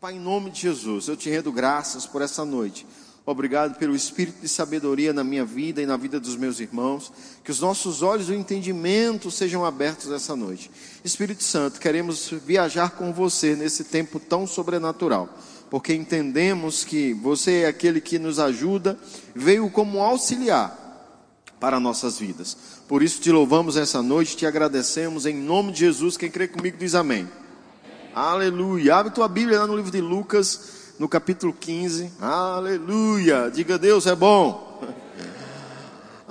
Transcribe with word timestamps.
Pai, 0.00 0.14
em 0.14 0.20
nome 0.20 0.52
de 0.52 0.60
Jesus, 0.60 1.08
eu 1.08 1.16
te 1.16 1.28
rendo 1.28 1.50
graças 1.50 2.06
por 2.06 2.22
essa 2.22 2.44
noite. 2.44 2.86
Obrigado 3.26 3.76
pelo 3.78 3.96
espírito 3.96 4.40
de 4.40 4.48
sabedoria 4.48 5.12
na 5.12 5.24
minha 5.24 5.44
vida 5.44 5.82
e 5.82 5.86
na 5.86 5.96
vida 5.96 6.20
dos 6.20 6.36
meus 6.36 6.60
irmãos. 6.60 7.12
Que 7.42 7.50
os 7.50 7.58
nossos 7.58 8.00
olhos 8.00 8.28
do 8.28 8.34
entendimento 8.34 9.28
sejam 9.28 9.64
abertos 9.64 10.12
essa 10.12 10.36
noite. 10.36 10.70
Espírito 11.04 11.42
Santo, 11.42 11.80
queremos 11.80 12.30
viajar 12.46 12.90
com 12.90 13.12
você 13.12 13.56
nesse 13.56 13.82
tempo 13.82 14.20
tão 14.20 14.46
sobrenatural, 14.46 15.36
porque 15.68 15.92
entendemos 15.92 16.84
que 16.84 17.12
você 17.14 17.62
é 17.62 17.66
aquele 17.66 18.00
que 18.00 18.20
nos 18.20 18.38
ajuda, 18.38 18.96
veio 19.34 19.68
como 19.68 20.00
auxiliar 20.00 20.78
para 21.58 21.80
nossas 21.80 22.20
vidas. 22.20 22.56
Por 22.86 23.02
isso 23.02 23.20
te 23.20 23.32
louvamos 23.32 23.76
essa 23.76 24.00
noite, 24.00 24.36
te 24.36 24.46
agradecemos 24.46 25.26
em 25.26 25.34
nome 25.34 25.72
de 25.72 25.80
Jesus. 25.80 26.16
Quem 26.16 26.30
crê 26.30 26.46
comigo 26.46 26.76
diz 26.78 26.94
amém. 26.94 27.28
Aleluia. 28.20 28.96
Abre 28.96 29.12
tua 29.12 29.28
Bíblia 29.28 29.60
lá 29.60 29.66
no 29.68 29.76
livro 29.76 29.92
de 29.92 30.00
Lucas, 30.00 30.60
no 30.98 31.08
capítulo 31.08 31.52
15. 31.52 32.10
Aleluia. 32.20 33.48
Diga 33.48 33.78
Deus 33.78 34.08
é 34.08 34.14
bom. 34.16 34.82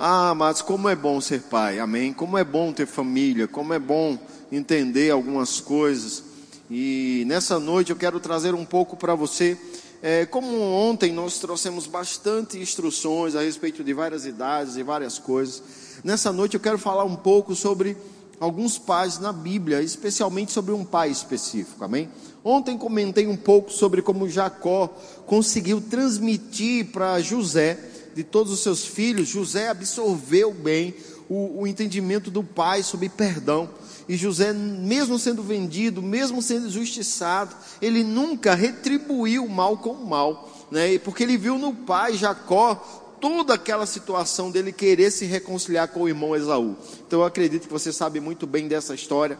Ah, 0.00 0.32
mas 0.32 0.62
como 0.62 0.88
é 0.88 0.94
bom 0.94 1.20
ser 1.20 1.40
pai, 1.40 1.80
amém. 1.80 2.12
Como 2.12 2.38
é 2.38 2.44
bom 2.44 2.72
ter 2.72 2.86
família, 2.86 3.48
como 3.48 3.74
é 3.74 3.80
bom 3.80 4.16
entender 4.52 5.10
algumas 5.10 5.58
coisas. 5.58 6.22
E 6.70 7.24
nessa 7.26 7.58
noite 7.58 7.90
eu 7.90 7.96
quero 7.96 8.20
trazer 8.20 8.54
um 8.54 8.64
pouco 8.64 8.96
para 8.96 9.16
você. 9.16 9.58
É, 10.00 10.24
como 10.24 10.56
ontem 10.56 11.12
nós 11.12 11.40
trouxemos 11.40 11.88
bastante 11.88 12.60
instruções 12.60 13.34
a 13.34 13.40
respeito 13.40 13.82
de 13.82 13.92
várias 13.92 14.24
idades 14.24 14.76
e 14.76 14.84
várias 14.84 15.18
coisas, 15.18 15.60
nessa 16.04 16.30
noite 16.32 16.54
eu 16.54 16.60
quero 16.60 16.78
falar 16.78 17.02
um 17.02 17.16
pouco 17.16 17.56
sobre 17.56 17.96
alguns 18.40 18.78
pais 18.78 19.18
na 19.18 19.32
Bíblia, 19.32 19.82
especialmente 19.82 20.52
sobre 20.52 20.72
um 20.72 20.84
pai 20.84 21.10
específico, 21.10 21.84
amém? 21.84 22.08
Ontem 22.44 22.78
comentei 22.78 23.26
um 23.26 23.36
pouco 23.36 23.70
sobre 23.72 24.00
como 24.00 24.28
Jacó 24.28 24.88
conseguiu 25.26 25.80
transmitir 25.80 26.86
para 26.86 27.20
José, 27.20 27.78
de 28.14 28.24
todos 28.24 28.52
os 28.52 28.60
seus 28.60 28.84
filhos, 28.84 29.28
José 29.28 29.68
absorveu 29.68 30.52
bem 30.52 30.94
o, 31.28 31.60
o 31.60 31.66
entendimento 31.66 32.30
do 32.30 32.42
pai 32.42 32.82
sobre 32.82 33.08
perdão. 33.08 33.68
E 34.08 34.16
José, 34.16 34.52
mesmo 34.52 35.18
sendo 35.18 35.42
vendido, 35.42 36.02
mesmo 36.02 36.40
sendo 36.40 36.70
justiçado, 36.70 37.54
ele 37.82 38.02
nunca 38.02 38.54
retribuiu 38.54 39.44
o 39.44 39.50
mal 39.50 39.76
com 39.76 39.90
o 39.90 40.06
mal, 40.06 40.66
né? 40.70 40.98
porque 40.98 41.22
ele 41.22 41.36
viu 41.36 41.58
no 41.58 41.74
pai 41.74 42.14
Jacó 42.14 43.07
toda 43.20 43.54
aquela 43.54 43.86
situação 43.86 44.50
dele 44.50 44.72
querer 44.72 45.10
se 45.10 45.24
reconciliar 45.24 45.88
com 45.88 46.02
o 46.02 46.08
irmão 46.08 46.34
Esaú. 46.34 46.76
Então 47.06 47.20
eu 47.20 47.24
acredito 47.24 47.66
que 47.66 47.72
você 47.72 47.92
sabe 47.92 48.20
muito 48.20 48.46
bem 48.46 48.68
dessa 48.68 48.94
história. 48.94 49.38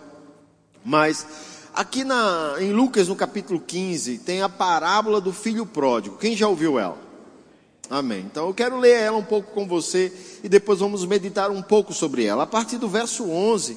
Mas 0.85 1.27
aqui 1.75 2.05
na, 2.05 2.57
em 2.61 2.73
Lucas, 2.73 3.09
no 3.09 3.17
capítulo 3.17 3.61
15, 3.61 4.19
tem 4.19 4.43
a 4.43 4.49
parábola 4.49 5.21
do 5.21 5.33
filho 5.33 5.67
pródigo. 5.67 6.17
Quem 6.17 6.37
já 6.37 6.49
ouviu 6.49 6.79
ela? 6.79 6.99
Amém. 7.91 8.21
Então 8.21 8.47
eu 8.47 8.55
quero 8.55 8.79
ler 8.79 9.01
ela 9.01 9.17
um 9.17 9.25
pouco 9.25 9.53
com 9.53 9.67
você 9.67 10.13
e 10.43 10.49
depois 10.49 10.81
vamos 10.81 11.05
meditar 11.07 11.51
um 11.51 11.63
pouco 11.63 11.93
sobre 11.93 12.25
ela. 12.25 12.43
A 12.43 12.47
partir 12.47 12.77
do 12.77 12.89
verso 12.89 13.29
11, 13.29 13.77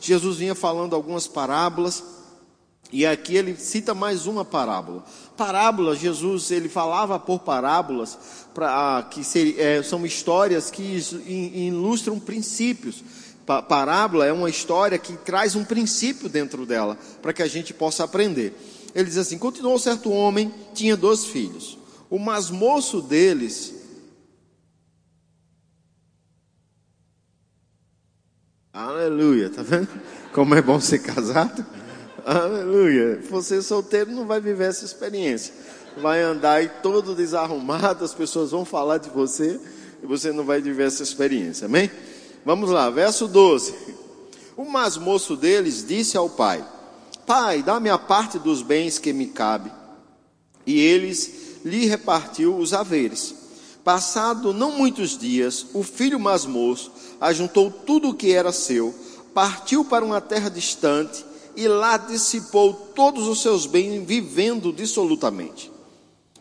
Jesus 0.00 0.36
vinha 0.38 0.54
falando 0.54 0.96
algumas 0.96 1.28
parábolas. 1.28 2.02
E 2.90 3.06
aqui 3.06 3.36
ele 3.36 3.56
cita 3.56 3.94
mais 3.94 4.26
uma 4.26 4.44
parábola. 4.44 5.04
Parábola, 5.36 5.96
Jesus 5.96 6.50
ele 6.50 6.68
falava 6.68 7.18
por 7.18 7.40
parábolas 7.40 8.18
pra, 8.52 9.06
que 9.10 9.22
é, 9.58 9.82
são 9.82 10.04
histórias 10.04 10.70
que 10.70 10.82
ilustram 11.26 12.18
princípios. 12.18 13.02
Pa, 13.46 13.62
parábola 13.62 14.26
é 14.26 14.32
uma 14.32 14.50
história 14.50 14.98
que 14.98 15.14
traz 15.14 15.54
um 15.54 15.64
princípio 15.64 16.28
dentro 16.28 16.66
dela 16.66 16.98
para 17.20 17.32
que 17.32 17.42
a 17.42 17.48
gente 17.48 17.72
possa 17.72 18.04
aprender. 18.04 18.54
Ele 18.94 19.04
diz 19.04 19.16
assim: 19.16 19.38
continuou 19.38 19.78
certo 19.78 20.10
homem 20.10 20.52
tinha 20.74 20.96
dois 20.96 21.24
filhos. 21.24 21.78
O 22.10 22.18
mais 22.18 22.50
moço 22.50 23.00
deles 23.00 23.74
Aleluia, 28.72 29.50
tá 29.50 29.62
vendo? 29.62 29.88
Como 30.32 30.54
é 30.54 30.62
bom 30.62 30.80
ser 30.80 31.00
casado? 31.00 31.64
Aleluia. 32.24 33.20
Você 33.30 33.60
solteiro 33.60 34.12
não 34.12 34.26
vai 34.26 34.40
viver 34.40 34.68
essa 34.68 34.84
experiência. 34.84 35.52
Vai 36.00 36.22
andar 36.22 36.54
aí 36.54 36.70
todo 36.82 37.14
desarrumado, 37.14 38.04
as 38.04 38.14
pessoas 38.14 38.52
vão 38.52 38.64
falar 38.64 38.98
de 38.98 39.10
você 39.10 39.60
e 40.02 40.06
você 40.06 40.32
não 40.32 40.44
vai 40.44 40.60
viver 40.60 40.86
essa 40.86 41.02
experiência. 41.02 41.66
Amém? 41.66 41.90
Vamos 42.44 42.70
lá, 42.70 42.88
verso 42.90 43.26
12. 43.26 43.74
O 44.56 44.64
mais 44.64 44.96
moço 44.96 45.36
deles 45.36 45.84
disse 45.86 46.16
ao 46.16 46.30
pai: 46.30 46.64
Pai, 47.26 47.62
dá-me 47.62 47.90
a 47.90 47.98
parte 47.98 48.38
dos 48.38 48.62
bens 48.62 48.98
que 48.98 49.12
me 49.12 49.26
cabe. 49.26 49.72
E 50.64 50.80
eles 50.80 51.58
lhe 51.64 51.86
repartiu 51.86 52.56
os 52.56 52.72
haveres. 52.72 53.34
Passado 53.82 54.52
não 54.52 54.70
muitos 54.70 55.18
dias, 55.18 55.66
o 55.74 55.82
filho 55.82 56.20
mais 56.20 56.46
moço 56.46 56.92
ajuntou 57.20 57.68
tudo 57.68 58.10
o 58.10 58.14
que 58.14 58.32
era 58.32 58.52
seu, 58.52 58.94
partiu 59.34 59.84
para 59.84 60.04
uma 60.04 60.20
terra 60.20 60.48
distante 60.48 61.31
e 61.56 61.68
lá 61.68 61.96
dissipou 61.96 62.72
todos 62.94 63.26
os 63.26 63.42
seus 63.42 63.66
bens, 63.66 64.04
vivendo 64.06 64.72
dissolutamente. 64.72 65.70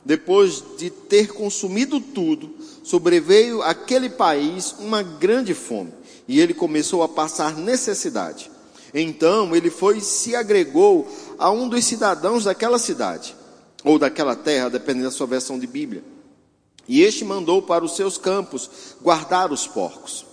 Depois 0.03 0.63
de 0.77 0.89
ter 0.89 1.33
consumido 1.33 1.99
tudo, 1.99 2.49
sobreveio 2.83 3.61
àquele 3.61 4.09
país 4.09 4.75
uma 4.79 5.03
grande 5.03 5.53
fome, 5.53 5.93
e 6.27 6.39
ele 6.39 6.53
começou 6.53 7.03
a 7.03 7.09
passar 7.09 7.55
necessidade. 7.55 8.49
Então 8.93 9.55
ele 9.55 9.69
foi 9.69 9.97
e 9.97 10.01
se 10.01 10.35
agregou 10.35 11.07
a 11.37 11.51
um 11.51 11.69
dos 11.69 11.85
cidadãos 11.85 12.45
daquela 12.45 12.79
cidade, 12.79 13.35
ou 13.83 13.99
daquela 13.99 14.35
terra, 14.35 14.69
dependendo 14.69 15.05
da 15.05 15.11
sua 15.11 15.27
versão 15.27 15.59
de 15.59 15.67
Bíblia. 15.67 16.03
E 16.87 17.01
este 17.01 17.23
mandou 17.23 17.61
para 17.61 17.85
os 17.85 17.95
seus 17.95 18.17
campos 18.17 18.69
guardar 19.01 19.51
os 19.51 19.67
porcos. 19.67 20.25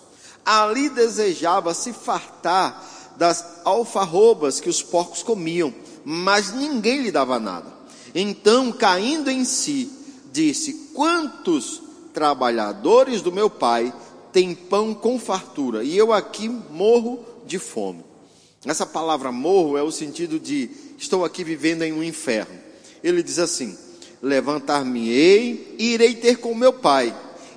Ali 0.44 0.88
desejava 0.88 1.74
se 1.74 1.92
fartar 1.92 2.97
das 3.18 3.62
alfarrobas 3.64 4.60
que 4.60 4.68
os 4.68 4.82
porcos 4.82 5.22
comiam, 5.22 5.74
mas 6.04 6.54
ninguém 6.54 7.02
lhe 7.02 7.10
dava 7.10 7.38
nada. 7.38 7.70
Então, 8.14 8.72
caindo 8.72 9.28
em 9.28 9.44
si, 9.44 9.90
disse: 10.32 10.90
Quantos 10.94 11.82
trabalhadores 12.14 13.20
do 13.20 13.32
meu 13.32 13.50
pai 13.50 13.92
têm 14.32 14.54
pão 14.54 14.94
com 14.94 15.18
fartura, 15.18 15.82
e 15.82 15.96
eu 15.96 16.12
aqui 16.12 16.48
morro 16.48 17.24
de 17.44 17.58
fome. 17.58 18.04
Essa 18.64 18.86
palavra 18.86 19.32
morro 19.32 19.76
é 19.76 19.82
o 19.82 19.90
sentido 19.90 20.38
de 20.38 20.70
estou 20.96 21.24
aqui 21.24 21.42
vivendo 21.42 21.82
em 21.82 21.92
um 21.92 22.02
inferno. 22.02 22.58
Ele 23.02 23.22
diz 23.22 23.38
assim: 23.38 23.76
Levantar-me-ei 24.22 25.76
e 25.78 25.92
irei 25.92 26.14
ter 26.14 26.36
com 26.36 26.54
meu 26.54 26.72
pai, 26.72 27.14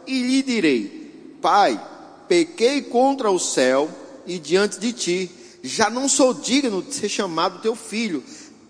e 0.08 0.22
lhe 0.22 0.42
direi: 0.42 1.38
Pai, 1.40 1.80
pequei 2.28 2.82
contra 2.82 3.30
o 3.30 3.40
céu 3.40 3.90
e 4.26 4.40
diante 4.40 4.80
de 4.80 4.94
ti 4.94 5.32
já 5.64 5.90
não 5.90 6.10
sou 6.10 6.34
digno 6.34 6.82
de 6.82 6.94
ser 6.94 7.10
chamado 7.10 7.62
teu 7.62 7.76
filho, 7.76 8.24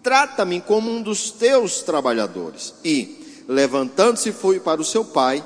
trata-me 0.03 0.61
como 0.61 0.91
um 0.91 1.01
dos 1.01 1.31
teus 1.31 1.81
trabalhadores. 1.81 2.73
E, 2.83 3.43
levantando-se, 3.47 4.31
foi 4.31 4.59
para 4.59 4.81
o 4.81 4.85
seu 4.85 5.05
pai. 5.05 5.43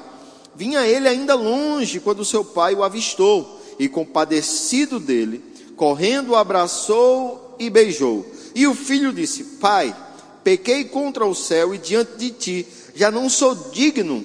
Vinha 0.55 0.85
ele 0.87 1.07
ainda 1.07 1.35
longe 1.35 1.99
quando 1.99 2.25
seu 2.25 2.43
pai 2.43 2.73
o 2.73 2.83
avistou, 2.83 3.61
e 3.77 3.89
compadecido 3.89 4.99
dele, 4.99 5.43
correndo, 5.75 6.31
o 6.31 6.35
abraçou 6.35 7.55
e 7.59 7.69
beijou. 7.69 8.25
E 8.53 8.65
o 8.65 8.73
filho 8.73 9.11
disse: 9.11 9.43
Pai, 9.59 9.95
pequei 10.43 10.85
contra 10.85 11.25
o 11.25 11.35
céu 11.35 11.75
e 11.75 11.77
diante 11.77 12.13
de 12.17 12.31
ti, 12.31 12.67
já 12.95 13.11
não 13.11 13.29
sou 13.29 13.53
digno 13.71 14.23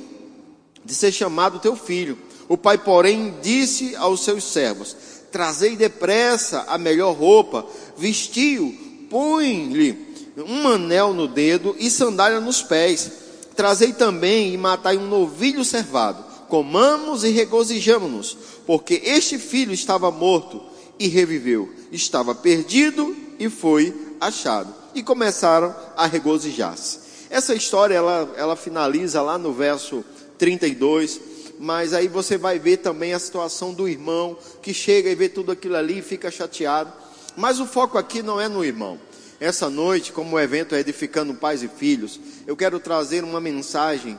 de 0.85 0.95
ser 0.95 1.11
chamado 1.11 1.59
teu 1.59 1.75
filho. 1.75 2.17
O 2.49 2.57
pai, 2.57 2.79
porém, 2.79 3.35
disse 3.43 3.95
aos 3.97 4.25
seus 4.25 4.45
servos: 4.45 4.97
trazei 5.31 5.77
depressa 5.77 6.65
a 6.69 6.77
melhor 6.77 7.15
roupa, 7.15 7.67
vestiu, 7.97 8.75
põe-lhe 9.09 10.11
um 10.37 10.69
anel 10.69 11.13
no 11.13 11.27
dedo 11.27 11.75
e 11.79 11.91
sandália 11.91 12.41
nos 12.41 12.63
pés. 12.63 13.11
Trazei 13.55 13.93
também 13.93 14.55
e 14.55 14.57
matai 14.57 14.97
um 14.97 15.07
novilho 15.07 15.65
cervado. 15.65 16.25
Comamos 16.49 17.25
e 17.25 17.31
regozijamo-nos, 17.31 18.37
porque 18.67 19.01
este 19.05 19.39
filho 19.39 19.73
estava 19.73 20.11
morto 20.11 20.63
e 20.99 21.07
reviveu, 21.09 21.73
estava 21.93 22.35
perdido 22.35 23.17
e 23.39 23.49
foi 23.49 23.95
achado. 24.21 24.75
E 24.95 25.03
começaram 25.03 25.75
a 25.97 26.07
regozijar-se. 26.07 26.99
Essa 27.31 27.55
história 27.55 27.95
ela, 27.95 28.35
ela 28.37 28.57
finaliza 28.57 29.23
lá 29.23 29.39
no 29.39 29.53
verso 29.53 30.05
32 30.37 31.21
mas 31.63 31.93
aí 31.93 32.09
você 32.09 32.39
vai 32.39 32.59
ver 32.59 32.79
também 32.79 33.13
a 33.13 33.19
situação 33.19 33.75
do 33.75 33.87
irmão 33.87 34.35
que 34.63 34.73
chega 34.73 35.11
e 35.11 35.15
vê 35.15 35.29
tudo 35.29 35.53
aquilo 35.53 35.77
ali 35.77 35.99
e 35.99 36.03
fica 36.03 36.31
chateado. 36.31 36.91
Mas 37.37 37.61
o 37.61 37.67
foco 37.67 37.99
aqui 37.99 38.23
não 38.23 38.41
é 38.41 38.49
no 38.49 38.65
irmão. 38.65 38.99
Essa 39.39 39.69
noite, 39.69 40.11
como 40.11 40.37
o 40.37 40.41
evento 40.41 40.75
é 40.75 40.81
edificando 40.81 41.35
pais 41.35 41.63
e 41.63 41.69
filhos, 41.69 42.19
eu 42.47 42.57
quero 42.57 42.81
trazer 42.81 43.23
uma 43.23 43.43
mensagem 43.43 44.19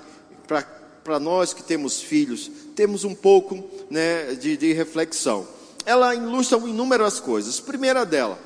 para 1.04 1.20
nós 1.20 1.52
que 1.52 1.64
temos 1.64 2.00
filhos, 2.00 2.52
temos 2.76 3.04
um 3.04 3.16
pouco 3.16 3.68
né, 3.90 4.36
de, 4.36 4.56
de 4.56 4.72
reflexão. 4.74 5.48
Ela 5.84 6.14
ilustra 6.14 6.60
inúmeras 6.60 7.20
coisas. 7.20 7.60
Primeira 7.60 8.06
dela, 8.06 8.38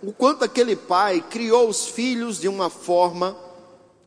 o 0.00 0.12
quanto 0.12 0.44
aquele 0.44 0.76
pai 0.76 1.24
criou 1.28 1.68
os 1.68 1.88
filhos 1.88 2.38
de 2.38 2.46
uma 2.46 2.70
forma 2.70 3.36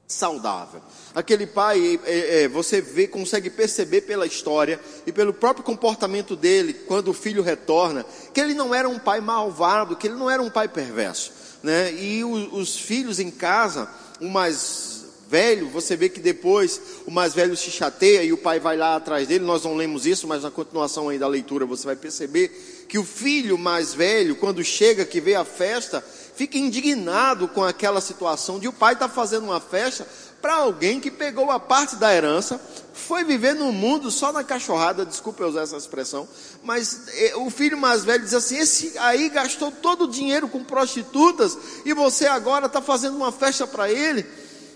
saudável. 0.07 0.81
Aquele 1.17 1.47
pai, 1.47 1.99
é, 2.05 2.43
é, 2.43 2.47
você 2.47 2.79
vê, 2.79 3.07
consegue 3.07 3.49
perceber 3.49 4.01
pela 4.01 4.27
história 4.27 4.79
e 5.03 5.11
pelo 5.11 5.33
próprio 5.33 5.65
comportamento 5.65 6.35
dele, 6.35 6.75
quando 6.75 7.07
o 7.07 7.13
filho 7.13 7.41
retorna, 7.41 8.05
que 8.31 8.39
ele 8.39 8.53
não 8.53 8.71
era 8.71 8.87
um 8.87 8.99
pai 8.99 9.19
malvado, 9.19 9.95
que 9.95 10.05
ele 10.05 10.13
não 10.13 10.29
era 10.29 10.43
um 10.43 10.51
pai 10.51 10.67
perverso. 10.67 11.31
Né? 11.63 11.91
E 11.91 12.23
o, 12.23 12.55
os 12.55 12.77
filhos 12.77 13.19
em 13.19 13.31
casa, 13.31 13.89
o 14.21 14.29
mais 14.29 15.05
velho, 15.27 15.67
você 15.69 15.95
vê 15.95 16.07
que 16.07 16.19
depois 16.19 16.79
o 17.07 17.11
mais 17.11 17.33
velho 17.33 17.57
se 17.57 17.71
chateia 17.71 18.23
e 18.23 18.31
o 18.31 18.37
pai 18.37 18.59
vai 18.59 18.77
lá 18.77 18.95
atrás 18.95 19.27
dele. 19.27 19.43
Nós 19.43 19.63
não 19.63 19.75
lemos 19.75 20.05
isso, 20.05 20.27
mas 20.27 20.43
na 20.43 20.51
continuação 20.51 21.09
aí 21.09 21.17
da 21.17 21.27
leitura 21.27 21.65
você 21.65 21.85
vai 21.85 21.95
perceber 21.95 22.85
que 22.87 22.97
o 22.97 23.03
filho 23.03 23.57
mais 23.57 23.93
velho, 23.93 24.35
quando 24.35 24.63
chega, 24.63 25.03
que 25.03 25.19
vê 25.19 25.33
a 25.35 25.43
festa, 25.43 25.99
fica 26.35 26.57
indignado 26.57 27.47
com 27.47 27.63
aquela 27.63 27.99
situação 27.99 28.59
de 28.59 28.67
o 28.67 28.73
pai 28.73 28.95
tá 28.95 29.09
fazendo 29.09 29.45
uma 29.45 29.59
festa 29.59 30.07
para 30.41 30.55
alguém 30.55 30.99
que 30.99 31.11
pegou 31.11 31.49
a 31.51 31.59
parte 31.59 31.95
da 31.95 32.13
herança, 32.13 32.59
foi 32.93 33.23
viver 33.23 33.53
no 33.53 33.71
mundo 33.71 34.09
só 34.11 34.33
na 34.33 34.43
cachorrada, 34.43 35.05
desculpe 35.05 35.41
eu 35.41 35.47
usar 35.47 35.61
essa 35.61 35.77
expressão, 35.77 36.27
mas 36.63 37.07
é, 37.13 37.35
o 37.37 37.49
filho 37.49 37.77
mais 37.77 38.03
velho 38.03 38.23
diz 38.23 38.33
assim: 38.33 38.57
esse 38.57 38.97
aí 38.97 39.29
gastou 39.29 39.71
todo 39.71 40.05
o 40.05 40.11
dinheiro 40.11 40.47
com 40.47 40.63
prostitutas 40.63 41.57
e 41.85 41.93
você 41.93 42.25
agora 42.27 42.65
está 42.65 42.81
fazendo 42.81 43.15
uma 43.15 43.31
festa 43.31 43.65
para 43.65 43.91
ele. 43.91 44.25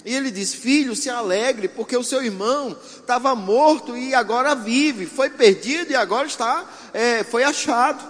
E 0.05 0.15
ele 0.15 0.31
diz: 0.31 0.53
Filho, 0.53 0.95
se 0.95 1.09
alegre, 1.09 1.67
porque 1.67 1.95
o 1.95 2.03
seu 2.03 2.23
irmão 2.23 2.75
estava 2.95 3.35
morto 3.35 3.95
e 3.95 4.13
agora 4.13 4.55
vive, 4.55 5.05
foi 5.05 5.29
perdido 5.29 5.91
e 5.91 5.95
agora 5.95 6.27
está, 6.27 6.65
é, 6.93 7.23
foi 7.23 7.43
achado. 7.43 8.03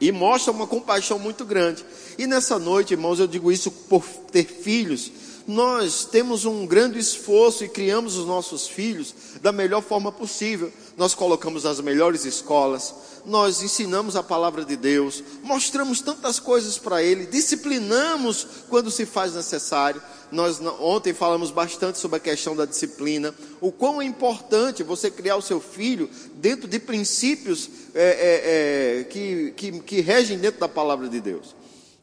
E 0.00 0.10
mostra 0.10 0.52
uma 0.52 0.66
compaixão 0.66 1.18
muito 1.18 1.44
grande. 1.44 1.84
E 2.18 2.26
nessa 2.26 2.58
noite, 2.58 2.92
irmãos, 2.92 3.20
eu 3.20 3.26
digo 3.26 3.50
isso 3.50 3.70
por 3.70 4.04
ter 4.30 4.44
filhos. 4.44 5.10
Nós 5.46 6.06
temos 6.06 6.46
um 6.46 6.66
grande 6.66 6.98
esforço 6.98 7.64
e 7.64 7.68
criamos 7.68 8.16
os 8.16 8.26
nossos 8.26 8.66
filhos 8.66 9.14
da 9.42 9.52
melhor 9.52 9.82
forma 9.82 10.10
possível. 10.10 10.72
Nós 10.96 11.14
colocamos 11.14 11.66
as 11.66 11.80
melhores 11.80 12.24
escolas, 12.24 12.94
nós 13.26 13.62
ensinamos 13.62 14.16
a 14.16 14.22
palavra 14.22 14.64
de 14.64 14.74
Deus, 14.74 15.22
mostramos 15.42 16.00
tantas 16.00 16.40
coisas 16.40 16.78
para 16.78 17.02
ele, 17.02 17.26
disciplinamos 17.26 18.46
quando 18.70 18.90
se 18.90 19.04
faz 19.04 19.34
necessário. 19.34 20.00
Nós 20.32 20.60
ontem 20.80 21.12
falamos 21.12 21.50
bastante 21.50 21.98
sobre 21.98 22.16
a 22.16 22.20
questão 22.20 22.56
da 22.56 22.64
disciplina, 22.64 23.34
o 23.60 23.70
quão 23.70 24.00
é 24.00 24.04
importante 24.04 24.82
você 24.82 25.10
criar 25.10 25.36
o 25.36 25.42
seu 25.42 25.60
filho 25.60 26.08
dentro 26.36 26.66
de 26.66 26.78
princípios 26.78 27.68
é, 27.94 28.02
é, 28.02 29.00
é, 29.00 29.04
que, 29.04 29.52
que, 29.56 29.80
que 29.80 30.00
regem 30.00 30.38
dentro 30.38 30.60
da 30.60 30.68
palavra 30.68 31.08
de 31.08 31.20
Deus. 31.20 31.54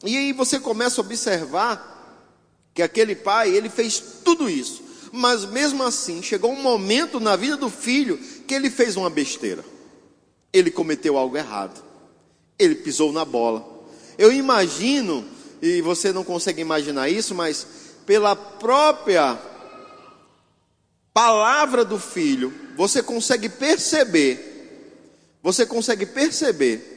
E 0.04 0.16
aí 0.16 0.32
você 0.32 0.58
começa 0.58 1.00
a 1.00 1.04
observar 1.04 1.91
que 2.74 2.82
aquele 2.82 3.14
pai, 3.14 3.50
ele 3.50 3.68
fez 3.68 4.02
tudo 4.24 4.48
isso, 4.48 4.82
mas 5.12 5.44
mesmo 5.44 5.82
assim 5.82 6.22
chegou 6.22 6.52
um 6.52 6.62
momento 6.62 7.20
na 7.20 7.36
vida 7.36 7.56
do 7.56 7.68
filho 7.68 8.18
que 8.46 8.54
ele 8.54 8.70
fez 8.70 8.96
uma 8.96 9.10
besteira. 9.10 9.64
Ele 10.52 10.70
cometeu 10.70 11.16
algo 11.16 11.36
errado. 11.36 11.82
Ele 12.58 12.74
pisou 12.74 13.12
na 13.12 13.24
bola. 13.24 13.66
Eu 14.16 14.32
imagino, 14.32 15.24
e 15.60 15.80
você 15.82 16.12
não 16.12 16.24
consegue 16.24 16.60
imaginar 16.60 17.08
isso, 17.08 17.34
mas 17.34 17.66
pela 18.06 18.34
própria 18.34 19.38
palavra 21.12 21.84
do 21.84 21.98
filho, 21.98 22.52
você 22.76 23.02
consegue 23.02 23.48
perceber, 23.48 25.38
você 25.42 25.66
consegue 25.66 26.06
perceber, 26.06 26.88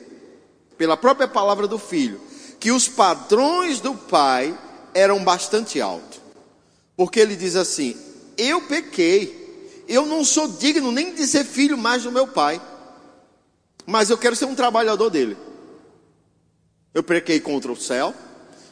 pela 0.78 0.95
própria 0.95 1.28
palavra 1.28 1.68
do 1.68 1.78
filho, 1.78 2.19
que 2.60 2.71
os 2.71 2.88
padrões 2.88 3.80
do 3.80 3.94
pai 3.94 4.57
eram 4.95 5.24
bastante 5.24 5.80
altos. 5.80 6.21
Porque 6.97 7.19
ele 7.19 7.36
diz 7.36 7.56
assim: 7.56 7.95
Eu 8.38 8.62
pequei, 8.62 9.83
eu 9.88 10.06
não 10.06 10.24
sou 10.24 10.47
digno 10.47 10.92
nem 10.92 11.13
de 11.13 11.27
ser 11.27 11.44
filho 11.44 11.77
mais 11.77 12.03
do 12.03 12.12
meu 12.12 12.25
pai, 12.25 12.59
mas 13.86 14.09
eu 14.09 14.18
quero 14.18 14.36
ser 14.36 14.45
um 14.45 14.56
trabalhador 14.56 15.09
dele. 15.12 15.38
Eu 16.94 17.03
pequei 17.03 17.42
contra 17.42 17.71
o 17.71 17.75
céu, 17.75 18.15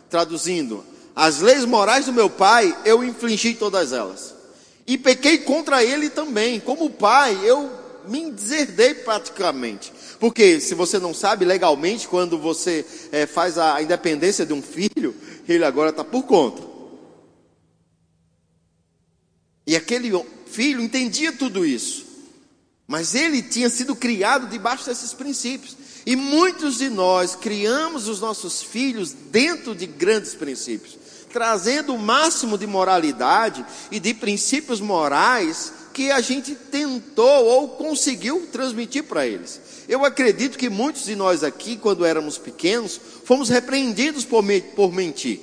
traduzindo, 0.10 0.84
as 1.14 1.42
leis 1.42 1.66
morais 1.66 2.06
do 2.06 2.14
meu 2.14 2.30
pai, 2.30 2.76
eu 2.86 3.04
infringi 3.04 3.54
todas 3.54 3.92
elas. 3.92 4.34
E 4.88 4.98
pequei 4.98 5.40
contra 5.40 5.84
ele 5.84 6.10
também. 6.10 6.60
Como 6.60 6.90
pai, 6.90 7.38
eu 7.44 7.70
me 8.08 8.32
deserdei 8.32 8.94
praticamente. 8.94 9.94
Porque, 10.20 10.60
se 10.60 10.74
você 10.74 11.00
não 11.00 11.14
sabe, 11.14 11.46
legalmente, 11.46 12.08
quando 12.08 12.38
você 12.38 12.86
é, 13.12 13.26
faz 13.26 13.58
a 13.58 13.82
independência 13.82 14.46
de 14.46 14.54
um 14.54 14.62
filho, 14.62 15.16
ele 15.48 15.66
agora 15.66 15.90
está 15.90 16.04
por 16.04 16.24
conta. 16.24 16.62
E 19.66 19.76
aquele 19.76 20.12
filho 20.48 20.82
entendia 20.82 21.32
tudo 21.32 21.66
isso. 21.66 22.06
Mas 22.88 23.16
ele 23.16 23.42
tinha 23.42 23.70
sido 23.70 23.96
criado 23.96 24.48
debaixo 24.48 24.86
desses 24.86 25.14
princípios. 25.14 25.78
E 26.06 26.16
muitos 26.16 26.78
de 26.78 26.90
nós 26.90 27.36
criamos 27.36 28.08
os 28.08 28.20
nossos 28.20 28.62
filhos 28.62 29.14
dentro 29.14 29.74
de 29.74 29.86
grandes 29.86 30.36
princípios 30.36 31.04
trazendo 31.34 31.96
o 31.96 32.00
máximo 32.00 32.58
de 32.60 32.68
moralidade 32.68 33.66
e 33.90 34.00
de 34.00 34.14
princípios 34.14 34.80
morais 34.80 35.74
que 35.92 36.12
a 36.12 36.22
gente 36.22 36.54
tentou 36.54 37.46
ou 37.46 37.70
conseguiu 37.70 38.48
transmitir 38.52 39.04
para 39.04 39.26
eles. 39.26 39.60
Eu 39.94 40.04
acredito 40.04 40.58
que 40.58 40.72
muitos 40.72 41.06
de 41.06 41.16
nós 41.16 41.44
aqui, 41.44 41.78
quando 41.78 42.04
éramos 42.04 42.40
pequenos, 42.40 42.98
fomos 42.98 43.48
repreendidos 43.48 44.26
por, 44.26 44.44
por 44.76 44.92
mentir. 44.92 45.40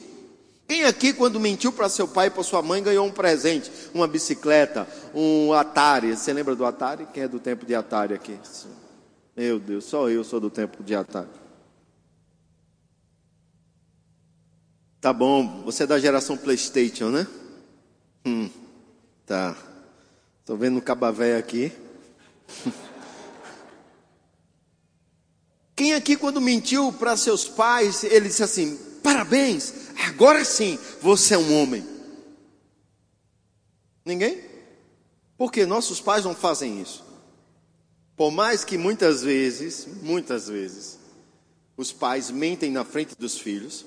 Quem 0.67 0.83
aqui, 0.83 1.13
quando 1.13 1.39
mentiu 1.39 1.71
para 1.71 1.89
seu 1.89 2.09
pai 2.09 2.27
e 2.27 2.31
para 2.31 2.43
sua 2.43 2.61
mãe, 2.61 2.83
ganhou 2.83 3.07
um 3.07 3.13
presente? 3.13 3.71
Uma 3.95 4.09
bicicleta, 4.09 4.89
um 5.15 5.53
Atari. 5.53 6.17
Você 6.17 6.33
lembra 6.33 6.57
do 6.57 6.67
Atari? 6.67 7.07
Quem 7.15 7.23
é 7.23 7.29
do 7.29 7.39
tempo 7.39 7.65
de 7.65 7.77
Atari 7.77 8.13
aqui? 8.13 8.37
Meu 9.37 9.61
Deus, 9.61 9.85
só 9.85 10.11
eu 10.11 10.25
sou 10.25 10.41
do 10.41 10.51
tempo 10.51 10.83
de 10.83 10.97
Atari. 10.97 11.29
Tá 15.01 15.13
bom, 15.13 15.63
você 15.63 15.85
é 15.85 15.87
da 15.87 16.01
geração 16.01 16.37
PlayStation, 16.37 17.11
né? 17.11 17.25
Hum, 18.27 18.51
tá. 19.25 19.57
Tô 20.45 20.57
vendo 20.57 20.79
um 20.79 20.81
cabavé 20.81 21.37
aqui. 21.37 21.71
Quem 25.81 25.95
aqui, 25.95 26.15
quando 26.15 26.43
mentiu 26.43 26.93
para 26.93 27.17
seus 27.17 27.49
pais, 27.49 28.05
ele 28.05 28.29
disse 28.29 28.43
assim: 28.43 28.79
parabéns, 29.03 29.73
agora 30.09 30.45
sim 30.45 30.79
você 31.01 31.33
é 31.33 31.39
um 31.39 31.59
homem? 31.59 31.83
Ninguém? 34.05 34.45
Porque 35.39 35.65
nossos 35.65 35.99
pais 35.99 36.23
não 36.23 36.35
fazem 36.35 36.83
isso. 36.83 37.03
Por 38.15 38.31
mais 38.31 38.63
que 38.63 38.77
muitas 38.77 39.23
vezes, 39.23 39.89
muitas 40.03 40.49
vezes, 40.49 40.99
os 41.79 41.91
pais 41.91 42.31
mentem 42.31 42.71
na 42.71 42.85
frente 42.85 43.17
dos 43.19 43.39
filhos, 43.39 43.87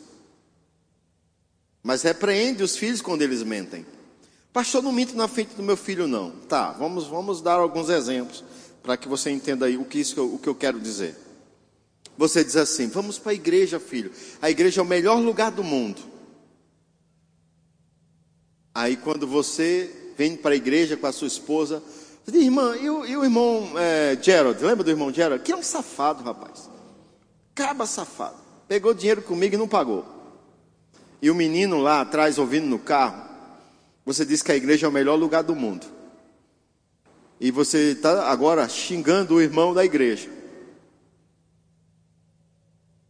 mas 1.84 2.02
repreende 2.02 2.64
os 2.64 2.76
filhos 2.76 3.04
quando 3.04 3.22
eles 3.22 3.44
mentem. 3.44 3.86
Pastor, 4.52 4.82
não 4.82 4.92
minto 4.92 5.16
na 5.16 5.28
frente 5.28 5.54
do 5.54 5.62
meu 5.62 5.78
filho, 5.78 6.08
não. 6.08 6.32
Tá, 6.32 6.72
vamos, 6.72 7.06
vamos 7.06 7.40
dar 7.40 7.60
alguns 7.60 7.90
exemplos 7.90 8.44
para 8.82 8.98
que 8.98 9.08
você 9.08 9.30
entenda 9.30 9.68
aí 9.68 9.78
o 9.78 9.86
que, 9.86 10.00
isso, 10.00 10.26
o 10.26 10.40
que 10.40 10.50
eu 10.50 10.56
quero 10.56 10.80
dizer. 10.80 11.33
Você 12.18 12.44
diz 12.44 12.56
assim: 12.56 12.88
vamos 12.88 13.18
para 13.18 13.32
a 13.32 13.36
igreja, 13.36 13.80
filho. 13.80 14.12
A 14.42 14.50
igreja 14.50 14.82
é 14.82 14.84
o 14.84 14.88
melhor 14.88 15.20
lugar 15.20 15.52
do 15.52 15.64
mundo. 15.64 16.02
Aí 18.74 18.98
quando 18.98 19.28
você 19.28 20.14
vem 20.18 20.36
para 20.36 20.54
a 20.54 20.58
igreja 20.58 20.98
com 20.98 21.08
a 21.08 21.12
sua 21.12 21.28
esposa, 21.28 21.82
você 22.24 22.32
diz, 22.32 22.44
irmã, 22.44 22.76
e 22.78 22.90
o, 22.90 23.06
e 23.06 23.18
o 23.18 23.24
irmão 23.24 23.74
é, 23.78 24.18
Gerald? 24.22 24.64
Lembra 24.64 24.84
do 24.84 24.90
irmão 24.90 25.14
Gerald? 25.14 25.44
Que 25.44 25.52
é 25.52 25.56
um 25.56 25.64
safado, 25.64 26.24
rapaz. 26.24 26.70
Caba 27.54 27.86
safado. 27.86 28.38
Pegou 28.68 28.94
dinheiro 28.94 29.22
comigo 29.22 29.56
e 29.56 29.58
não 29.58 29.68
pagou 29.68 30.14
e 31.24 31.32
o 31.32 31.36
menino 31.36 31.80
lá 31.80 32.02
atrás 32.02 32.38
ouvindo 32.38 32.68
no 32.68 32.78
carro, 32.78 33.24
você 34.06 34.26
diz 34.26 34.44
que 34.44 34.52
a 34.52 34.58
igreja 34.58 34.86
é 34.86 34.90
o 34.90 34.92
melhor 34.92 35.16
lugar 35.16 35.42
do 35.42 35.56
mundo. 35.56 35.88
E 37.40 37.50
você 37.50 37.92
está 37.92 38.30
agora 38.30 38.68
xingando 38.68 39.36
o 39.36 39.42
irmão 39.42 39.74
da 39.74 39.86
igreja. 39.86 40.30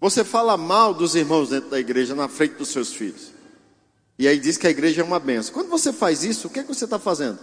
Você 0.03 0.25
fala 0.25 0.57
mal 0.57 0.93
dos 0.93 1.15
irmãos 1.15 1.48
dentro 1.48 1.69
da 1.69 1.79
igreja 1.79 2.13
na 2.13 2.27
frente 2.27 2.55
dos 2.55 2.67
seus 2.67 2.93
filhos. 2.93 3.31
E 4.19 4.27
aí 4.27 4.38
diz 4.38 4.57
que 4.57 4.67
a 4.67 4.69
igreja 4.69 5.00
é 5.00 5.03
uma 5.05 5.17
benção. 5.17 5.53
Quando 5.53 5.69
você 5.69 5.93
faz 5.93 6.25
isso, 6.25 6.48
o 6.48 6.50
que, 6.50 6.60
é 6.60 6.62
que 6.62 6.67
você 6.67 6.83
está 6.83 7.00
fazendo? 7.00 7.39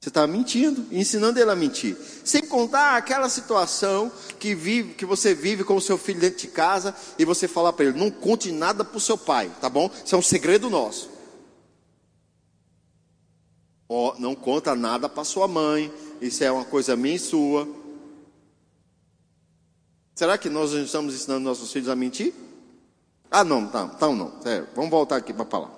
Você 0.00 0.10
está 0.10 0.28
mentindo, 0.28 0.86
ensinando 0.92 1.40
ele 1.40 1.50
a 1.50 1.56
mentir. 1.56 1.96
Sem 2.24 2.42
contar 2.42 2.96
aquela 2.96 3.28
situação 3.28 4.12
que, 4.38 4.54
vive, 4.54 4.94
que 4.94 5.04
você 5.04 5.34
vive 5.34 5.64
com 5.64 5.74
o 5.74 5.80
seu 5.80 5.98
filho 5.98 6.20
dentro 6.20 6.38
de 6.38 6.46
casa 6.46 6.94
e 7.18 7.24
você 7.24 7.48
fala 7.48 7.72
para 7.72 7.86
ele: 7.86 7.98
não 7.98 8.12
conte 8.12 8.52
nada 8.52 8.84
para 8.84 8.96
o 8.96 9.00
seu 9.00 9.18
pai, 9.18 9.50
tá 9.60 9.68
bom? 9.68 9.90
Isso 10.04 10.14
é 10.14 10.18
um 10.18 10.22
segredo 10.22 10.70
nosso. 10.70 11.10
Oh, 13.88 14.14
não 14.20 14.36
conta 14.36 14.76
nada 14.76 15.08
para 15.08 15.24
sua 15.24 15.48
mãe, 15.48 15.92
isso 16.20 16.44
é 16.44 16.52
uma 16.52 16.64
coisa 16.64 16.94
minha 16.94 17.16
e 17.16 17.18
sua. 17.18 17.79
Será 20.20 20.36
que 20.36 20.50
nós 20.50 20.72
estamos 20.72 21.14
ensinando 21.14 21.40
nossos 21.40 21.72
filhos 21.72 21.88
a 21.88 21.96
mentir? 21.96 22.34
Ah, 23.30 23.42
não, 23.42 23.66
tá, 23.66 23.90
então 23.96 24.14
não. 24.14 24.30
Vamos 24.76 24.90
voltar 24.90 25.16
aqui 25.16 25.32
para 25.32 25.46
falar. 25.46 25.70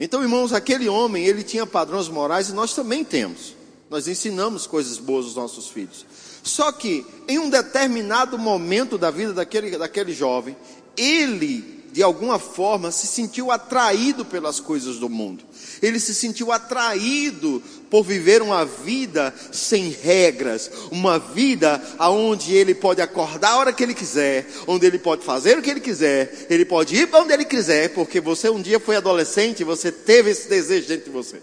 Então, 0.00 0.22
irmãos, 0.22 0.54
aquele 0.54 0.88
homem, 0.88 1.26
ele 1.26 1.42
tinha 1.42 1.66
padrões 1.66 2.08
morais 2.08 2.48
e 2.48 2.54
nós 2.54 2.74
também 2.74 3.04
temos. 3.04 3.54
Nós 3.90 4.08
ensinamos 4.08 4.66
coisas 4.66 4.96
boas 4.96 5.26
aos 5.26 5.34
nossos 5.34 5.68
filhos. 5.68 6.06
Só 6.42 6.72
que, 6.72 7.04
em 7.28 7.38
um 7.38 7.50
determinado 7.50 8.38
momento 8.38 8.96
da 8.96 9.10
vida 9.10 9.34
daquele, 9.34 9.76
daquele 9.76 10.14
jovem, 10.14 10.56
ele, 10.96 11.77
de 11.92 12.02
alguma 12.02 12.38
forma, 12.38 12.90
se 12.90 13.06
sentiu 13.06 13.50
atraído 13.50 14.24
pelas 14.24 14.60
coisas 14.60 14.96
do 14.96 15.08
mundo. 15.08 15.44
Ele 15.80 15.98
se 15.98 16.14
sentiu 16.14 16.52
atraído 16.52 17.62
por 17.90 18.02
viver 18.04 18.42
uma 18.42 18.64
vida 18.64 19.34
sem 19.52 19.90
regras, 19.90 20.70
uma 20.90 21.18
vida 21.18 21.80
onde 21.98 22.54
ele 22.54 22.74
pode 22.74 23.00
acordar 23.00 23.52
a 23.52 23.56
hora 23.56 23.72
que 23.72 23.82
ele 23.82 23.94
quiser, 23.94 24.46
onde 24.66 24.86
ele 24.86 24.98
pode 24.98 25.24
fazer 25.24 25.58
o 25.58 25.62
que 25.62 25.70
ele 25.70 25.80
quiser, 25.80 26.46
ele 26.50 26.64
pode 26.64 26.94
ir 26.94 27.08
para 27.08 27.20
onde 27.20 27.32
ele 27.32 27.44
quiser, 27.44 27.94
porque 27.94 28.20
você 28.20 28.50
um 28.50 28.60
dia 28.60 28.78
foi 28.78 28.96
adolescente 28.96 29.60
e 29.60 29.64
você 29.64 29.90
teve 29.90 30.30
esse 30.30 30.48
desejo 30.48 30.88
dentro 30.88 31.06
de 31.06 31.10
você. 31.10 31.42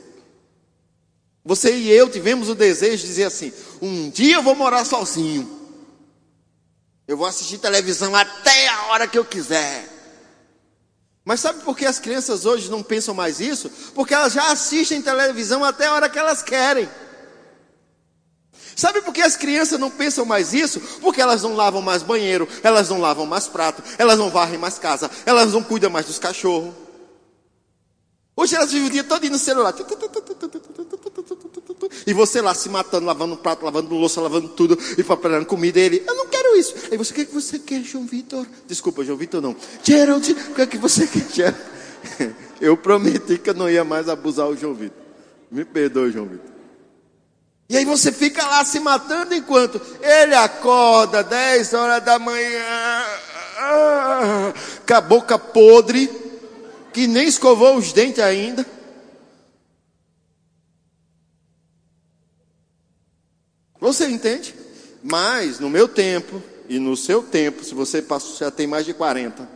Você 1.44 1.76
e 1.76 1.92
eu 1.92 2.10
tivemos 2.10 2.50
o 2.50 2.56
desejo 2.56 2.98
de 2.98 3.08
dizer 3.08 3.26
assim: 3.26 3.52
um 3.82 4.10
dia 4.10 4.36
eu 4.36 4.44
vou 4.44 4.56
morar 4.56 4.84
sozinho, 4.84 5.50
eu 7.08 7.16
vou 7.18 7.28
assistir 7.28 7.58
televisão 7.58 8.16
até 8.16 8.68
a 8.68 8.86
hora 8.88 9.08
que 9.08 9.18
eu 9.18 9.26
quiser. 9.26 9.95
Mas 11.26 11.40
sabe 11.40 11.64
por 11.64 11.76
que 11.76 11.88
as 11.88 11.98
crianças 11.98 12.46
hoje 12.46 12.70
não 12.70 12.84
pensam 12.84 13.16
mais 13.16 13.40
isso? 13.40 13.68
Porque 13.96 14.14
elas 14.14 14.32
já 14.32 14.52
assistem 14.52 15.02
televisão 15.02 15.64
até 15.64 15.88
a 15.88 15.94
hora 15.94 16.08
que 16.08 16.20
elas 16.20 16.44
querem. 16.44 16.88
Sabe 18.76 19.02
por 19.02 19.12
que 19.12 19.22
as 19.22 19.36
crianças 19.36 19.80
não 19.80 19.90
pensam 19.90 20.24
mais 20.24 20.54
isso? 20.54 20.80
Porque 21.02 21.20
elas 21.20 21.42
não 21.42 21.56
lavam 21.56 21.82
mais 21.82 22.04
banheiro, 22.04 22.48
elas 22.62 22.90
não 22.90 23.02
lavam 23.02 23.26
mais 23.26 23.48
prato, 23.48 23.82
elas 23.98 24.20
não 24.20 24.30
varrem 24.30 24.60
mais 24.60 24.78
casa, 24.78 25.10
elas 25.26 25.52
não 25.52 25.64
cuidam 25.64 25.90
mais 25.90 26.06
dos 26.06 26.20
cachorros. 26.20 26.76
Hoje 28.38 28.56
elas 28.56 28.72
vivem 28.72 28.90
o 28.90 28.92
dia 28.92 29.04
todo 29.04 29.28
no 29.28 29.40
celular. 29.40 29.74
E 32.06 32.14
você 32.14 32.42
lá 32.42 32.54
se 32.54 32.70
matando, 32.70 33.06
lavando 33.06 33.38
prato, 33.38 33.64
lavando 33.66 33.94
louça, 33.96 34.22
lavando 34.22 34.50
tudo 34.50 34.78
e 34.98 35.04
preparando 35.04 35.46
comida. 35.46 35.80
E 35.80 35.84
ele, 35.84 36.04
eu 36.08 36.16
não 36.16 36.28
quero 36.28 36.56
isso. 36.58 36.76
Aí 36.92 36.98
você, 36.98 37.12
o 37.12 37.16
que, 37.16 37.22
é 37.22 37.26
que 37.26 37.34
você 37.34 37.60
quer, 37.60 37.82
João 37.84 38.06
Vitor? 38.06 38.46
Desculpa, 38.68 39.04
João 39.04 39.18
Vitor 39.18 39.42
não. 39.42 39.56
Gerald, 39.84 40.32
o 40.32 40.56
que 40.56 40.62
é 40.62 40.68
que 40.68 40.78
você 40.78 41.08
quer, 41.08 41.26
Gerald? 41.34 41.76
Eu 42.62 42.78
prometi 42.78 43.38
que 43.38 43.50
eu 43.50 43.54
não 43.54 43.70
ia 43.70 43.84
mais 43.84 44.08
abusar 44.08 44.48
o 44.48 44.56
João 44.56 44.74
Vitor. 44.74 44.98
Me 45.52 45.66
perdoe, 45.66 46.12
João 46.12 46.26
Vitor. 46.26 46.56
E 47.68 47.76
aí 47.76 47.84
você 47.84 48.12
fica 48.12 48.46
lá 48.46 48.64
se 48.64 48.80
matando 48.80 49.34
enquanto 49.34 49.82
ele 50.02 50.36
acorda 50.36 51.24
10 51.24 51.74
horas 51.74 52.04
da 52.04 52.20
manhã, 52.20 53.04
com 54.88 54.94
a 54.94 55.02
boca 55.02 55.40
podre, 55.40 56.10
que 56.94 57.08
nem 57.08 57.28
escovou 57.28 57.76
os 57.76 57.92
dentes 57.92 58.24
ainda. 58.24 58.66
Você 63.86 64.08
entende? 64.08 64.56
Mas 65.04 65.60
no 65.60 65.70
meu 65.70 65.88
tempo 65.88 66.42
e 66.68 66.80
no 66.80 66.98
seu 66.98 67.22
tempo, 67.22 67.64
se 67.64 67.76
você 67.76 68.02
passou, 68.02 68.36
já 68.36 68.50
tem 68.50 68.66
mais 68.66 68.84
de 68.84 68.96
40, 68.96 69.48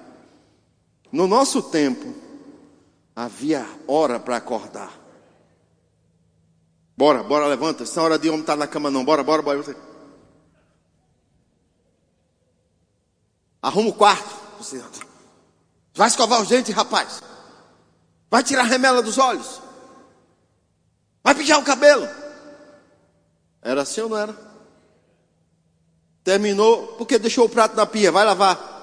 no 1.12 1.26
nosso 1.26 1.64
tempo 1.64 2.14
havia 3.16 3.66
hora 3.88 4.20
para 4.20 4.38
acordar. 4.38 4.94
Bora, 6.96 7.24
bora, 7.24 7.48
levanta. 7.48 7.84
Não 7.84 8.04
é 8.04 8.06
hora 8.06 8.20
de 8.20 8.30
homem 8.30 8.42
estar 8.42 8.54
tá 8.54 8.60
na 8.60 8.68
cama, 8.68 8.92
não. 8.92 9.04
Bora, 9.04 9.24
bora, 9.24 9.42
bora. 9.42 9.76
Arruma 13.64 13.90
o 13.90 13.94
quarto. 13.94 14.30
Você 14.60 14.80
vai 15.96 16.08
escovar 16.08 16.40
os 16.40 16.50
dentes, 16.50 16.76
rapaz. 16.76 17.24
Vai 18.30 18.44
tirar 18.44 18.62
a 18.62 18.66
remela 18.66 19.02
dos 19.02 19.18
olhos. 19.18 19.60
Vai 21.24 21.34
pijar 21.34 21.58
o 21.58 21.64
cabelo. 21.64 22.19
Era 23.62 23.82
assim 23.82 24.02
ou 24.02 24.10
não 24.10 24.18
era? 24.18 24.36
Terminou, 26.24 26.88
porque 26.98 27.18
deixou 27.18 27.46
o 27.46 27.50
prato 27.50 27.76
na 27.76 27.86
pia, 27.86 28.12
vai 28.12 28.26
lavar. 28.26 28.78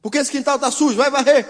Porque 0.00 0.18
esse 0.18 0.30
quintal 0.30 0.56
está 0.56 0.70
sujo, 0.70 0.96
vai 0.96 1.10
varrer. 1.10 1.46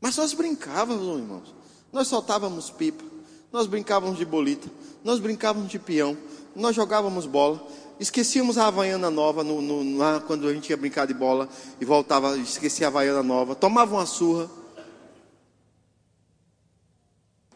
Mas 0.00 0.16
nós 0.16 0.32
brincávamos, 0.34 1.18
irmãos. 1.18 1.54
Nós 1.92 2.08
soltávamos 2.08 2.70
pipa, 2.70 3.04
nós 3.52 3.66
brincávamos 3.66 4.18
de 4.18 4.24
bolita, 4.24 4.68
nós 5.04 5.20
brincávamos 5.20 5.70
de 5.70 5.78
peão, 5.78 6.16
nós 6.54 6.74
jogávamos 6.74 7.24
bola. 7.24 7.64
Esquecíamos 8.00 8.58
a 8.58 8.66
Havaiana 8.66 9.10
nova 9.10 9.44
no, 9.44 9.62
no, 9.62 10.20
quando 10.22 10.48
a 10.48 10.52
gente 10.52 10.70
ia 10.70 10.76
brincar 10.76 11.06
de 11.06 11.14
bola 11.14 11.48
e 11.80 11.84
voltava, 11.84 12.36
esquecia 12.36 12.88
a 12.88 12.90
Havaiana 12.90 13.22
nova, 13.22 13.54
tomava 13.54 13.94
uma 13.94 14.06
surra. 14.06 14.50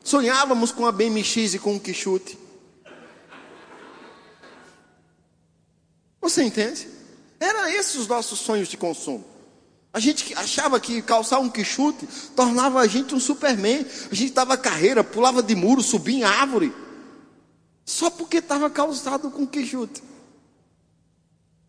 Sonhávamos 0.09 0.73
com 0.73 0.87
a 0.87 0.91
BMX 0.91 1.53
e 1.53 1.59
com 1.59 1.75
um 1.75 1.79
quichute. 1.79 2.38
Você 6.19 6.43
entende? 6.43 6.88
Eram 7.38 7.69
esses 7.69 7.95
os 7.95 8.07
nossos 8.07 8.38
sonhos 8.38 8.69
de 8.69 8.79
consumo. 8.79 9.23
A 9.93 10.00
gente 10.00 10.33
achava 10.33 10.81
que 10.81 11.03
calçar 11.03 11.41
um 11.41 11.50
quichute 11.50 12.09
tornava 12.35 12.81
a 12.81 12.87
gente 12.87 13.15
um 13.15 13.21
superman. 13.21 13.85
A 14.11 14.15
gente 14.15 14.33
dava 14.33 14.57
carreira, 14.57 15.05
pulava 15.05 15.43
de 15.43 15.55
muro, 15.55 15.83
subia 15.83 16.17
em 16.17 16.25
árvore. 16.25 16.75
Só 17.85 18.09
porque 18.09 18.38
estava 18.38 18.71
calçado 18.71 19.31
com 19.31 19.47
quichute. 19.47 20.03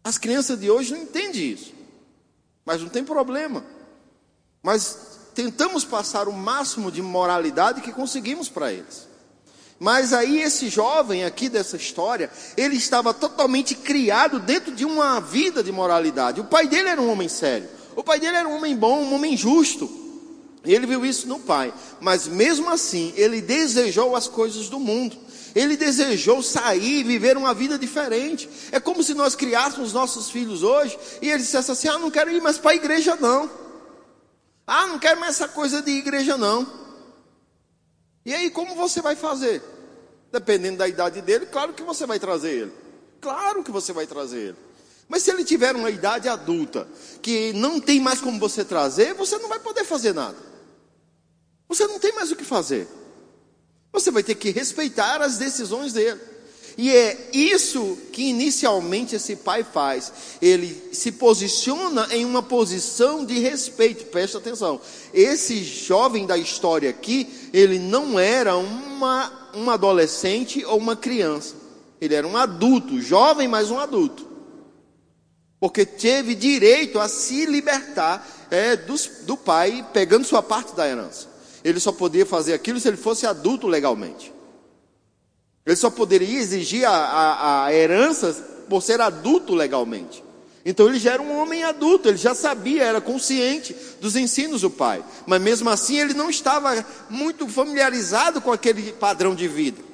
As 0.02 0.18
crianças 0.18 0.58
de 0.58 0.72
hoje 0.72 0.94
não 0.94 1.02
entendem 1.02 1.52
isso. 1.52 1.74
Mas 2.66 2.82
não 2.82 2.88
tem 2.88 3.04
problema. 3.04 3.66
Mas 4.64 5.09
tentamos 5.40 5.86
passar 5.86 6.28
o 6.28 6.34
máximo 6.34 6.92
de 6.92 7.02
moralidade 7.02 7.80
que 7.80 7.94
conseguimos 7.94 8.50
para 8.50 8.74
eles. 8.74 9.08
Mas 9.80 10.12
aí 10.12 10.42
esse 10.42 10.68
jovem 10.68 11.24
aqui 11.24 11.48
dessa 11.48 11.78
história, 11.78 12.30
ele 12.58 12.76
estava 12.76 13.14
totalmente 13.14 13.74
criado 13.74 14.38
dentro 14.38 14.76
de 14.76 14.84
uma 14.84 15.22
vida 15.22 15.64
de 15.64 15.72
moralidade. 15.72 16.42
O 16.42 16.44
pai 16.44 16.68
dele 16.68 16.90
era 16.90 17.02
um 17.02 17.10
homem 17.10 17.30
sério. 17.30 17.70
O 17.96 18.04
pai 18.04 18.20
dele 18.20 18.36
era 18.36 18.50
um 18.50 18.58
homem 18.58 18.76
bom, 18.76 19.02
um 19.02 19.14
homem 19.14 19.38
justo. 19.38 19.90
E 20.66 20.76
ele 20.76 20.86
viu 20.86 21.06
isso 21.06 21.26
no 21.26 21.40
pai. 21.40 21.74
Mas 22.02 22.28
mesmo 22.28 22.70
assim, 22.70 23.14
ele 23.16 23.40
desejou 23.40 24.18
as 24.18 24.28
coisas 24.28 24.68
do 24.68 24.78
mundo. 24.78 25.16
Ele 25.56 25.78
desejou 25.78 26.44
sair 26.44 27.06
viver 27.06 27.38
uma 27.38 27.54
vida 27.54 27.80
diferente. 27.80 28.50
É 28.74 28.80
como 28.82 29.02
se 29.02 29.14
nós 29.14 29.36
criássemos 29.36 29.94
nossos 29.94 30.30
filhos 30.30 30.64
hoje 30.64 31.00
e 31.22 31.30
eles 31.30 31.44
dissessem 31.44 31.72
assim: 31.72 31.88
Ah, 31.88 31.98
não 31.98 32.12
quero 32.12 32.30
ir 32.30 32.42
mais 32.42 32.58
para 32.58 32.72
a 32.72 32.76
igreja, 32.76 33.16
não. 33.16 33.69
Ah, 34.72 34.86
não 34.86 35.00
quero 35.00 35.20
mais 35.20 35.36
essa 35.36 35.48
coisa 35.48 35.82
de 35.82 35.90
igreja 35.90 36.38
não. 36.38 36.68
E 38.24 38.36
aí, 38.36 38.52
como 38.52 38.76
você 38.76 39.02
vai 39.02 39.16
fazer? 39.16 39.64
Dependendo 40.32 40.78
da 40.78 40.88
idade 40.88 41.22
dele, 41.22 41.48
claro 41.48 41.74
que 41.74 41.82
você 41.82 42.06
vai 42.06 42.20
trazer 42.20 42.52
ele. 42.52 42.74
Claro 43.20 43.64
que 43.64 43.72
você 43.72 43.92
vai 43.92 44.06
trazer 44.06 44.40
ele. 44.50 44.58
Mas 45.08 45.24
se 45.24 45.32
ele 45.32 45.44
tiver 45.44 45.76
uma 45.76 45.90
idade 45.90 46.30
adulta, 46.30 46.88
que 47.20 47.52
não 47.54 47.80
tem 47.80 48.00
mais 48.00 48.22
como 48.22 48.40
você 48.40 48.64
trazer, 48.64 49.16
você 49.16 49.40
não 49.40 49.50
vai 49.50 49.58
poder 49.58 49.84
fazer 49.84 50.14
nada. 50.14 50.38
Você 51.68 51.88
não 51.88 51.98
tem 51.98 52.14
mais 52.14 52.32
o 52.32 52.36
que 52.36 52.44
fazer. 52.44 52.88
Você 53.92 54.12
vai 54.12 54.22
ter 54.22 54.36
que 54.36 54.52
respeitar 54.52 55.20
as 55.20 55.40
decisões 55.40 55.94
dele. 55.94 56.22
E 56.82 56.96
é 56.96 57.32
isso 57.34 57.98
que 58.14 58.30
inicialmente 58.30 59.14
esse 59.14 59.36
pai 59.36 59.66
faz. 59.66 60.14
Ele 60.42 60.82
se 60.94 61.12
posiciona 61.12 62.08
em 62.10 62.24
uma 62.24 62.42
posição 62.42 63.26
de 63.26 63.38
respeito. 63.38 64.06
Presta 64.06 64.38
atenção. 64.38 64.80
Esse 65.14 65.62
jovem 65.62 66.26
da 66.26 66.38
história 66.38 66.90
aqui, 66.90 67.50
ele 67.52 67.78
não 67.78 68.18
era 68.18 68.56
uma, 68.56 69.50
um 69.54 69.70
adolescente 69.70 70.64
ou 70.64 70.78
uma 70.78 70.96
criança. 70.96 71.54
Ele 72.00 72.16
era 72.16 72.26
um 72.26 72.38
adulto, 72.38 73.02
jovem, 73.02 73.46
mas 73.46 73.70
um 73.70 73.78
adulto. 73.78 74.26
Porque 75.60 75.86
teve 75.86 76.34
direito 76.34 76.98
a 76.98 77.10
se 77.10 77.46
libertar 77.46 78.26
é, 78.50 78.78
dos, 78.78 79.24
do 79.24 79.36
pai, 79.36 79.86
pegando 79.92 80.24
sua 80.24 80.42
parte 80.42 80.74
da 80.74 80.88
herança. 80.88 81.28
Ele 81.62 81.82
só 81.82 81.92
podia 81.92 82.26
fazer 82.26 82.54
aquilo 82.54 82.80
se 82.80 82.88
ele 82.88 82.96
fosse 82.96 83.26
adulto 83.26 83.68
legalmente. 83.68 84.39
Ele 85.66 85.76
só 85.76 85.90
poderia 85.90 86.40
exigir 86.40 86.86
a, 86.86 86.92
a, 86.92 87.66
a 87.66 87.74
herança 87.74 88.34
por 88.70 88.82
ser 88.82 89.02
adulto 89.02 89.54
legalmente. 89.54 90.24
Então 90.66 90.88
ele 90.88 91.00
já 91.00 91.14
era 91.14 91.22
um 91.22 91.38
homem 91.40 91.64
adulto, 91.64 92.10
ele 92.10 92.18
já 92.18 92.36
sabia, 92.36 92.84
era 92.84 93.02
consciente 93.02 93.76
dos 94.02 94.16
ensinos 94.16 94.62
do 94.62 94.70
pai. 94.70 95.04
Mas 95.26 95.42
mesmo 95.42 95.70
assim 95.70 96.00
ele 96.00 96.14
não 96.14 96.30
estava 96.30 96.86
muito 97.10 97.48
familiarizado 97.48 98.42
com 98.42 98.52
aquele 98.52 98.92
padrão 98.94 99.34
de 99.34 99.48
vida. 99.48 99.90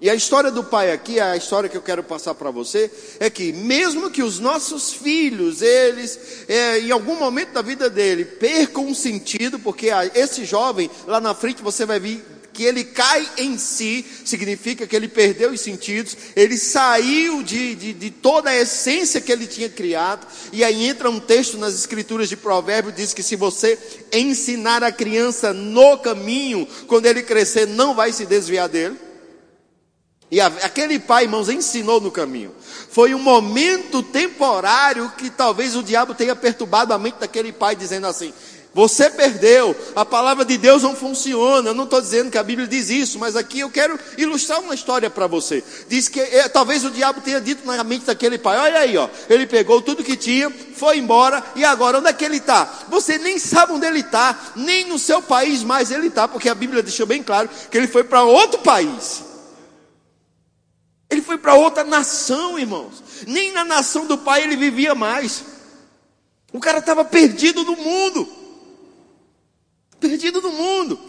E 0.00 0.10
a 0.10 0.14
história 0.14 0.50
do 0.50 0.62
pai 0.62 0.92
aqui, 0.92 1.18
a 1.18 1.36
história 1.36 1.68
que 1.68 1.76
eu 1.76 1.82
quero 1.82 2.02
passar 2.02 2.34
para 2.34 2.50
você, 2.50 2.90
é 3.18 3.30
que 3.30 3.52
mesmo 3.52 4.10
que 4.10 4.22
os 4.22 4.38
nossos 4.38 4.92
filhos, 4.92 5.62
eles, 5.62 6.44
é, 6.46 6.80
em 6.80 6.90
algum 6.90 7.16
momento 7.16 7.52
da 7.52 7.62
vida 7.62 7.88
dele, 7.88 8.24
percam 8.24 8.86
um 8.86 8.94
sentido, 8.94 9.58
porque 9.58 9.88
esse 10.14 10.44
jovem, 10.44 10.90
lá 11.06 11.20
na 11.20 11.34
frente 11.34 11.62
você 11.62 11.86
vai 11.86 11.98
vir 11.98 12.22
que 12.54 12.62
ele 12.62 12.84
cai 12.84 13.28
em 13.36 13.58
si, 13.58 14.06
significa 14.24 14.86
que 14.86 14.94
ele 14.94 15.08
perdeu 15.08 15.50
os 15.50 15.60
sentidos, 15.60 16.16
ele 16.36 16.56
saiu 16.56 17.42
de, 17.42 17.74
de, 17.74 17.92
de 17.92 18.10
toda 18.10 18.50
a 18.50 18.56
essência 18.56 19.20
que 19.20 19.32
ele 19.32 19.46
tinha 19.46 19.68
criado, 19.68 20.26
e 20.52 20.62
aí 20.62 20.86
entra 20.86 21.10
um 21.10 21.18
texto 21.18 21.58
nas 21.58 21.74
escrituras 21.74 22.28
de 22.28 22.36
Provérbio, 22.36 22.92
diz 22.92 23.12
que 23.12 23.22
se 23.22 23.34
você 23.34 23.76
ensinar 24.12 24.84
a 24.84 24.92
criança 24.92 25.52
no 25.52 25.98
caminho, 25.98 26.66
quando 26.86 27.06
ele 27.06 27.22
crescer, 27.22 27.66
não 27.66 27.94
vai 27.94 28.12
se 28.12 28.24
desviar 28.24 28.68
dele. 28.68 28.96
E 30.30 30.40
aquele 30.40 30.98
pai, 30.98 31.24
irmãos, 31.24 31.48
ensinou 31.48 32.00
no 32.00 32.10
caminho. 32.10 32.52
Foi 32.90 33.14
um 33.14 33.20
momento 33.20 34.02
temporário 34.02 35.12
que 35.16 35.30
talvez 35.30 35.76
o 35.76 35.82
diabo 35.82 36.14
tenha 36.14 36.34
perturbado 36.34 36.92
a 36.92 36.98
mente 36.98 37.20
daquele 37.20 37.52
pai, 37.52 37.76
dizendo 37.76 38.06
assim: 38.06 38.32
Você 38.74 39.08
perdeu, 39.08 39.74
a 39.94 40.04
palavra 40.04 40.44
de 40.44 40.58
Deus 40.58 40.82
não 40.82 40.96
funciona. 40.96 41.70
Eu 41.70 41.74
não 41.74 41.84
estou 41.84 42.00
dizendo 42.00 42.28
que 42.28 42.36
a 42.36 42.42
Bíblia 42.42 42.66
diz 42.66 42.90
isso, 42.90 43.20
mas 43.20 43.36
aqui 43.36 43.60
eu 43.60 43.70
quero 43.70 43.96
ilustrar 44.18 44.60
uma 44.60 44.74
história 44.74 45.08
para 45.08 45.28
você. 45.28 45.62
Diz 45.88 46.08
que 46.08 46.20
é, 46.20 46.48
talvez 46.48 46.84
o 46.84 46.90
diabo 46.90 47.20
tenha 47.20 47.40
dito 47.40 47.64
na 47.64 47.84
mente 47.84 48.04
daquele 48.04 48.36
pai: 48.36 48.58
Olha 48.58 48.80
aí, 48.80 48.96
ó, 48.96 49.08
ele 49.30 49.46
pegou 49.46 49.80
tudo 49.80 50.02
que 50.02 50.16
tinha, 50.16 50.50
foi 50.50 50.98
embora, 50.98 51.42
e 51.54 51.64
agora 51.64 51.98
onde 51.98 52.08
é 52.08 52.12
que 52.12 52.24
ele 52.24 52.38
está? 52.38 52.64
Você 52.88 53.16
nem 53.16 53.38
sabe 53.38 53.74
onde 53.74 53.86
ele 53.86 54.00
está, 54.00 54.52
nem 54.56 54.88
no 54.88 54.98
seu 54.98 55.22
país 55.22 55.62
mais 55.62 55.92
ele 55.92 56.08
está, 56.08 56.26
porque 56.26 56.48
a 56.48 56.54
Bíblia 56.54 56.82
deixou 56.82 57.06
bem 57.06 57.22
claro 57.22 57.48
que 57.70 57.78
ele 57.78 57.86
foi 57.86 58.02
para 58.02 58.24
outro 58.24 58.58
país. 58.58 59.22
Ele 61.08 61.22
foi 61.22 61.38
para 61.38 61.54
outra 61.54 61.84
nação, 61.84 62.58
irmãos. 62.58 63.04
Nem 63.24 63.52
na 63.52 63.64
nação 63.64 64.04
do 64.04 64.18
pai 64.18 64.42
ele 64.42 64.56
vivia 64.56 64.96
mais. 64.96 65.44
O 66.52 66.58
cara 66.58 66.78
estava 66.78 67.04
perdido 67.04 67.62
no 67.62 67.76
mundo. 67.76 68.43
Perdido 70.04 70.42
no 70.42 70.52
mundo. 70.52 71.00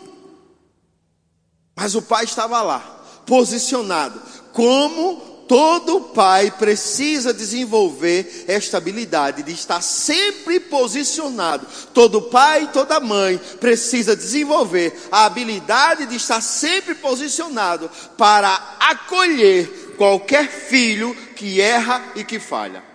Mas 1.75 1.95
o 1.95 2.01
pai 2.01 2.23
estava 2.23 2.61
lá, 2.61 2.79
posicionado. 3.25 4.21
Como 4.53 5.17
todo 5.49 5.99
pai 5.99 6.49
precisa 6.49 7.33
desenvolver 7.33 8.45
esta 8.47 8.77
habilidade 8.77 9.43
de 9.43 9.51
estar 9.51 9.81
sempre 9.81 10.61
posicionado. 10.61 11.67
Todo 11.93 12.21
pai 12.21 12.63
e 12.63 12.67
toda 12.67 13.01
mãe 13.01 13.37
precisa 13.59 14.15
desenvolver 14.15 14.97
a 15.11 15.25
habilidade 15.25 16.05
de 16.05 16.15
estar 16.15 16.39
sempre 16.39 16.95
posicionado 16.95 17.91
para 18.17 18.77
acolher 18.79 19.95
qualquer 19.97 20.49
filho 20.49 21.13
que 21.35 21.59
erra 21.59 22.13
e 22.15 22.23
que 22.23 22.39
falha. 22.39 22.94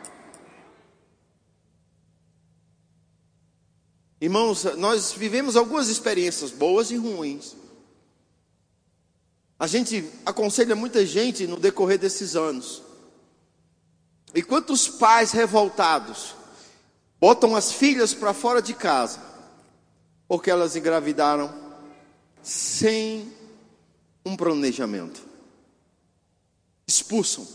Irmãos, 4.21 4.65
nós 4.77 5.13
vivemos 5.13 5.57
algumas 5.57 5.89
experiências 5.89 6.51
boas 6.51 6.91
e 6.91 6.97
ruins. 6.97 7.57
A 9.59 9.67
gente 9.67 10.05
aconselha 10.27 10.77
muita 10.77 11.05
gente 11.07 11.47
no 11.47 11.59
decorrer 11.59 11.99
desses 11.99 12.37
anos. 12.37 12.83
E 14.35 14.43
quantos 14.43 14.89
pais 14.89 15.33
revoltados 15.33 16.35
botam 17.19 17.57
as 17.57 17.73
filhas 17.73 18.15
para 18.15 18.33
fora 18.33 18.61
de 18.61 18.75
casa 18.75 19.31
porque 20.29 20.49
elas 20.49 20.77
engravidaram 20.77 21.53
sem 22.41 23.33
um 24.25 24.37
planejamento 24.37 25.31
expulsam, 26.87 27.47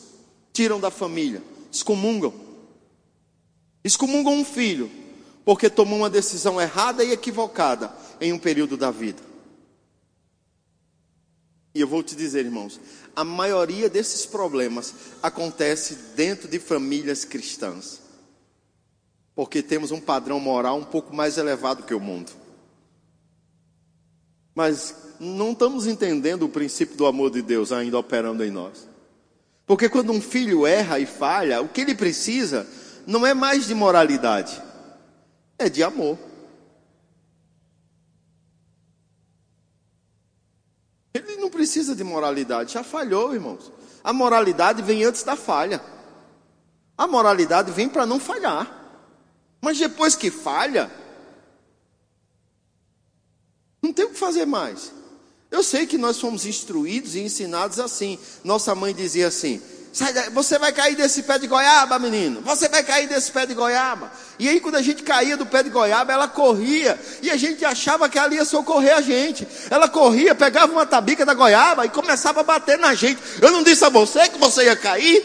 tiram 0.53 0.79
da 0.79 0.89
família, 0.89 1.41
excomungam. 1.71 2.33
Excomungam 3.83 4.33
um 4.33 4.45
filho, 4.45 4.89
porque 5.45 5.69
tomou 5.69 5.99
uma 5.99 6.09
decisão 6.09 6.59
errada 6.59 7.03
e 7.03 7.11
equivocada 7.11 7.93
em 8.19 8.33
um 8.33 8.39
período 8.39 8.75
da 8.75 8.89
vida. 8.89 9.21
E 11.73 11.79
eu 11.81 11.87
vou 11.87 12.01
te 12.01 12.15
dizer, 12.15 12.45
irmãos, 12.45 12.79
a 13.15 13.23
maioria 13.23 13.89
desses 13.89 14.25
problemas 14.25 14.93
acontece 15.21 15.95
dentro 16.15 16.47
de 16.47 16.57
famílias 16.57 17.23
cristãs. 17.23 18.01
Porque 19.35 19.61
temos 19.61 19.91
um 19.91 19.99
padrão 19.99 20.39
moral 20.39 20.77
um 20.77 20.83
pouco 20.83 21.13
mais 21.13 21.37
elevado 21.37 21.83
que 21.83 21.93
o 21.93 21.99
mundo. 21.99 22.31
Mas 24.55 24.95
não 25.19 25.51
estamos 25.51 25.85
entendendo 25.85 26.43
o 26.43 26.49
princípio 26.49 26.95
do 26.95 27.05
amor 27.05 27.29
de 27.29 27.41
Deus 27.41 27.73
ainda 27.73 27.99
operando 27.99 28.43
em 28.43 28.49
nós. 28.49 28.87
Porque 29.67 29.89
quando 29.89 30.13
um 30.13 30.21
filho 30.21 30.65
erra 30.65 30.97
e 30.97 31.05
falha, 31.05 31.61
o 31.61 31.67
que 31.67 31.81
ele 31.81 31.93
precisa 31.93 32.65
não 33.05 33.25
é 33.25 33.33
mais 33.33 33.67
de 33.67 33.75
moralidade, 33.75 34.61
é 35.57 35.69
de 35.69 35.83
amor. 35.83 36.17
Ele 41.13 41.37
não 41.37 41.49
precisa 41.49 41.95
de 41.95 42.03
moralidade, 42.03 42.73
já 42.73 42.83
falhou, 42.83 43.33
irmãos. 43.33 43.71
A 44.03 44.11
moralidade 44.11 44.81
vem 44.81 45.03
antes 45.03 45.23
da 45.23 45.35
falha. 45.35 45.81
A 46.97 47.07
moralidade 47.07 47.71
vem 47.71 47.89
para 47.89 48.05
não 48.05 48.19
falhar. 48.19 48.83
Mas 49.61 49.77
depois 49.77 50.15
que 50.15 50.29
falha, 50.29 50.91
não 53.81 53.93
tem 53.93 54.05
o 54.05 54.09
que 54.09 54.19
fazer 54.19 54.45
mais. 54.45 54.91
Eu 55.49 55.63
sei 55.63 55.87
que 55.87 55.97
nós 55.97 56.19
fomos 56.19 56.45
instruídos 56.45 57.15
e 57.15 57.21
ensinados 57.21 57.79
assim. 57.79 58.19
Nossa 58.43 58.75
mãe 58.75 58.93
dizia 58.93 59.27
assim: 59.27 59.61
você 60.33 60.59
vai 60.59 60.73
cair 60.73 60.95
desse 60.95 61.23
pé 61.23 61.39
de 61.39 61.47
goiaba, 61.47 61.97
menino. 61.97 62.41
Você 62.41 62.67
vai 62.67 62.83
cair 62.83 63.07
desse 63.07 63.31
pé 63.31 63.45
de 63.45 63.53
goiaba. 63.53 64.11
E 64.37 64.49
aí, 64.49 64.59
quando 64.59 64.75
a 64.75 64.81
gente 64.81 65.01
caía 65.03 65.37
do 65.37 65.45
pé 65.45 65.63
de 65.63 65.69
goiaba, 65.69 66.11
ela 66.11 66.27
corria. 66.27 66.99
E 67.21 67.31
a 67.31 67.37
gente 67.37 67.63
achava 67.63 68.09
que 68.09 68.19
ela 68.19 68.33
ia 68.33 68.43
socorrer 68.43 68.97
a 68.97 69.01
gente. 69.01 69.47
Ela 69.69 69.87
corria, 69.87 70.35
pegava 70.35 70.71
uma 70.71 70.85
tabica 70.85 71.25
da 71.25 71.33
goiaba 71.33 71.85
e 71.85 71.89
começava 71.89 72.41
a 72.41 72.43
bater 72.43 72.77
na 72.77 72.93
gente. 72.93 73.21
Eu 73.41 73.51
não 73.51 73.63
disse 73.63 73.85
a 73.85 73.89
você 73.89 74.27
que 74.27 74.37
você 74.37 74.65
ia 74.65 74.75
cair? 74.75 75.23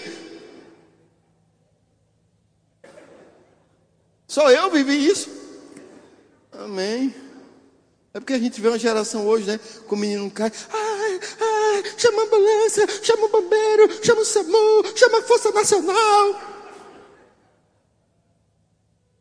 Só 4.29 4.49
eu 4.53 4.71
vivi 4.71 5.05
isso. 5.05 5.29
Amém. 6.53 7.13
É 8.15 8.21
porque 8.21 8.35
a 8.35 8.39
gente 8.39 8.61
vê 8.61 8.69
uma 8.69 8.79
geração 8.79 9.27
hoje, 9.27 9.47
né? 9.47 9.59
Com 9.89 9.97
o 9.97 9.99
menino 9.99 10.31
cai. 10.31 10.53
Ai, 10.73 10.90
chama 11.97 12.23
a 12.23 12.25
ambulância, 12.25 12.87
chama 13.03 13.27
o 13.27 13.29
bombeiro, 13.29 14.05
chama 14.05 14.21
o 14.21 14.25
SAMU, 14.25 14.97
chama 14.97 15.19
a 15.19 15.23
Força 15.23 15.51
Nacional. 15.53 16.51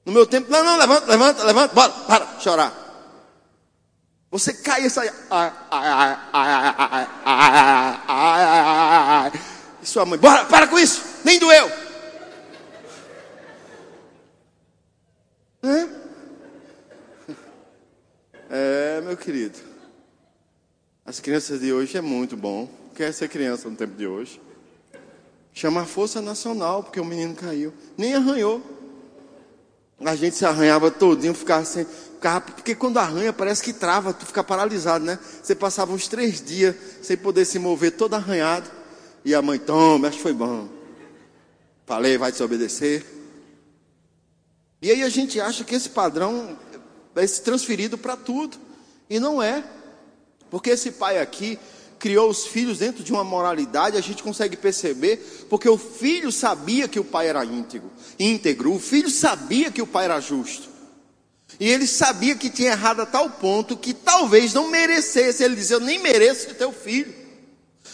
No 0.06 0.14
meu 0.14 0.26
tempo, 0.26 0.50
não, 0.52 0.64
não, 0.64 0.78
levanta, 0.78 1.06
levanta, 1.06 1.44
levanta, 1.44 1.74
bora, 1.76 1.92
para, 2.08 2.40
chorar. 2.40 2.74
Você 4.32 4.54
cai 4.54 4.86
e 4.86 4.90
sai. 4.90 5.08
Ai, 5.30 5.54
ai, 5.72 6.18
ai, 6.34 6.68
ai, 8.08 9.32
E 9.82 9.86
sua 9.86 10.06
mãe, 10.06 10.18
bora, 10.18 10.46
para 10.46 10.68
com 10.68 10.80
isso, 10.80 11.02
nem 11.24 11.38
doeu. 11.38 11.72
Hã? 15.64 15.90
É, 18.50 19.02
meu 19.02 19.16
querido. 19.16 19.69
As 21.10 21.20
crianças 21.20 21.60
de 21.60 21.74
hoje 21.74 21.98
é 21.98 22.02
muito 22.02 22.38
bom. 22.38 22.70
Quer 22.94 23.12
ser 23.12 23.28
criança 23.30 23.68
no 23.68 23.76
tempo 23.76 23.96
de 23.98 24.06
hoje? 24.06 24.40
Chama 25.52 25.82
a 25.82 25.86
Força 25.88 26.22
Nacional, 26.22 26.84
porque 26.84 27.00
o 27.00 27.04
menino 27.04 27.34
caiu. 27.34 27.74
Nem 27.98 28.14
arranhou. 28.14 28.62
A 30.06 30.16
gente 30.16 30.36
se 30.36 30.46
arranhava 30.46 30.92
todinho, 30.92 31.34
ficava 31.34 31.66
sem. 31.66 31.84
Ficava, 31.84 32.42
porque 32.42 32.76
quando 32.76 33.00
arranha 33.00 33.34
parece 33.34 33.64
que 33.64 33.74
trava, 33.74 34.14
tu 34.14 34.24
fica 34.24 34.44
paralisado, 34.44 35.04
né? 35.04 35.18
Você 35.42 35.56
passava 35.56 35.92
uns 35.94 36.08
três 36.08 36.44
dias 36.44 36.76
sem 37.02 37.18
poder 37.18 37.44
se 37.46 37.58
mover, 37.58 37.94
todo 37.94 38.14
arranhado. 38.14 38.70
E 39.26 39.34
a 39.34 39.42
mãe, 39.42 39.58
toma, 39.58 40.10
acho 40.10 40.18
que 40.18 40.24
foi 40.24 40.34
bom. 40.34 40.70
Falei, 41.88 42.20
vai 42.20 42.32
te 42.32 42.44
obedecer. 42.44 43.04
E 44.80 44.92
aí 44.92 45.02
a 45.02 45.10
gente 45.10 45.42
acha 45.42 45.64
que 45.64 45.74
esse 45.74 45.90
padrão 45.90 46.56
vai 47.16 47.28
ser 47.28 47.42
transferido 47.42 47.98
para 47.98 48.16
tudo. 48.16 48.60
E 49.10 49.20
não 49.20 49.42
é. 49.42 49.64
Porque 50.50 50.72
esse 50.72 50.92
pai 50.92 51.20
aqui 51.20 51.60
criou 52.00 52.30
os 52.30 52.48
filhos 52.48 52.80
dentro 52.80 53.04
de 53.04 53.12
uma 53.12 53.24
moralidade, 53.24 53.98
a 53.98 54.02
gente 54.02 54.24
consegue 54.24 54.56
perceber, 54.56 55.46
porque 55.50 55.68
o 55.68 55.78
filho 55.78 56.32
sabia 56.32 56.88
que 56.88 57.00
o 57.00 57.04
pai 57.04 57.28
era 57.28 57.44
íntegro, 57.44 57.92
íntegro, 58.18 58.74
o 58.74 58.80
filho 58.80 59.10
sabia 59.10 59.70
que 59.70 59.82
o 59.82 59.88
pai 59.88 60.06
era 60.06 60.20
justo. 60.20 60.70
E 61.60 61.68
ele 61.68 61.86
sabia 61.86 62.36
que 62.36 62.50
tinha 62.50 62.72
errado 62.72 63.02
a 63.02 63.06
tal 63.06 63.30
ponto 63.30 63.76
que 63.76 63.94
talvez 63.94 64.54
não 64.54 64.70
merecesse. 64.70 65.44
Ele 65.44 65.56
dizia: 65.56 65.76
Eu 65.76 65.82
nem 65.82 66.00
mereço 66.00 66.54
teu 66.54 66.72
filho. 66.72 67.14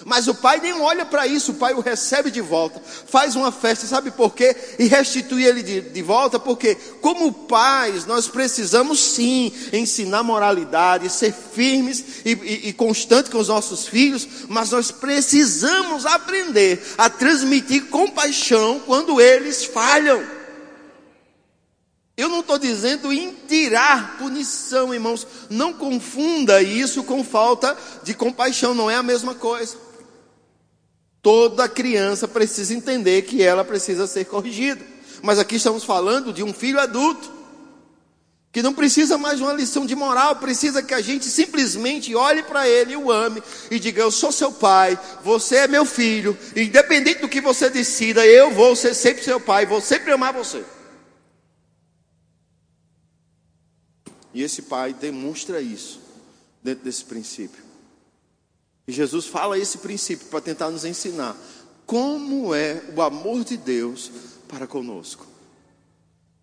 Mas 0.04 0.28
o 0.28 0.36
pai 0.36 0.60
nem 0.60 0.74
olha 0.74 1.06
para 1.06 1.26
isso, 1.26 1.52
o 1.52 1.56
pai 1.56 1.74
o 1.74 1.80
recebe 1.80 2.30
de 2.30 2.42
volta, 2.42 2.82
faz 3.08 3.36
uma 3.36 3.52
festa, 3.52 3.88
sabe 3.88 4.12
por 4.12 4.34
quê? 4.34 4.56
E 4.78 4.86
restitui 4.88 5.46
ele 5.46 5.64
de, 5.64 5.82
de 5.82 6.02
volta, 6.02 6.40
porque, 6.40 6.76
como 7.02 7.32
pais, 7.32 8.06
nós 8.06 8.28
precisamos 8.28 9.00
sim 9.00 9.54
ensinar 9.72 10.24
moralidade, 10.24 11.10
ser 11.10 11.34
firmes 11.34 12.04
e, 12.26 12.32
e, 12.34 12.70
e 12.70 12.74
constantes 12.74 13.32
com 13.32 13.38
os 13.38 13.48
nossos 13.48 13.88
filhos, 13.88 14.28
mas 14.50 14.72
nós 14.72 14.92
precisamos 14.92 16.06
aprender 16.06 16.84
a 16.98 17.10
transmitir 17.10 17.86
compaixão 17.86 18.82
quando 18.86 19.22
eles 19.22 19.64
falham. 19.64 20.36
Eu 22.18 22.30
não 22.30 22.40
estou 22.40 22.58
dizendo 22.58 23.12
em 23.12 23.34
tirar 23.48 24.18
punição, 24.18 24.94
irmãos. 24.94 25.28
Não 25.50 25.74
confunda 25.74 26.62
isso 26.62 27.04
com 27.04 27.24
falta 27.24 27.78
de 28.04 28.14
compaixão, 28.14 28.74
não 28.74 28.90
é 28.90 28.96
a 28.96 29.04
mesma 29.04 29.36
coisa. 29.36 29.85
Toda 31.26 31.68
criança 31.68 32.28
precisa 32.28 32.72
entender 32.76 33.24
que 33.24 33.42
ela 33.42 33.66
precisa 33.66 34.06
ser 34.06 34.26
corrigida. 34.26 34.86
Mas 35.24 35.40
aqui 35.40 35.56
estamos 35.56 35.84
falando 35.84 36.32
de 36.32 36.44
um 36.44 36.54
filho 36.54 36.80
adulto, 36.80 37.34
que 38.52 38.62
não 38.62 38.76
precisa 38.76 39.18
mais 39.18 39.38
de 39.38 39.44
uma 39.44 39.54
lição 39.54 39.88
de 39.88 39.96
moral, 39.96 40.36
precisa 40.36 40.84
que 40.84 40.94
a 40.94 41.02
gente 41.02 41.26
simplesmente 41.26 42.14
olhe 42.14 42.44
para 42.44 42.70
ele, 42.70 42.96
o 42.96 43.12
ame 43.12 43.42
e 43.72 43.80
diga: 43.80 44.04
Eu 44.04 44.12
sou 44.12 44.32
seu 44.32 44.52
pai, 44.52 45.00
você 45.24 45.56
é 45.56 45.68
meu 45.68 45.84
filho, 45.84 46.38
independente 46.56 47.22
do 47.22 47.28
que 47.28 47.42
você 47.42 47.72
decida, 47.72 48.24
eu 48.24 48.52
vou 48.52 48.76
ser 48.76 48.94
sempre 48.94 49.24
seu 49.24 49.40
pai, 49.40 49.66
vou 49.66 49.82
sempre 49.82 50.12
amar 50.12 50.32
você. 50.32 50.64
E 54.32 54.44
esse 54.44 54.62
pai 54.62 54.94
demonstra 54.94 55.60
isso 55.60 56.00
dentro 56.62 56.86
desse 56.86 57.04
princípio. 57.04 57.65
E 58.88 58.92
Jesus 58.92 59.26
fala 59.26 59.58
esse 59.58 59.80
princípio 59.80 60.28
para 60.28 60.42
tentar 60.42 60.70
nos 60.70 60.86
ensinar 60.86 61.36
como 61.86 62.54
é 62.54 62.82
o 62.96 63.02
amor 63.02 63.44
de 63.44 63.58
Deus 63.58 64.12
para 64.48 64.68
conosco. 64.68 65.26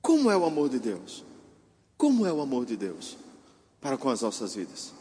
Como 0.01 0.31
é 0.31 0.37
o 0.37 0.45
amor 0.45 0.69
de 0.69 0.79
Deus? 0.79 1.25
Como 1.97 2.27
é 2.27 2.33
o 2.33 2.41
amor 2.41 2.67
de 2.67 2.77
Deus 2.77 3.17
para 3.81 3.97
com 3.97 4.09
as 4.09 4.21
nossas 4.21 4.55
vidas? 4.55 4.93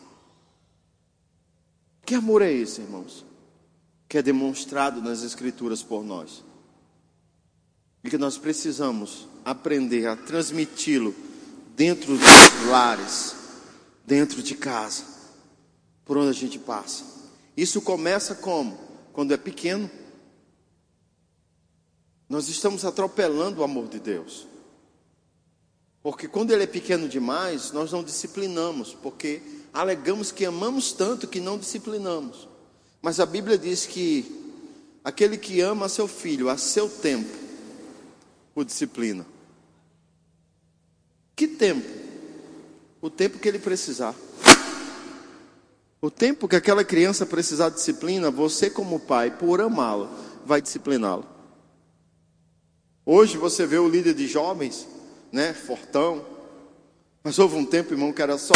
Que 2.06 2.16
amor 2.16 2.42
é 2.42 2.52
esse, 2.52 2.82
irmãos? 2.82 3.26
Que 4.08 4.18
é 4.18 4.22
demonstrado 4.22 5.02
nas 5.02 5.24
Escrituras 5.24 5.82
por 5.82 6.04
nós. 6.04 6.44
E 8.04 8.10
que 8.10 8.18
nós 8.18 8.38
precisamos 8.38 9.28
aprender 9.46 10.08
a 10.08 10.16
transmiti-lo 10.16 11.16
dentro 11.76 12.18
dos 12.18 12.68
lares, 12.70 13.36
dentro 14.06 14.42
de 14.44 14.56
casa, 14.56 15.04
por 16.04 16.18
onde 16.18 16.30
a 16.30 16.34
gente 16.34 16.60
passa. 16.60 17.21
Isso 17.62 17.80
começa 17.80 18.34
como? 18.34 18.76
Quando 19.14 19.36
é 19.36 19.38
pequeno. 19.38 19.88
Nós 22.28 22.50
estamos 22.50 22.84
atropelando 22.84 23.62
o 23.62 23.64
amor 23.64 23.88
de 23.88 24.00
Deus. 24.00 24.48
Porque 26.02 26.28
quando 26.28 26.50
ele 26.50 26.64
é 26.64 26.68
pequeno 26.68 27.08
demais, 27.08 27.72
nós 27.72 27.92
não 27.92 28.04
disciplinamos, 28.04 28.96
porque 28.96 29.44
alegamos 29.72 30.32
que 30.32 30.44
amamos 30.44 30.92
tanto 30.92 31.28
que 31.28 31.40
não 31.40 31.60
disciplinamos. 31.60 32.48
Mas 33.00 33.20
a 33.20 33.28
Bíblia 33.28 33.60
diz 33.60 33.86
que 33.86 34.26
aquele 35.04 35.38
que 35.38 35.62
ama 35.62 35.88
seu 35.88 36.08
filho 36.08 36.50
a 36.50 36.58
seu 36.58 36.90
tempo, 36.90 37.30
o 38.56 38.64
disciplina. 38.64 39.24
Que 41.36 41.48
tempo? 41.48 41.88
O 43.00 43.08
tempo 43.12 43.38
que 43.38 43.48
ele 43.48 43.60
precisar. 43.60 44.16
O 46.02 46.10
tempo 46.10 46.48
que 46.48 46.56
aquela 46.56 46.84
criança 46.84 47.28
precisar 47.28 47.70
de 47.70 47.76
disciplina, 47.76 48.32
você, 48.32 48.72
como 48.72 49.00
pai, 49.00 49.30
por 49.30 49.62
amá-la, 49.62 50.10
vai 50.44 50.60
discipliná-la. 50.60 51.24
Hoje 53.06 53.38
você 53.38 53.68
vê 53.68 53.78
o 53.78 53.88
líder 53.88 54.16
de 54.16 54.26
jovens, 54.26 54.88
né, 55.32 55.54
fortão, 55.54 56.26
mas 57.24 57.38
houve 57.38 57.56
um 57.56 57.66
tempo, 57.66 57.94
irmão, 57.94 58.12
que 58.12 58.22
era 58.22 58.36
só 58.40 58.56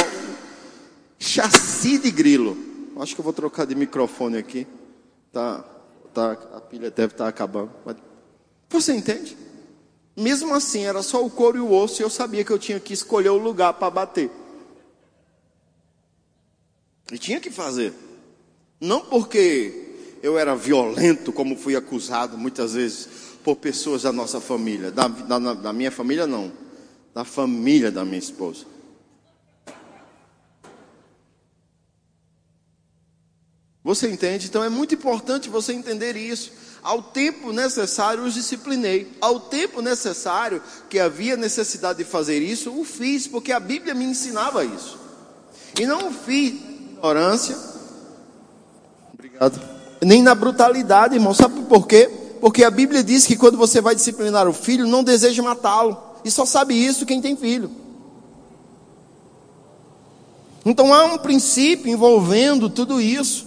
chassi 1.20 2.00
de 2.00 2.10
grilo. 2.10 2.58
Acho 2.98 3.14
que 3.14 3.22
eu 3.22 3.24
vou 3.24 3.34
trocar 3.34 3.66
de 3.66 3.76
microfone 3.76 4.38
aqui. 4.38 4.66
Tá, 5.32 5.64
tá, 6.16 6.32
a 6.32 6.62
pilha 6.62 6.90
deve 6.90 7.14
estar 7.14 7.28
acabando. 7.28 7.70
Mas 7.86 7.96
você 8.70 8.96
entende? 8.96 9.38
Mesmo 10.18 10.56
assim, 10.56 10.86
era 10.86 11.04
só 11.04 11.24
o 11.24 11.30
couro 11.30 11.58
e 11.58 11.62
o 11.62 11.72
osso, 11.72 12.02
e 12.02 12.04
eu 12.04 12.10
sabia 12.10 12.44
que 12.44 12.52
eu 12.52 12.58
tinha 12.58 12.80
que 12.80 12.94
escolher 12.94 13.30
o 13.30 13.38
lugar 13.38 13.74
para 13.74 13.92
bater. 13.92 14.32
E 17.12 17.18
tinha 17.18 17.40
que 17.40 17.52
fazer. 17.52 17.94
Não 18.80 19.02
porque 19.02 19.86
eu 20.24 20.38
era 20.38 20.56
violento, 20.56 21.32
como 21.32 21.56
fui 21.56 21.76
acusado 21.76 22.38
muitas 22.38 22.74
vezes 22.74 23.08
por 23.44 23.56
pessoas 23.58 24.02
da 24.02 24.12
nossa 24.12 24.42
família. 24.42 24.92
Da, 24.92 25.08
da, 25.08 25.54
da 25.54 25.74
minha 25.74 25.92
família, 25.92 26.26
não. 26.26 26.52
Da 27.14 27.24
família 27.24 27.92
da 27.92 28.04
minha 28.04 28.18
esposa. 28.18 28.66
Você 33.84 34.10
entende? 34.10 34.48
Então 34.48 34.64
é 34.64 34.70
muito 34.70 34.96
importante 34.96 35.48
você 35.48 35.72
entender 35.72 36.18
isso. 36.18 36.52
Ao 36.82 37.04
tempo 37.04 37.54
necessário, 37.54 38.24
os 38.24 38.34
disciplinei. 38.34 39.12
Ao 39.22 39.40
tempo 39.40 39.80
necessário 39.80 40.62
que 40.90 40.98
havia 40.98 41.38
necessidade 41.38 42.00
de 42.00 42.04
fazer 42.04 42.42
isso, 42.42 42.76
o 42.76 42.84
fiz, 42.84 43.28
porque 43.28 43.52
a 43.52 43.60
Bíblia 43.60 43.94
me 43.94 44.06
ensinava 44.06 44.66
isso. 44.66 44.98
E 45.80 45.86
não 45.86 46.08
o 46.08 46.12
fiz 46.12 46.75
ignorância. 47.06 47.56
Obrigado. 49.14 49.60
Nem 50.02 50.24
na 50.24 50.34
brutalidade, 50.34 51.16
irmão. 51.16 51.34
Sabe 51.34 51.62
por 51.64 51.88
quê? 51.88 52.10
Porque 52.42 52.64
a 52.64 52.72
Bíblia 52.72 53.04
diz 53.04 53.26
que 53.26 53.36
quando 53.36 53.58
você 53.58 53.82
vai 53.82 53.96
disciplinar 53.96 54.48
o 54.48 54.54
filho, 54.54 54.88
não 54.88 55.04
deseja 55.04 55.42
matá-lo. 55.44 55.98
E 56.24 56.32
só 56.32 56.46
sabe 56.46 56.74
isso 56.74 57.06
quem 57.06 57.22
tem 57.22 57.36
filho. 57.36 57.70
Então 60.66 60.94
há 60.94 61.06
um 61.06 61.18
princípio 61.18 61.92
envolvendo 61.92 62.70
tudo 62.70 63.00
isso. 63.00 63.46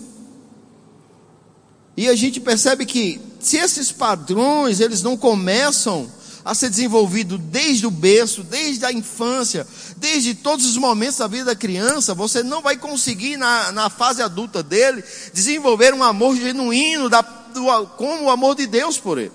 E 1.96 2.08
a 2.08 2.14
gente 2.14 2.40
percebe 2.40 2.86
que 2.86 3.20
se 3.40 3.56
esses 3.56 3.90
padrões 3.90 4.78
eles 4.78 5.02
não 5.02 5.16
começam 5.16 6.08
a 6.48 6.54
ser 6.54 6.70
desenvolvidos 6.70 7.38
desde 7.38 7.86
o 7.86 7.90
berço, 7.90 8.42
desde 8.42 8.82
a 8.86 8.90
infância, 8.90 9.66
desde 9.98 10.34
todos 10.34 10.64
os 10.64 10.78
momentos 10.78 11.18
da 11.18 11.26
vida 11.26 11.44
da 11.44 11.54
criança, 11.54 12.14
você 12.14 12.42
não 12.42 12.62
vai 12.62 12.74
conseguir 12.74 13.36
na, 13.36 13.70
na 13.70 13.90
fase 13.90 14.22
adulta 14.22 14.62
dele 14.62 15.04
desenvolver 15.34 15.92
um 15.92 16.02
amor 16.02 16.34
genuíno 16.36 17.10
da, 17.10 17.20
do, 17.20 17.86
como 17.98 18.24
o 18.24 18.30
amor 18.30 18.54
de 18.54 18.66
Deus 18.66 18.96
por 18.96 19.18
ele. 19.18 19.32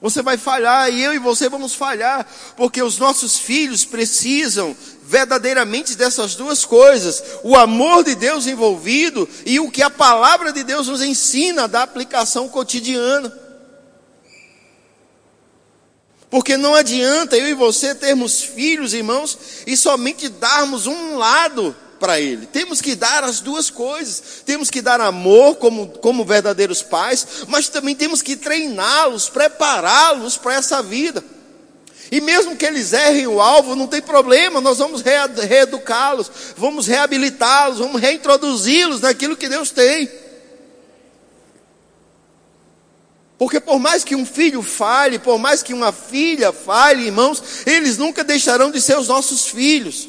Você 0.00 0.22
vai 0.22 0.36
falhar 0.36 0.88
e 0.92 1.02
eu 1.02 1.12
e 1.12 1.18
você 1.18 1.48
vamos 1.48 1.74
falhar, 1.74 2.24
porque 2.56 2.80
os 2.80 2.98
nossos 2.98 3.36
filhos 3.36 3.84
precisam 3.84 4.76
verdadeiramente 5.02 5.96
dessas 5.96 6.36
duas 6.36 6.64
coisas: 6.64 7.20
o 7.42 7.56
amor 7.56 8.04
de 8.04 8.14
Deus 8.14 8.46
envolvido 8.46 9.28
e 9.44 9.58
o 9.58 9.72
que 9.72 9.82
a 9.82 9.90
palavra 9.90 10.52
de 10.52 10.62
Deus 10.62 10.86
nos 10.86 11.02
ensina 11.02 11.66
da 11.66 11.82
aplicação 11.82 12.48
cotidiana. 12.48 13.41
Porque 16.32 16.56
não 16.56 16.74
adianta 16.74 17.36
eu 17.36 17.46
e 17.46 17.52
você 17.52 17.94
termos 17.94 18.42
filhos, 18.42 18.94
irmãos, 18.94 19.38
e 19.66 19.76
somente 19.76 20.30
darmos 20.30 20.86
um 20.86 21.18
lado 21.18 21.76
para 22.00 22.18
ele. 22.18 22.46
Temos 22.46 22.80
que 22.80 22.94
dar 22.94 23.22
as 23.22 23.40
duas 23.40 23.68
coisas. 23.68 24.40
Temos 24.46 24.70
que 24.70 24.80
dar 24.80 24.98
amor 24.98 25.56
como, 25.56 25.88
como 25.88 26.24
verdadeiros 26.24 26.80
pais, 26.80 27.44
mas 27.48 27.68
também 27.68 27.94
temos 27.94 28.22
que 28.22 28.34
treiná-los, 28.34 29.28
prepará-los 29.28 30.38
para 30.38 30.54
essa 30.54 30.82
vida. 30.82 31.22
E 32.10 32.18
mesmo 32.18 32.56
que 32.56 32.64
eles 32.64 32.94
errem 32.94 33.26
o 33.26 33.38
alvo, 33.38 33.76
não 33.76 33.86
tem 33.86 34.00
problema, 34.00 34.58
nós 34.58 34.78
vamos 34.78 35.02
reeducá-los, 35.02 36.30
vamos 36.56 36.86
reabilitá-los, 36.86 37.78
vamos 37.78 38.00
reintroduzi-los 38.00 39.02
naquilo 39.02 39.36
que 39.36 39.50
Deus 39.50 39.70
tem. 39.70 40.08
Porque 43.38 43.58
por 43.58 43.78
mais 43.78 44.04
que 44.04 44.14
um 44.14 44.24
filho 44.24 44.62
falhe, 44.62 45.18
por 45.18 45.38
mais 45.38 45.62
que 45.62 45.74
uma 45.74 45.92
filha 45.92 46.52
falhe, 46.52 47.06
irmãos, 47.06 47.42
eles 47.66 47.98
nunca 47.98 48.22
deixarão 48.22 48.70
de 48.70 48.80
ser 48.80 48.96
os 48.96 49.08
nossos 49.08 49.46
filhos. 49.46 50.08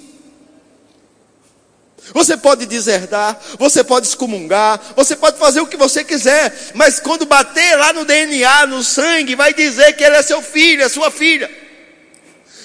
Você 2.12 2.36
pode 2.36 2.65
deserdar, 2.65 3.39
você 3.57 3.83
pode 3.83 4.07
excomungar, 4.07 4.79
você 4.95 5.15
pode 5.15 5.38
fazer 5.38 5.62
o 5.62 5.67
que 5.67 5.77
você 5.77 6.03
quiser, 6.03 6.71
mas 6.73 6.99
quando 6.99 7.25
bater 7.25 7.77
lá 7.77 7.93
no 7.93 8.03
DNA, 8.03 8.67
no 8.67 8.83
sangue, 8.83 9.36
vai 9.36 9.53
dizer 9.53 9.93
que 9.93 10.03
ele 10.03 10.17
é 10.17 10.21
seu 10.21 10.41
filho, 10.41 10.83
é 10.83 10.89
sua 10.89 11.09
filha. 11.09 11.49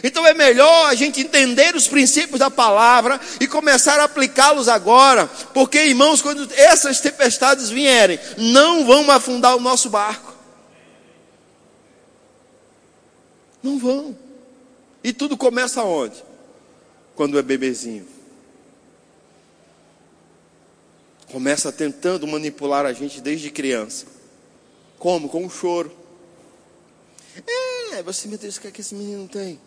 Então 0.03 0.27
é 0.27 0.35
melhor 0.35 0.87
a 0.87 0.95
gente 0.95 1.21
entender 1.21 1.75
os 1.75 1.89
princípios 1.89 2.39
da 2.39 2.51
palavra 2.51 3.21
e 3.41 3.47
começar 3.47 3.99
a 4.01 4.05
aplicá-los 4.05 4.69
agora, 4.69 5.29
porque 5.55 5.79
irmãos, 5.79 6.21
quando 6.21 6.49
essas 6.55 7.01
tempestades 7.01 7.69
vierem, 7.71 8.19
não 8.37 8.85
vão 8.85 9.09
afundar 9.11 9.57
o 9.57 9.61
nosso 9.61 9.89
barco. 9.89 10.28
Não 13.63 13.79
vão. 13.79 14.17
E 15.03 15.13
tudo 15.13 15.37
começa 15.37 15.83
onde? 15.83 16.23
Quando 17.15 17.39
é 17.39 17.43
bebezinho. 17.43 18.19
começa 21.31 21.71
tentando 21.71 22.27
manipular 22.27 22.87
a 22.87 22.93
gente 22.93 23.21
desde 23.21 23.51
criança. 23.51 24.07
Como? 24.99 25.29
Com 25.29 25.47
o 25.47 25.51
choro. 25.51 25.93
É, 27.93 28.03
você, 28.03 28.27
meu 28.27 28.39
Deus, 28.39 28.57
o 28.57 28.61
que 28.61 28.69
é 28.69 28.71
que 28.71 28.81
esse 28.81 28.95
menino 28.95 29.29
tem? 29.29 29.61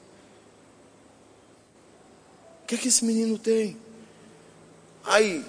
O 2.63 2.67
que 2.67 2.75
é 2.75 2.77
que 2.77 2.87
esse 2.87 3.05
menino 3.05 3.37
tem? 3.37 3.77
Aí, 5.03 5.43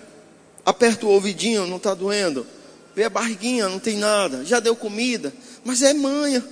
aperta 0.64 1.06
o 1.06 1.10
ouvidinho, 1.10 1.66
não 1.66 1.76
está 1.78 1.94
doendo. 1.94 2.46
Vê 2.94 3.04
a 3.04 3.10
barriguinha, 3.10 3.68
não 3.68 3.78
tem 3.78 3.96
nada. 3.96 4.44
Já 4.44 4.60
deu 4.60 4.76
comida, 4.76 5.32
mas 5.64 5.82
é 5.82 5.94
manha. 5.94 6.44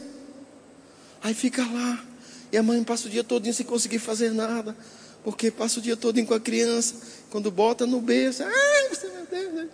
Aí 1.23 1.35
fica 1.35 1.63
lá. 1.63 2.05
E 2.53 2.57
a 2.57 2.63
mãe 2.63 2.83
passa 2.83 3.07
o 3.07 3.11
dia 3.11 3.23
todo 3.23 3.53
sem 3.53 3.65
conseguir 3.65 3.99
fazer 3.99 4.33
nada. 4.33 4.77
Porque 5.23 5.51
passa 5.51 5.79
o 5.79 5.83
dia 5.83 5.97
todo 5.97 6.25
com 6.25 6.35
a 6.35 6.41
criança. 6.41 6.95
Quando 7.31 7.51
bota 7.51 7.87
no 7.87 8.01
berço, 8.01 8.43
meu 8.43 9.27
Deus. 9.27 9.69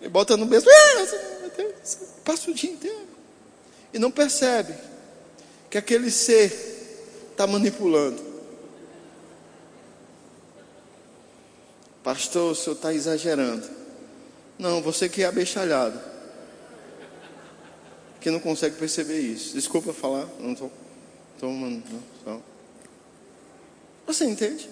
E 0.00 0.08
bota 0.08 0.36
no 0.36 0.46
berço, 0.46 0.66
você 0.66 1.38
meu 1.40 1.50
Deus. 1.50 1.98
Passa 2.24 2.50
o 2.50 2.54
dia 2.54 2.70
inteiro. 2.70 3.06
E 3.92 3.98
não 3.98 4.10
percebe 4.10 4.74
que 5.70 5.78
aquele 5.78 6.10
ser 6.10 6.52
está 7.30 7.46
manipulando. 7.46 8.22
Pastor, 12.02 12.52
o 12.52 12.54
senhor 12.54 12.74
está 12.76 12.92
exagerando. 12.92 13.68
Não, 14.58 14.82
você 14.82 15.08
que 15.08 15.22
é 15.22 15.26
abestalhado. 15.26 16.00
Que 18.20 18.30
não 18.30 18.40
consegue 18.40 18.76
perceber 18.76 19.20
isso. 19.20 19.54
Desculpa 19.54 19.92
falar, 19.92 20.26
não 20.38 20.52
estou. 20.52 20.72
Não, 21.40 21.82
não. 22.26 22.42
Você 24.06 24.24
entende? 24.24 24.68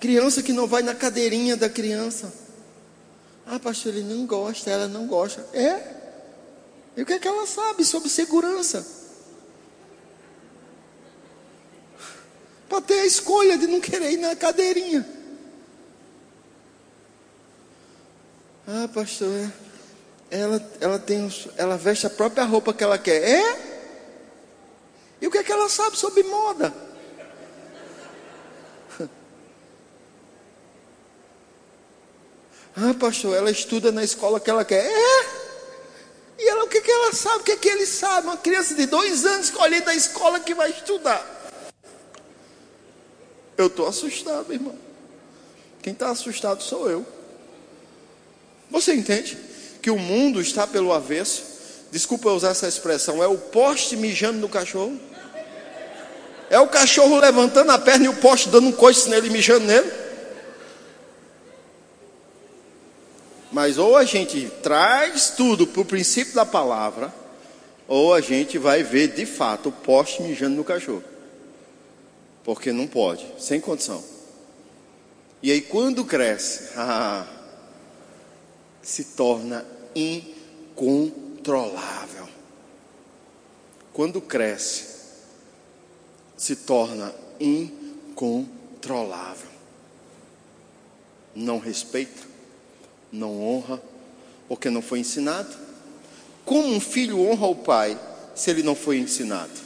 Criança 0.00 0.42
que 0.42 0.52
não 0.52 0.66
vai 0.66 0.82
na 0.82 0.94
cadeirinha 0.94 1.56
da 1.56 1.68
criança. 1.68 2.32
Ah, 3.46 3.58
pastor, 3.58 3.94
ele 3.94 4.02
não 4.02 4.26
gosta, 4.26 4.70
ela 4.70 4.88
não 4.88 5.06
gosta. 5.06 5.46
É? 5.52 5.94
E 6.96 7.02
o 7.02 7.06
que 7.06 7.14
é 7.14 7.18
que 7.18 7.28
ela 7.28 7.46
sabe 7.46 7.84
sobre 7.84 8.08
segurança? 8.08 8.86
Para 12.68 12.80
ter 12.80 13.00
a 13.00 13.06
escolha 13.06 13.56
de 13.56 13.66
não 13.66 13.80
querer 13.80 14.12
ir 14.12 14.16
na 14.16 14.34
cadeirinha. 14.34 15.06
Ah, 18.66 18.88
pastor, 18.92 19.28
é. 19.28 19.52
Ela, 20.30 20.70
ela, 20.80 20.98
tem, 20.98 21.32
ela 21.56 21.76
veste 21.76 22.06
a 22.06 22.10
própria 22.10 22.44
roupa 22.44 22.72
que 22.72 22.82
ela 22.82 22.98
quer. 22.98 23.22
É? 23.22 23.74
E 25.20 25.26
o 25.26 25.30
que 25.30 25.38
é 25.38 25.44
que 25.44 25.52
ela 25.52 25.68
sabe 25.68 25.96
sobre 25.96 26.22
moda? 26.22 26.74
Ah, 32.76 32.92
pastor, 32.92 33.36
ela 33.36 33.52
estuda 33.52 33.92
na 33.92 34.02
escola 34.02 34.40
que 34.40 34.50
ela 34.50 34.64
quer. 34.64 34.84
É? 34.84 35.44
E 36.36 36.48
ela, 36.48 36.64
o 36.64 36.68
que, 36.68 36.80
que 36.80 36.90
ela 36.90 37.12
sabe? 37.12 37.36
O 37.36 37.44
que, 37.44 37.56
que 37.56 37.68
ele 37.68 37.86
sabe? 37.86 38.26
Uma 38.26 38.36
criança 38.36 38.74
de 38.74 38.86
dois 38.86 39.24
anos 39.24 39.46
escolhendo 39.46 39.88
a 39.88 39.94
escola 39.94 40.40
que 40.40 40.54
vai 40.54 40.70
estudar. 40.70 41.24
Eu 43.56 43.68
estou 43.68 43.86
assustado, 43.86 44.52
irmão. 44.52 44.76
Quem 45.80 45.92
está 45.92 46.10
assustado 46.10 46.64
sou 46.64 46.90
eu. 46.90 47.06
Você 48.70 48.92
entende 48.92 49.53
que 49.84 49.90
o 49.90 49.98
mundo 49.98 50.40
está 50.40 50.66
pelo 50.66 50.94
avesso? 50.94 51.44
Desculpa 51.90 52.30
eu 52.30 52.34
usar 52.34 52.52
essa 52.52 52.66
expressão. 52.66 53.22
É 53.22 53.26
o 53.26 53.36
poste 53.36 53.98
mijando 53.98 54.38
no 54.38 54.48
cachorro? 54.48 54.98
É 56.48 56.58
o 56.58 56.66
cachorro 56.66 57.18
levantando 57.18 57.70
a 57.70 57.78
perna 57.78 58.06
e 58.06 58.08
o 58.08 58.16
poste 58.16 58.48
dando 58.48 58.68
um 58.68 58.72
coice 58.72 59.10
nele, 59.10 59.28
mijando 59.28 59.66
nele? 59.66 59.92
Mas 63.52 63.76
ou 63.76 63.94
a 63.94 64.04
gente 64.04 64.50
traz 64.62 65.34
tudo 65.36 65.66
para 65.66 65.82
o 65.82 65.84
princípio 65.84 66.32
da 66.32 66.46
palavra, 66.46 67.12
ou 67.86 68.14
a 68.14 68.22
gente 68.22 68.56
vai 68.56 68.82
ver 68.82 69.08
de 69.08 69.26
fato 69.26 69.68
o 69.68 69.72
poste 69.72 70.22
mijando 70.22 70.56
no 70.56 70.64
cachorro. 70.64 71.04
Porque 72.42 72.72
não 72.72 72.86
pode, 72.86 73.26
sem 73.38 73.60
condição. 73.60 74.02
E 75.42 75.52
aí 75.52 75.60
quando 75.60 76.06
cresce, 76.06 76.70
ah, 76.74 77.26
se 78.80 79.04
torna 79.04 79.73
incontrolável. 79.94 82.28
Quando 83.92 84.20
cresce, 84.20 84.94
se 86.36 86.56
torna 86.56 87.14
incontrolável. 87.40 89.48
Não 91.34 91.58
respeita, 91.58 92.22
não 93.10 93.42
honra, 93.42 93.82
porque 94.48 94.70
não 94.70 94.82
foi 94.82 95.00
ensinado. 95.00 95.56
Como 96.44 96.68
um 96.68 96.80
filho 96.80 97.20
honra 97.20 97.46
o 97.46 97.56
pai 97.56 97.98
se 98.34 98.50
ele 98.50 98.62
não 98.62 98.74
foi 98.74 98.98
ensinado? 98.98 99.64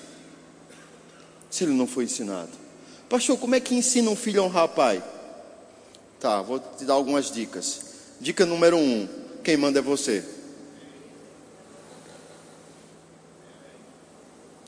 Se 1.51 1.65
ele 1.65 1.73
não 1.73 1.87
foi 1.87 2.05
ensinado. 2.05 2.51
Pastor, 3.09 3.39
como 3.39 3.55
é 3.55 3.61
que 3.61 3.75
ensina 3.75 4.11
um 4.11 4.17
filho 4.17 4.43
a 4.43 4.45
honrar 4.45 4.67
o 4.67 4.69
pai? 4.69 5.03
Tá, 6.21 6.43
vou 6.43 6.61
te 6.61 6.85
dar 6.85 6.95
algumas 6.95 7.31
dicas. 7.31 7.81
Dica 8.21 8.45
número 8.45 8.77
um: 8.77 9.09
quem 9.43 9.57
manda 9.57 9.79
é 9.79 9.83
você. 9.83 10.25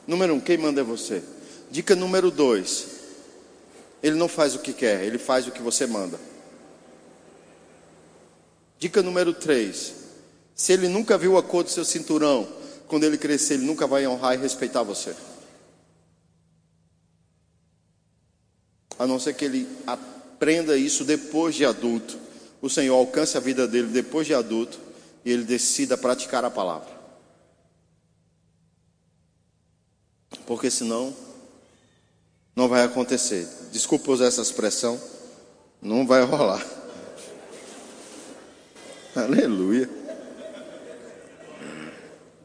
Número 0.07 0.33
um, 0.33 0.39
quem 0.39 0.57
manda 0.57 0.81
é 0.81 0.83
você. 0.83 1.23
Dica 1.69 1.95
número 1.95 2.31
dois: 2.31 3.01
ele 4.01 4.15
não 4.15 4.27
faz 4.27 4.55
o 4.55 4.59
que 4.59 4.73
quer, 4.73 5.03
ele 5.03 5.17
faz 5.17 5.47
o 5.47 5.51
que 5.51 5.61
você 5.61 5.85
manda. 5.85 6.19
Dica 8.79 9.03
número 9.03 9.31
3: 9.33 9.93
se 10.55 10.73
ele 10.73 10.87
nunca 10.87 11.17
viu 11.17 11.37
a 11.37 11.43
cor 11.43 11.63
do 11.63 11.69
seu 11.69 11.85
cinturão, 11.85 12.47
quando 12.87 13.03
ele 13.03 13.17
crescer, 13.17 13.53
ele 13.53 13.65
nunca 13.65 13.85
vai 13.85 14.07
honrar 14.07 14.33
e 14.33 14.41
respeitar 14.41 14.81
você. 14.81 15.15
A 18.97 19.05
não 19.05 19.19
ser 19.19 19.33
que 19.33 19.45
ele 19.45 19.67
aprenda 19.85 20.75
isso 20.75 21.03
depois 21.05 21.55
de 21.55 21.63
adulto. 21.63 22.17
O 22.61 22.69
Senhor 22.69 22.95
alcance 22.95 23.35
a 23.35 23.39
vida 23.39 23.67
dele 23.67 23.87
depois 23.87 24.27
de 24.27 24.33
adulto 24.33 24.79
e 25.25 25.31
ele 25.31 25.43
decida 25.43 25.97
praticar 25.97 26.45
a 26.45 26.51
palavra. 26.51 26.89
Porque 30.45 30.69
senão, 30.69 31.13
não 32.55 32.67
vai 32.67 32.83
acontecer. 32.83 33.47
Desculpa 33.71 34.11
usar 34.11 34.25
essa 34.25 34.41
expressão, 34.41 34.99
não 35.81 36.05
vai 36.05 36.23
rolar. 36.23 36.65
Aleluia. 39.15 39.89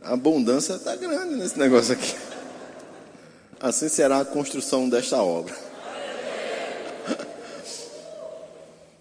A 0.02 0.14
abundância 0.14 0.74
está 0.74 0.94
grande 0.94 1.34
nesse 1.34 1.58
negócio 1.58 1.92
aqui. 1.92 2.14
Assim 3.58 3.88
será 3.88 4.20
a 4.20 4.24
construção 4.24 4.88
desta 4.88 5.20
obra. 5.22 5.65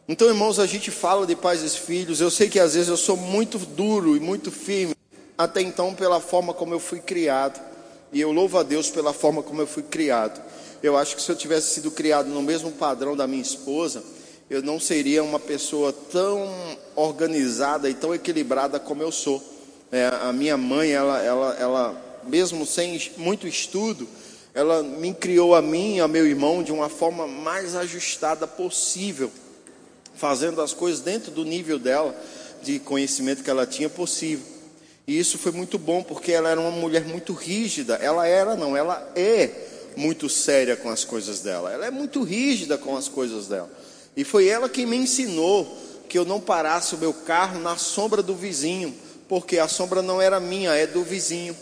Então, 0.07 0.27
irmãos, 0.27 0.59
a 0.59 0.67
gente 0.67 0.91
fala 0.91 1.25
de 1.25 1.35
pais 1.35 1.63
e 1.63 1.69
filhos. 1.69 2.21
Eu 2.21 2.29
sei 2.29 2.47
que 2.47 2.59
às 2.59 2.75
vezes 2.75 2.89
eu 2.89 2.97
sou 2.97 3.17
muito 3.17 3.57
duro 3.57 4.15
e 4.15 4.19
muito 4.19 4.51
firme, 4.51 4.93
até 5.35 5.61
então, 5.61 5.95
pela 5.95 6.19
forma 6.19 6.53
como 6.53 6.75
eu 6.75 6.79
fui 6.79 6.99
criado. 6.99 7.59
E 8.13 8.21
eu 8.21 8.31
louvo 8.31 8.59
a 8.59 8.63
Deus 8.63 8.89
pela 8.91 9.11
forma 9.11 9.41
como 9.41 9.61
eu 9.61 9.67
fui 9.67 9.81
criado. 9.81 10.39
Eu 10.83 10.95
acho 10.95 11.15
que 11.15 11.21
se 11.23 11.31
eu 11.31 11.35
tivesse 11.35 11.73
sido 11.73 11.89
criado 11.89 12.27
no 12.27 12.43
mesmo 12.43 12.71
padrão 12.71 13.17
da 13.17 13.25
minha 13.25 13.41
esposa, 13.41 14.03
eu 14.47 14.61
não 14.61 14.79
seria 14.79 15.23
uma 15.23 15.39
pessoa 15.39 15.91
tão 15.91 16.47
organizada 16.95 17.89
e 17.89 17.95
tão 17.95 18.13
equilibrada 18.13 18.79
como 18.79 19.01
eu 19.01 19.11
sou. 19.11 19.43
É, 19.91 20.05
a 20.21 20.31
minha 20.31 20.55
mãe, 20.55 20.91
ela, 20.91 21.19
ela, 21.23 21.55
ela, 21.59 22.21
mesmo 22.27 22.63
sem 22.63 23.11
muito 23.17 23.47
estudo, 23.47 24.07
ela 24.53 24.83
me 24.83 25.15
criou 25.15 25.55
a 25.55 25.63
mim 25.63 25.95
e 25.95 25.99
a 25.99 26.07
meu 26.07 26.27
irmão 26.27 26.61
de 26.61 26.71
uma 26.71 26.89
forma 26.89 27.25
mais 27.25 27.75
ajustada 27.75 28.45
possível, 28.45 29.31
fazendo 30.15 30.61
as 30.61 30.73
coisas 30.73 30.99
dentro 31.01 31.31
do 31.31 31.43
nível 31.43 31.77
dela, 31.77 32.15
de 32.61 32.79
conhecimento 32.79 33.43
que 33.43 33.49
ela 33.49 33.65
tinha 33.65 33.89
possível. 33.89 34.45
E 35.07 35.17
isso 35.17 35.37
foi 35.37 35.51
muito 35.51 35.77
bom, 35.77 36.01
porque 36.01 36.31
ela 36.31 36.49
era 36.49 36.59
uma 36.59 36.71
mulher 36.71 37.05
muito 37.05 37.33
rígida. 37.33 37.95
Ela 37.95 38.27
era, 38.27 38.55
não, 38.55 38.75
ela 38.75 39.11
é 39.15 39.51
muito 39.95 40.27
séria 40.27 40.75
com 40.75 40.89
as 40.89 41.03
coisas 41.03 41.41
dela. 41.41 41.71
Ela 41.71 41.85
é 41.85 41.91
muito 41.91 42.23
rígida 42.23 42.77
com 42.77 42.97
as 42.97 43.07
coisas 43.07 43.47
dela. 43.47 43.69
E 44.17 44.23
foi 44.23 44.47
ela 44.47 44.67
quem 44.67 44.85
me 44.85 44.95
ensinou 44.95 45.77
que 46.09 46.17
eu 46.17 46.25
não 46.25 46.39
parasse 46.39 46.95
o 46.95 46.97
meu 46.97 47.13
carro 47.13 47.59
na 47.59 47.77
sombra 47.77 48.23
do 48.23 48.35
vizinho, 48.35 48.95
porque 49.27 49.59
a 49.59 49.67
sombra 49.67 50.01
não 50.01 50.21
era 50.21 50.39
minha, 50.39 50.73
é 50.73 50.87
do 50.87 51.03
vizinho. 51.03 51.55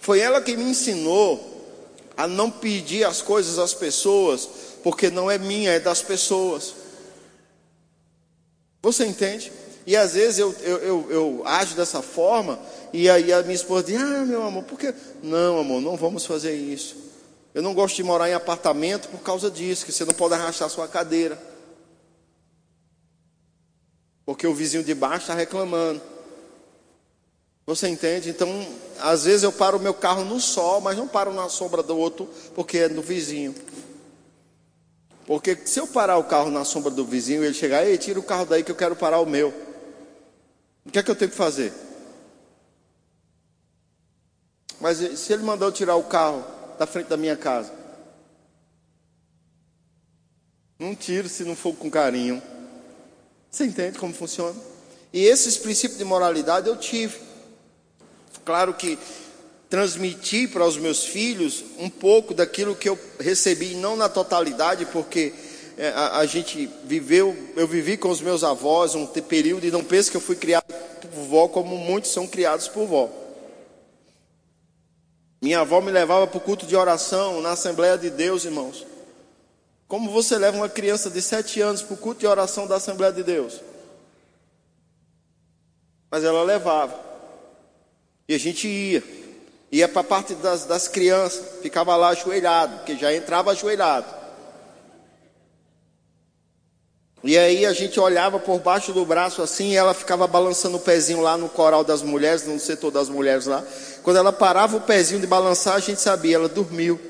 Foi 0.00 0.20
ela 0.20 0.40
que 0.40 0.56
me 0.56 0.64
ensinou 0.64 1.53
a 2.16 2.26
não 2.26 2.50
pedir 2.50 3.04
as 3.04 3.20
coisas 3.20 3.58
às 3.58 3.74
pessoas, 3.74 4.48
porque 4.82 5.10
não 5.10 5.30
é 5.30 5.38
minha, 5.38 5.72
é 5.72 5.80
das 5.80 6.02
pessoas. 6.02 6.74
Você 8.82 9.06
entende? 9.06 9.52
E 9.86 9.96
às 9.96 10.14
vezes 10.14 10.38
eu, 10.38 10.52
eu, 10.60 10.78
eu, 10.78 11.06
eu 11.10 11.42
ajo 11.44 11.74
dessa 11.74 12.00
forma, 12.00 12.58
e 12.92 13.08
aí 13.08 13.32
a 13.32 13.42
minha 13.42 13.54
esposa 13.54 13.84
diz: 13.84 14.00
Ah, 14.00 14.24
meu 14.24 14.42
amor, 14.42 14.64
por 14.64 14.78
que? 14.78 14.94
Não, 15.22 15.58
amor, 15.58 15.80
não 15.80 15.96
vamos 15.96 16.24
fazer 16.24 16.54
isso. 16.54 16.96
Eu 17.52 17.62
não 17.62 17.74
gosto 17.74 17.96
de 17.96 18.02
morar 18.02 18.28
em 18.28 18.34
apartamento 18.34 19.08
por 19.08 19.20
causa 19.20 19.50
disso, 19.50 19.84
que 19.84 19.92
você 19.92 20.04
não 20.04 20.14
pode 20.14 20.34
arrastar 20.34 20.68
sua 20.68 20.88
cadeira. 20.88 21.40
Porque 24.24 24.46
o 24.46 24.54
vizinho 24.54 24.82
de 24.82 24.94
baixo 24.94 25.22
está 25.22 25.34
reclamando. 25.34 26.00
Você 27.66 27.88
entende? 27.88 28.28
Então, 28.28 28.48
às 29.00 29.24
vezes 29.24 29.42
eu 29.42 29.52
paro 29.52 29.78
o 29.78 29.80
meu 29.80 29.94
carro 29.94 30.24
no 30.24 30.38
sol, 30.38 30.80
mas 30.80 30.96
não 30.96 31.08
paro 31.08 31.32
na 31.32 31.48
sombra 31.48 31.82
do 31.82 31.96
outro, 31.96 32.28
porque 32.54 32.78
é 32.78 32.88
do 32.88 33.00
vizinho. 33.00 33.54
Porque 35.26 35.56
se 35.64 35.80
eu 35.80 35.86
parar 35.86 36.18
o 36.18 36.24
carro 36.24 36.50
na 36.50 36.64
sombra 36.64 36.90
do 36.90 37.04
vizinho 37.04 37.42
ele 37.42 37.54
chegar, 37.54 37.86
ei, 37.86 37.96
tira 37.96 38.18
o 38.18 38.22
carro 38.22 38.44
daí 38.44 38.62
que 38.62 38.70
eu 38.70 38.76
quero 38.76 38.94
parar 38.94 39.20
o 39.20 39.26
meu. 39.26 39.54
O 40.84 40.90
que 40.90 40.98
é 40.98 41.02
que 41.02 41.10
eu 41.10 41.16
tenho 41.16 41.30
que 41.30 41.36
fazer? 41.36 41.72
Mas 44.78 44.98
se 45.18 45.32
ele 45.32 45.42
mandou 45.42 45.72
tirar 45.72 45.96
o 45.96 46.04
carro 46.04 46.44
da 46.78 46.86
frente 46.86 47.06
da 47.06 47.16
minha 47.16 47.36
casa? 47.36 47.72
Não 50.78 50.94
tiro 50.94 51.26
se 51.30 51.44
não 51.44 51.56
for 51.56 51.74
com 51.74 51.90
carinho. 51.90 52.42
Você 53.50 53.64
entende 53.64 53.98
como 53.98 54.12
funciona? 54.12 54.60
E 55.10 55.24
esses 55.24 55.56
princípios 55.56 55.96
de 55.96 56.04
moralidade 56.04 56.68
eu 56.68 56.76
tive. 56.76 57.23
Claro 58.44 58.74
que 58.74 58.98
transmiti 59.68 60.46
para 60.46 60.64
os 60.64 60.76
meus 60.76 61.04
filhos 61.04 61.64
um 61.78 61.90
pouco 61.90 62.34
daquilo 62.34 62.76
que 62.76 62.88
eu 62.88 62.98
recebi, 63.18 63.74
não 63.74 63.96
na 63.96 64.08
totalidade, 64.08 64.86
porque 64.86 65.32
é, 65.76 65.88
a, 65.88 66.18
a, 66.18 66.26
gente 66.26 66.70
viveu, 66.84 67.36
eu 67.56 67.66
vivi 67.66 67.96
com 67.96 68.08
os 68.08 68.20
meus 68.20 68.44
avós 68.44 68.94
um 68.94 69.06
período 69.06 69.66
e 69.66 69.70
não 69.70 69.82
penso 69.82 70.10
que 70.10 70.16
eu 70.16 70.20
fui 70.20 70.36
criado 70.36 70.64
por 71.00 71.24
vó 71.24 71.48
como 71.48 71.76
muitos 71.76 72.12
são 72.12 72.26
criados 72.26 72.68
por 72.68 72.86
vó. 72.86 73.10
Minha 75.42 75.60
avó 75.60 75.80
me 75.80 75.90
levava 75.90 76.26
para 76.26 76.38
o 76.38 76.40
culto 76.40 76.66
de 76.66 76.76
oração 76.76 77.40
na 77.40 77.50
Assembleia 77.50 77.98
de 77.98 78.10
Deus, 78.10 78.44
irmãos. 78.44 78.86
Como 79.88 80.10
você 80.10 80.38
leva 80.38 80.56
uma 80.56 80.68
criança 80.68 81.10
de 81.10 81.20
sete 81.20 81.60
anos 81.60 81.82
para 81.82 81.94
o 81.94 81.98
culto 81.98 82.20
de 82.20 82.26
oração 82.26 82.66
da 82.66 82.76
Assembleia 82.76 83.12
de 83.12 83.22
Deus? 83.22 83.60
Mas 86.10 86.24
ela 86.24 86.42
levava. 86.42 87.13
E 88.28 88.34
a 88.34 88.38
gente 88.38 88.66
ia. 88.66 89.02
Ia 89.70 89.88
para 89.88 90.02
a 90.02 90.04
parte 90.04 90.34
das, 90.34 90.64
das 90.64 90.88
crianças. 90.88 91.60
Ficava 91.60 91.96
lá 91.96 92.08
ajoelhado, 92.08 92.76
porque 92.78 92.96
já 92.96 93.12
entrava 93.14 93.50
ajoelhado. 93.50 94.24
E 97.26 97.38
aí 97.38 97.64
a 97.64 97.72
gente 97.72 97.98
olhava 97.98 98.38
por 98.38 98.60
baixo 98.60 98.92
do 98.92 99.02
braço 99.04 99.40
assim, 99.40 99.70
e 99.70 99.76
ela 99.76 99.94
ficava 99.94 100.26
balançando 100.26 100.76
o 100.76 100.80
pezinho 100.80 101.22
lá 101.22 101.38
no 101.38 101.48
coral 101.48 101.82
das 101.82 102.02
mulheres, 102.02 102.46
no 102.46 102.60
setor 102.60 102.90
das 102.90 103.08
mulheres 103.08 103.46
lá. 103.46 103.64
Quando 104.02 104.18
ela 104.18 104.30
parava 104.30 104.76
o 104.76 104.80
pezinho 104.82 105.22
de 105.22 105.26
balançar, 105.26 105.74
a 105.74 105.80
gente 105.80 106.02
sabia, 106.02 106.36
ela 106.36 106.50
dormiu. 106.50 107.00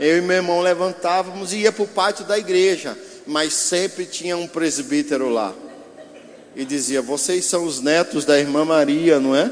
Eu 0.00 0.16
e 0.16 0.20
meu 0.22 0.36
irmão 0.36 0.60
levantávamos 0.60 1.52
e 1.52 1.58
ia 1.58 1.70
para 1.70 1.82
o 1.82 1.88
pátio 1.88 2.24
da 2.24 2.38
igreja, 2.38 2.96
mas 3.26 3.52
sempre 3.52 4.06
tinha 4.06 4.36
um 4.36 4.48
presbítero 4.48 5.28
lá. 5.28 5.52
E 6.58 6.64
dizia: 6.64 7.00
Vocês 7.00 7.46
são 7.46 7.64
os 7.64 7.80
netos 7.80 8.26
da 8.26 8.38
irmã 8.38 8.66
Maria, 8.66 9.18
não 9.18 9.34
é? 9.34 9.50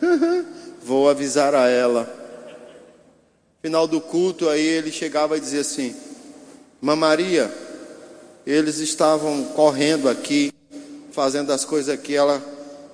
Vou 0.82 1.10
avisar 1.10 1.54
a 1.54 1.68
ela. 1.68 2.08
Final 3.60 3.86
do 3.86 4.00
culto, 4.00 4.48
aí 4.48 4.64
ele 4.64 4.90
chegava 4.90 5.36
e 5.36 5.40
dizia 5.40 5.60
assim: 5.60 5.94
Irmã 6.80 6.96
Maria, 6.96 7.52
eles 8.46 8.78
estavam 8.78 9.44
correndo 9.56 10.08
aqui, 10.08 10.50
fazendo 11.12 11.52
as 11.52 11.66
coisas 11.66 11.92
aqui. 11.92 12.14
Ela, 12.14 12.42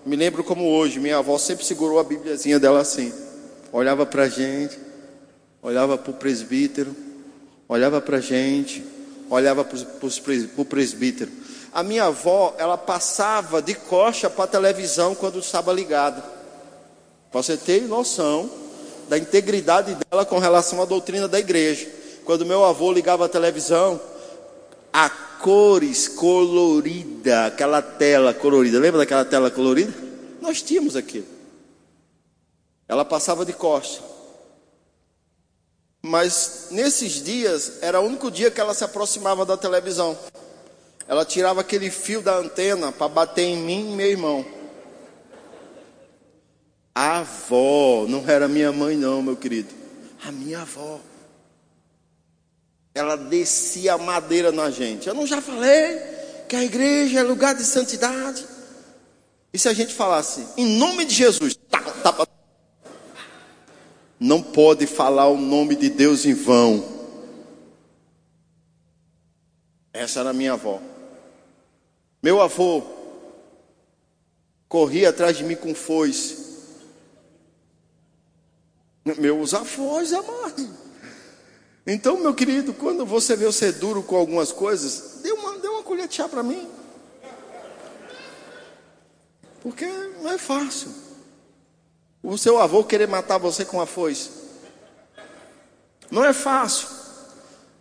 me 0.05 0.17
lembro 0.17 0.43
como 0.43 0.69
hoje, 0.69 0.99
minha 0.99 1.19
avó 1.19 1.39
sempre 1.39 1.65
segurou 1.65 2.01
a 2.01 2.05
Bíbliazinha 2.05 2.59
dela 2.59 2.81
assim, 2.81 3.13
olhava 3.71 4.05
para 4.05 4.25
a 4.25 4.29
gente 4.29 4.87
olhava 5.67 5.99
para 5.99 6.13
o 6.13 6.15
presbítero, 6.15 6.95
olhava 7.69 8.01
para 8.01 8.19
a 8.19 8.21
gente, 8.21 8.85
olhava 9.29 9.65
para 9.65 9.77
o 10.57 10.65
presbítero. 10.65 11.29
A 11.77 11.83
minha 11.83 12.05
avó, 12.05 12.55
ela 12.57 12.79
passava 12.79 13.61
de 13.61 13.75
coxa 13.75 14.31
para 14.31 14.45
a 14.45 14.49
televisão 14.49 15.15
quando 15.15 15.41
estava 15.41 15.71
ligada. 15.75 16.25
Para 17.31 17.43
você 17.43 17.55
ter 17.55 17.83
noção 17.83 18.49
da 19.11 19.19
integridade 19.19 19.95
dela 19.95 20.25
com 20.25 20.39
relação 20.39 20.81
à 20.81 20.87
doutrina 20.87 21.29
da 21.29 21.39
igreja. 21.39 21.87
Quando 22.25 22.47
meu 22.47 22.65
avô 22.65 22.91
ligava 22.91 23.27
a 23.27 23.29
televisão, 23.29 24.01
a 24.91 25.11
cores 25.11 26.09
colorida, 26.09 27.45
aquela 27.45 27.83
tela 27.83 28.33
colorida, 28.33 28.79
lembra 28.79 29.01
daquela 29.01 29.27
tela 29.27 29.51
colorida? 29.51 29.93
Nós 30.41 30.63
tínhamos 30.63 30.97
aquilo. 30.97 31.27
Ela 32.89 33.05
passava 33.05 33.45
de 33.45 33.53
costa. 33.53 34.03
Mas 36.01 36.69
nesses 36.71 37.23
dias 37.23 37.83
era 37.83 38.01
o 38.01 38.07
único 38.07 38.31
dia 38.31 38.51
que 38.51 38.63
ela 38.63 38.73
se 38.73 38.83
aproximava 38.83 39.45
da 39.45 39.59
televisão. 39.59 40.17
Ela 41.09 41.25
tirava 41.25 41.61
aquele 41.61 41.91
fio 41.91 42.21
da 42.21 42.37
antena 42.37 42.91
para 42.91 43.09
bater 43.09 43.43
em 43.43 43.57
mim 43.57 43.93
e 43.93 43.97
meu 43.97 44.07
irmão. 44.07 44.45
A 46.95 47.19
avó, 47.19 48.07
não 48.09 48.29
era 48.29 48.49
minha 48.49 48.73
mãe, 48.73 48.97
não, 48.97 49.23
meu 49.23 49.37
querido. 49.37 49.69
A 50.25 50.33
minha 50.33 50.63
avó. 50.63 50.99
Ela 52.95 53.17
descia 53.17 53.95
a 53.95 53.99
madeira 53.99 54.51
na 54.51 54.71
gente. 54.71 55.07
Eu 55.07 55.15
não 55.15 55.27
já 55.27 55.41
falei 55.41 56.01
que 56.49 56.57
a 56.57 56.65
igreja 56.65 57.21
é 57.21 57.23
lugar 57.23 57.55
de 57.55 57.65
santidade. 57.65 58.45
E 59.53 59.59
se 59.59 59.69
a 59.69 59.75
gente 59.75 59.95
falasse, 59.95 60.47
em 60.57 60.79
nome 60.79 61.05
de 61.05 61.15
Jesus, 61.15 61.59
não 64.19 64.43
pode 64.43 64.87
falar 64.87 65.29
o 65.29 65.37
nome 65.37 65.77
de 65.77 65.91
Deus 65.91 66.25
em 66.25 66.35
vão. 66.35 66.85
Essa 69.93 70.21
era 70.21 70.33
minha 70.33 70.55
avó. 70.55 70.81
Meu 72.27 72.41
avô 72.41 72.83
corria 74.69 75.11
atrás 75.11 75.37
de 75.37 75.45
mim 75.45 75.55
com 75.55 75.73
foice. 75.77 76.45
Meus 79.17 79.55
avós, 79.55 80.13
amado. 80.13 80.69
Então, 81.87 82.19
meu 82.19 82.35
querido, 82.35 82.75
quando 82.75 83.07
você 83.07 83.37
vê 83.37 83.45
eu 83.45 83.53
ser 83.53 83.75
duro 83.75 84.03
com 84.03 84.17
algumas 84.17 84.51
coisas, 84.51 85.21
dê 85.23 85.31
uma, 85.31 85.57
dê 85.59 85.69
uma 85.69 85.85
colher 85.85 86.09
de 86.09 86.17
chá 86.17 86.29
para 86.29 86.43
mim. 86.43 86.69
Porque 89.61 89.87
não 89.87 90.33
é 90.33 90.37
fácil 90.37 90.93
o 92.25 92.37
seu 92.37 92.59
avô 92.59 92.83
querer 92.83 93.07
matar 93.07 93.39
você 93.39 93.65
com 93.65 93.81
a 93.81 93.87
foice. 93.87 94.31
Não 96.11 96.25
é 96.25 96.33
fácil. 96.33 96.89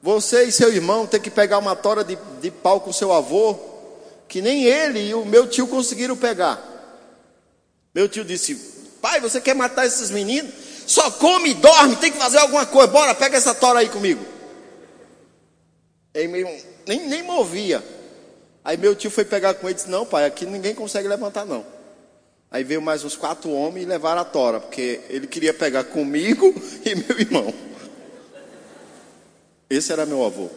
Você 0.04 0.44
e 0.44 0.52
seu 0.52 0.72
irmão 0.72 1.08
ter 1.08 1.20
que 1.20 1.32
pegar 1.32 1.58
uma 1.58 1.76
tora 1.76 2.04
de, 2.04 2.16
de 2.40 2.52
pau 2.52 2.80
com 2.80 2.94
seu 2.94 3.12
avô, 3.12 3.75
que 4.28 4.42
nem 4.42 4.64
ele 4.66 5.00
e 5.00 5.14
o 5.14 5.26
meu 5.26 5.48
tio 5.48 5.68
conseguiram 5.68 6.16
pegar. 6.18 6.62
Meu 7.94 8.10
tio 8.10 8.26
disse: 8.26 8.56
Pai, 9.02 9.20
você 9.20 9.40
quer 9.40 9.56
matar 9.56 9.86
esses 9.86 10.10
meninos? 10.10 10.52
Só 10.88 11.10
come 11.12 11.52
e 11.52 11.54
dorme, 11.54 11.96
tem 11.96 12.12
que 12.12 12.18
fazer 12.18 12.38
alguma 12.38 12.66
coisa. 12.66 12.88
Bora, 12.88 13.16
pega 13.16 13.38
essa 13.38 13.56
tora 13.56 13.80
aí 13.80 13.90
comigo. 13.90 14.24
Meu, 16.14 16.62
nem, 16.88 17.08
nem 17.08 17.24
movia. 17.24 17.84
Aí 18.64 18.78
meu 18.78 18.96
tio 18.96 19.12
foi 19.12 19.26
pegar 19.26 19.54
com 19.56 19.68
ele 19.68 19.74
e 19.74 19.76
disse: 19.76 19.90
Não, 19.90 20.06
pai, 20.06 20.26
aqui 20.26 20.46
ninguém 20.46 20.74
consegue 20.74 21.08
levantar, 21.08 21.46
não. 21.46 21.66
Aí 22.50 22.64
veio 22.64 22.82
mais 22.82 23.04
uns 23.04 23.16
quatro 23.16 23.52
homens 23.52 23.84
e 23.84 23.90
levaram 23.90 24.22
a 24.22 24.26
tora, 24.26 24.60
porque 24.60 25.02
ele 25.10 25.28
queria 25.28 25.54
pegar 25.54 25.84
comigo 25.84 26.54
e 26.86 26.96
meu 26.96 27.20
irmão. 27.20 27.54
Esse 29.70 29.92
era 29.92 30.06
meu 30.06 30.24
avô. 30.24 30.50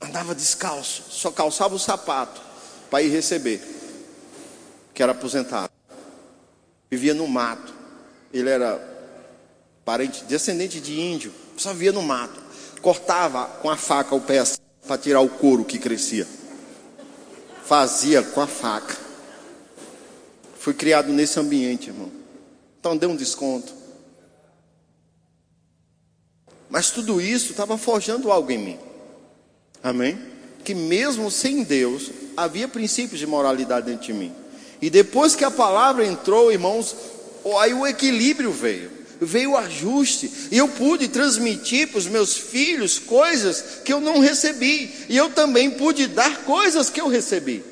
Andava 0.00 0.34
descalço, 0.34 1.04
só 1.10 1.30
calçava 1.30 1.74
o 1.74 1.78
sapato 1.78 2.40
para 2.90 3.02
ir 3.02 3.10
receber, 3.10 3.60
que 4.94 5.02
era 5.02 5.12
aposentado. 5.12 5.70
Vivia 6.90 7.14
no 7.14 7.28
mato. 7.28 7.72
Ele 8.32 8.48
era 8.48 8.80
parente, 9.84 10.24
descendente 10.24 10.80
de 10.80 10.98
índio, 11.00 11.32
só 11.56 11.72
vivia 11.72 11.92
no 11.92 12.02
mato. 12.02 12.40
Cortava 12.80 13.46
com 13.60 13.68
a 13.68 13.76
faca 13.76 14.14
o 14.14 14.20
pé 14.20 14.38
assim, 14.38 14.60
para 14.86 14.96
tirar 14.96 15.20
o 15.20 15.28
couro 15.28 15.64
que 15.64 15.78
crescia. 15.78 16.26
Fazia 17.64 18.22
com 18.22 18.40
a 18.40 18.46
faca. 18.46 18.96
Fui 20.58 20.74
criado 20.74 21.12
nesse 21.12 21.38
ambiente, 21.38 21.88
irmão. 21.88 22.10
Então 22.78 22.96
dê 22.96 23.06
um 23.06 23.16
desconto. 23.16 23.72
Mas 26.68 26.90
tudo 26.90 27.20
isso 27.20 27.50
estava 27.50 27.76
forjando 27.76 28.30
algo 28.30 28.50
em 28.50 28.58
mim. 28.58 28.89
Amém? 29.82 30.18
Que 30.64 30.74
mesmo 30.74 31.30
sem 31.30 31.62
Deus, 31.62 32.10
havia 32.36 32.68
princípios 32.68 33.18
de 33.18 33.26
moralidade 33.26 33.86
dentro 33.86 34.06
de 34.06 34.12
mim. 34.12 34.32
E 34.80 34.88
depois 34.88 35.34
que 35.34 35.44
a 35.44 35.50
palavra 35.50 36.06
entrou, 36.06 36.52
irmãos, 36.52 36.94
aí 37.60 37.74
o 37.74 37.86
equilíbrio 37.86 38.52
veio. 38.52 38.90
Veio 39.20 39.52
o 39.52 39.56
ajuste. 39.56 40.48
E 40.50 40.56
eu 40.56 40.68
pude 40.68 41.08
transmitir 41.08 41.88
para 41.88 41.98
os 41.98 42.06
meus 42.06 42.36
filhos 42.36 42.98
coisas 42.98 43.80
que 43.84 43.92
eu 43.92 44.00
não 44.00 44.18
recebi. 44.18 44.90
E 45.08 45.16
eu 45.16 45.30
também 45.30 45.70
pude 45.70 46.06
dar 46.06 46.44
coisas 46.44 46.88
que 46.88 47.00
eu 47.00 47.08
recebi. 47.08 47.62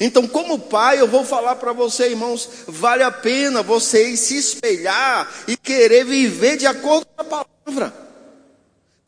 Então, 0.00 0.26
como 0.26 0.58
pai, 0.58 1.00
eu 1.00 1.06
vou 1.06 1.24
falar 1.24 1.56
para 1.56 1.72
você, 1.72 2.08
irmãos, 2.08 2.48
vale 2.66 3.02
a 3.02 3.10
pena 3.10 3.62
vocês 3.62 4.20
se 4.20 4.36
espelhar 4.36 5.30
e 5.46 5.56
querer 5.56 6.04
viver 6.04 6.56
de 6.56 6.66
acordo 6.66 7.06
com 7.14 7.22
a 7.22 7.24
palavra. 7.24 8.07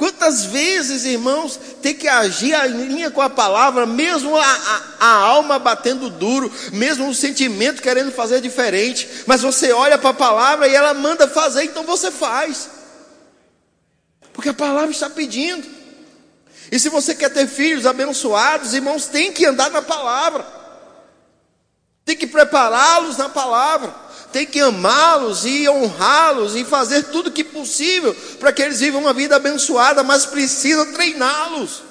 Quantas 0.01 0.47
vezes, 0.47 1.05
irmãos, 1.05 1.61
tem 1.83 1.95
que 1.95 2.09
agir 2.09 2.55
em 2.55 2.87
linha 2.87 3.11
com 3.11 3.21
a 3.21 3.29
palavra, 3.29 3.85
mesmo 3.85 4.35
a, 4.35 4.43
a, 4.43 4.83
a, 4.99 5.15
alma 5.15 5.59
batendo 5.59 6.09
duro, 6.09 6.51
mesmo 6.73 7.07
o 7.07 7.15
sentimento 7.15 7.83
querendo 7.83 8.11
fazer 8.11 8.41
diferente, 8.41 9.07
mas 9.27 9.43
você 9.43 9.75
olha 9.75 9.99
para 9.99 10.09
a 10.09 10.15
palavra 10.15 10.67
e 10.67 10.75
ela 10.75 10.95
manda 10.95 11.29
fazer, 11.29 11.65
então 11.65 11.83
você 11.83 12.11
faz, 12.11 12.71
porque 14.33 14.49
a 14.49 14.55
palavra 14.55 14.91
está 14.91 15.11
pedindo. 15.11 15.69
E 16.73 16.79
se 16.79 16.89
você 16.89 17.15
quer 17.15 17.29
ter 17.29 17.47
filhos 17.47 17.85
abençoados, 17.85 18.73
irmãos, 18.73 19.05
tem 19.05 19.31
que 19.31 19.45
andar 19.45 19.71
na 19.71 19.83
palavra 19.83 20.47
Tem 22.07 22.17
que 22.17 22.27
prepará-los 22.27 23.19
na 23.19 23.29
palavra. 23.29 23.95
Tem 24.33 24.47
que 24.47 24.61
amá-los 24.61 25.45
e 25.45 25.69
honrá-los 25.69 26.55
e 26.55 26.65
fazer 26.65 27.05
tudo 27.05 27.33
que 27.33 27.43
possível 27.43 28.15
para 28.39 28.53
que 28.53 28.63
eles 28.63 28.81
vivam 28.81 29.01
uma 29.01 29.13
vida 29.13 29.37
abençoada, 29.37 30.03
mas 30.03 30.27
precisa 30.27 30.87
treiná-los. 30.87 31.83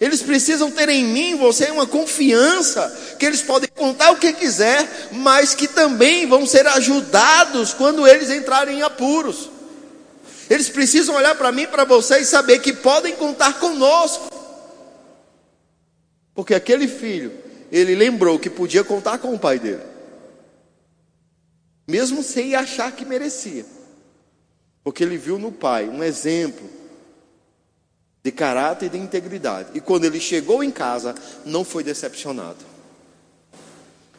Eles 0.00 0.22
precisam 0.22 0.70
ter 0.70 0.88
em 0.88 1.04
mim, 1.04 1.36
você, 1.36 1.70
uma 1.70 1.86
confiança 1.86 3.16
que 3.18 3.24
eles 3.24 3.42
podem 3.42 3.70
contar 3.74 4.10
o 4.10 4.18
que 4.18 4.32
quiser, 4.32 5.08
mas 5.12 5.54
que 5.54 5.68
também 5.68 6.26
vão 6.26 6.44
ser 6.44 6.66
ajudados 6.66 7.72
quando 7.72 8.06
eles 8.06 8.30
entrarem 8.30 8.78
em 8.78 8.82
apuros. 8.82 9.48
Eles 10.50 10.68
precisam 10.68 11.14
olhar 11.14 11.34
para 11.36 11.52
mim, 11.52 11.66
para 11.66 11.84
você 11.84 12.18
e 12.18 12.24
saber 12.24 12.58
que 12.58 12.72
podem 12.72 13.14
contar 13.14 13.58
conosco. 13.60 14.28
Porque 16.34 16.54
aquele 16.54 16.88
filho, 16.88 17.32
ele 17.70 17.94
lembrou 17.94 18.38
que 18.38 18.50
podia 18.50 18.82
contar 18.82 19.18
com 19.18 19.32
o 19.32 19.38
pai 19.38 19.58
dele, 19.58 19.80
mesmo 21.86 22.22
sem 22.22 22.54
achar 22.54 22.92
que 22.92 23.04
merecia, 23.04 23.64
porque 24.82 25.02
ele 25.02 25.16
viu 25.16 25.38
no 25.38 25.52
pai 25.52 25.88
um 25.88 26.02
exemplo 26.02 26.68
de 28.24 28.32
caráter 28.32 28.86
e 28.86 28.88
de 28.88 28.98
integridade. 28.98 29.68
E 29.74 29.80
quando 29.82 30.06
ele 30.06 30.18
chegou 30.18 30.64
em 30.64 30.70
casa, 30.70 31.14
não 31.44 31.62
foi 31.62 31.84
decepcionado. 31.84 32.64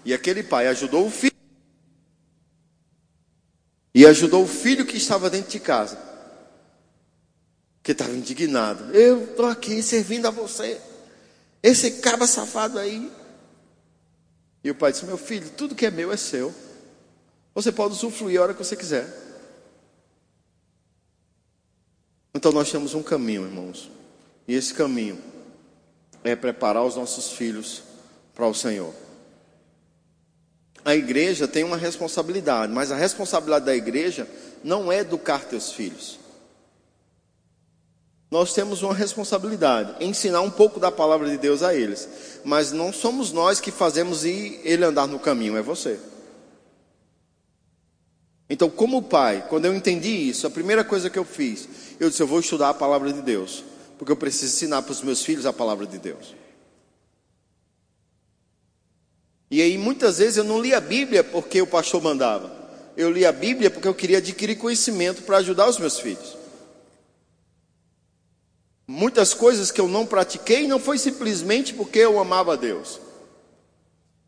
E 0.05 0.13
aquele 0.13 0.43
pai 0.43 0.67
ajudou 0.67 1.07
o 1.07 1.09
filho. 1.09 1.33
E 3.95 4.05
ajudou 4.05 4.43
o 4.43 4.47
filho 4.47 4.85
que 4.85 4.97
estava 4.97 5.27
dentro 5.27 5.49
de 5.49 5.59
casa. 5.59 5.97
Que 7.81 7.93
estava 7.93 8.11
indignado. 8.11 8.93
Eu 8.93 9.23
estou 9.23 9.47
aqui 9.47 9.81
servindo 9.81 10.27
a 10.27 10.31
você. 10.31 10.79
Esse 11.63 11.89
caba 11.93 12.27
safado 12.27 12.77
aí. 12.77 13.11
E 14.63 14.69
o 14.69 14.75
pai 14.75 14.91
disse: 14.91 15.05
Meu 15.05 15.17
filho, 15.17 15.49
tudo 15.49 15.73
que 15.73 15.87
é 15.87 15.89
meu 15.89 16.11
é 16.11 16.17
seu. 16.17 16.53
Você 17.55 17.71
pode 17.71 17.93
usufruir 17.93 18.37
a 18.37 18.43
hora 18.43 18.53
que 18.53 18.63
você 18.63 18.75
quiser. 18.75 19.07
Então 22.33 22.51
nós 22.51 22.69
temos 22.69 22.93
um 22.93 23.01
caminho, 23.01 23.45
irmãos. 23.45 23.89
E 24.45 24.53
esse 24.53 24.73
caminho 24.73 25.17
é 26.21 26.35
preparar 26.35 26.83
os 26.83 26.97
nossos 26.97 27.31
filhos 27.31 27.81
para 28.35 28.45
o 28.45 28.53
Senhor. 28.53 28.93
A 30.83 30.93
igreja 30.93 31.47
tem 31.47 31.63
uma 31.63 31.77
responsabilidade, 31.77 32.73
mas 32.73 32.91
a 32.91 32.95
responsabilidade 32.95 33.65
da 33.65 33.75
igreja 33.75 34.27
não 34.61 34.91
é 34.91 34.99
educar 34.99 35.45
teus 35.45 35.71
filhos. 35.71 36.19
Nós 38.29 38.53
temos 38.53 38.83
uma 38.83 38.93
responsabilidade, 38.93 40.03
ensinar 40.03 40.41
um 40.41 40.51
pouco 40.51 40.79
da 40.79 40.91
palavra 40.91 41.29
de 41.29 41.37
Deus 41.37 41.63
a 41.63 41.73
eles, 41.73 42.09
mas 42.43 42.73
não 42.73 42.91
somos 42.91 43.31
nós 43.31 43.61
que 43.61 43.71
fazemos 43.71 44.25
ele 44.25 44.83
andar 44.83 45.07
no 45.07 45.19
caminho, 45.19 45.55
é 45.55 45.61
você. 45.61 45.99
Então, 48.49 48.69
como 48.69 49.01
pai, 49.01 49.45
quando 49.49 49.65
eu 49.65 49.73
entendi 49.73 50.29
isso, 50.29 50.45
a 50.45 50.51
primeira 50.51 50.83
coisa 50.83 51.09
que 51.09 51.17
eu 51.17 51.25
fiz, 51.25 51.67
eu 51.99 52.09
disse: 52.09 52.21
eu 52.21 52.27
vou 52.27 52.39
estudar 52.39 52.69
a 52.69 52.73
palavra 52.73 53.11
de 53.11 53.21
Deus 53.21 53.63
porque 53.97 54.11
eu 54.11 54.17
preciso 54.17 54.53
ensinar 54.53 54.81
para 54.81 54.91
os 54.91 55.01
meus 55.01 55.21
filhos 55.23 55.45
a 55.45 55.53
palavra 55.53 55.85
de 55.85 55.97
Deus. 55.97 56.35
E 59.49 59.61
aí 59.61 59.77
muitas 59.77 60.17
vezes 60.17 60.37
eu 60.37 60.43
não 60.43 60.61
li 60.61 60.73
a 60.73 60.81
Bíblia 60.81 61.23
porque 61.23 61.61
o 61.61 61.67
pastor 61.67 62.01
mandava. 62.01 62.53
Eu 62.97 63.11
li 63.11 63.25
a 63.25 63.31
Bíblia 63.31 63.69
porque 63.69 63.87
eu 63.87 63.93
queria 63.93 64.17
adquirir 64.17 64.57
conhecimento 64.57 65.23
para 65.23 65.37
ajudar 65.37 65.67
os 65.67 65.77
meus 65.77 65.99
filhos. 65.99 66.37
Muitas 68.87 69.33
coisas 69.33 69.71
que 69.71 69.81
eu 69.81 69.87
não 69.87 70.05
pratiquei 70.05 70.67
não 70.67 70.79
foi 70.79 70.97
simplesmente 70.97 71.73
porque 71.73 71.99
eu 71.99 72.19
amava 72.19 72.57
Deus. 72.57 72.99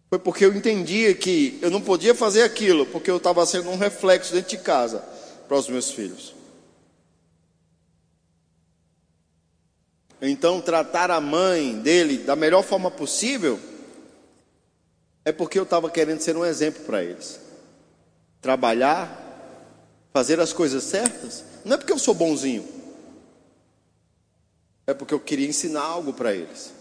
Foi 0.09 0.19
porque 0.19 0.45
eu 0.45 0.55
entendia 0.55 1.13
que 1.13 1.59
eu 1.61 1.69
não 1.69 1.81
podia 1.81 2.15
fazer 2.15 2.43
aquilo, 2.43 2.85
porque 2.85 3.11
eu 3.11 3.17
estava 3.17 3.45
sendo 3.45 3.69
um 3.69 3.77
reflexo 3.77 4.33
dentro 4.33 4.49
de 4.49 4.57
casa 4.57 5.03
para 5.47 5.57
os 5.57 5.67
meus 5.67 5.91
filhos. 5.91 6.37
então 10.21 10.59
tratar 10.59 11.11
a 11.11 11.21
mãe 11.21 11.79
dele 11.79 12.17
da 12.17 12.35
melhor 12.35 12.63
forma 12.63 12.89
possível, 12.89 13.59
é 15.23 15.31
porque 15.31 15.59
eu 15.59 15.63
estava 15.63 15.89
querendo 15.89 16.21
ser 16.21 16.35
um 16.35 16.45
exemplo 16.45 16.83
para 16.85 17.03
eles. 17.03 17.39
Trabalhar, 18.41 19.23
fazer 20.13 20.39
as 20.39 20.53
coisas 20.53 20.83
certas, 20.83 21.43
não 21.63 21.75
é 21.75 21.77
porque 21.77 21.93
eu 21.93 21.99
sou 21.99 22.13
bonzinho, 22.13 22.67
é 24.87 24.93
porque 24.93 25.13
eu 25.13 25.19
queria 25.19 25.47
ensinar 25.47 25.81
algo 25.81 26.13
para 26.13 26.33
eles. 26.33 26.73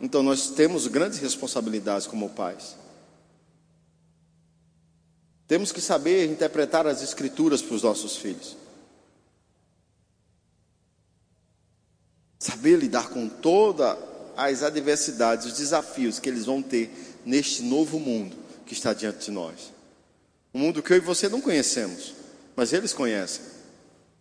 Então 0.00 0.22
nós 0.22 0.50
temos 0.50 0.86
grandes 0.86 1.18
responsabilidades 1.18 2.06
como 2.06 2.30
pais. 2.30 2.76
Temos 5.46 5.70
que 5.70 5.80
saber 5.80 6.26
interpretar 6.26 6.86
as 6.86 7.02
escrituras 7.02 7.60
para 7.60 7.74
os 7.74 7.82
nossos 7.82 8.16
filhos. 8.16 8.56
Saber 12.38 12.76
lidar 12.76 13.10
com 13.10 13.28
todas 13.28 13.96
as 14.36 14.62
adversidades, 14.62 15.46
os 15.46 15.58
desafios 15.58 16.18
que 16.18 16.28
eles 16.28 16.46
vão 16.46 16.62
ter 16.62 16.90
neste 17.24 17.62
novo 17.62 17.98
mundo 17.98 18.36
que 18.66 18.72
está 18.72 18.92
diante 18.92 19.26
de 19.26 19.30
nós. 19.30 19.72
Um 20.52 20.58
mundo 20.58 20.82
que 20.82 20.92
eu 20.92 20.96
e 20.96 21.00
você 21.00 21.28
não 21.28 21.40
conhecemos, 21.40 22.14
mas 22.56 22.72
eles 22.72 22.92
conhecem. 22.92 23.42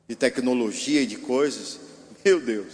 De 0.07 0.15
tecnologia 0.15 1.01
e 1.01 1.07
de 1.07 1.17
coisas. 1.17 1.79
Meu 2.23 2.41
Deus. 2.41 2.73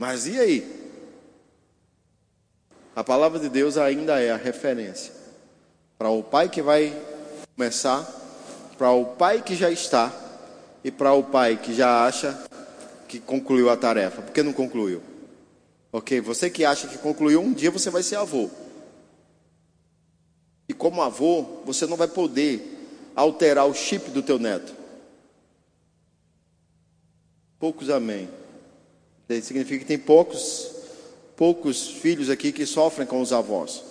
Mas 0.00 0.26
e 0.26 0.40
aí? 0.40 0.80
A 2.96 3.04
palavra 3.04 3.38
de 3.38 3.50
Deus 3.50 3.76
ainda 3.76 4.18
é 4.18 4.30
a 4.30 4.36
referência 4.36 5.12
para 5.98 6.08
o 6.08 6.22
pai 6.22 6.48
que 6.48 6.62
vai 6.62 6.98
começar, 7.54 8.10
para 8.78 8.90
o 8.92 9.04
pai 9.04 9.42
que 9.42 9.54
já 9.54 9.70
está 9.70 10.10
e 10.82 10.90
para 10.90 11.12
o 11.12 11.22
pai 11.22 11.58
que 11.58 11.74
já 11.74 12.06
acha 12.06 12.42
que 13.06 13.20
concluiu 13.20 13.68
a 13.68 13.76
tarefa. 13.76 14.22
Por 14.22 14.32
que 14.32 14.42
não 14.42 14.54
concluiu? 14.54 15.02
Ok, 15.92 16.18
você 16.22 16.48
que 16.48 16.64
acha 16.64 16.88
que 16.88 16.96
concluiu, 16.96 17.42
um 17.42 17.52
dia 17.52 17.70
você 17.70 17.90
vai 17.90 18.02
ser 18.02 18.16
avô. 18.16 18.48
E 20.66 20.72
como 20.72 21.02
avô, 21.02 21.60
você 21.66 21.86
não 21.86 21.98
vai 21.98 22.08
poder 22.08 23.12
alterar 23.14 23.66
o 23.66 23.74
chip 23.74 24.08
do 24.10 24.22
teu 24.22 24.38
neto. 24.38 24.72
Poucos 27.58 27.90
amém. 27.90 28.39
Significa 29.42 29.80
que 29.80 29.84
tem 29.84 29.98
poucos, 29.98 30.70
poucos 31.36 31.88
filhos 31.88 32.28
aqui 32.28 32.50
que 32.50 32.66
sofrem 32.66 33.06
com 33.06 33.20
os 33.20 33.32
avós. 33.32 33.84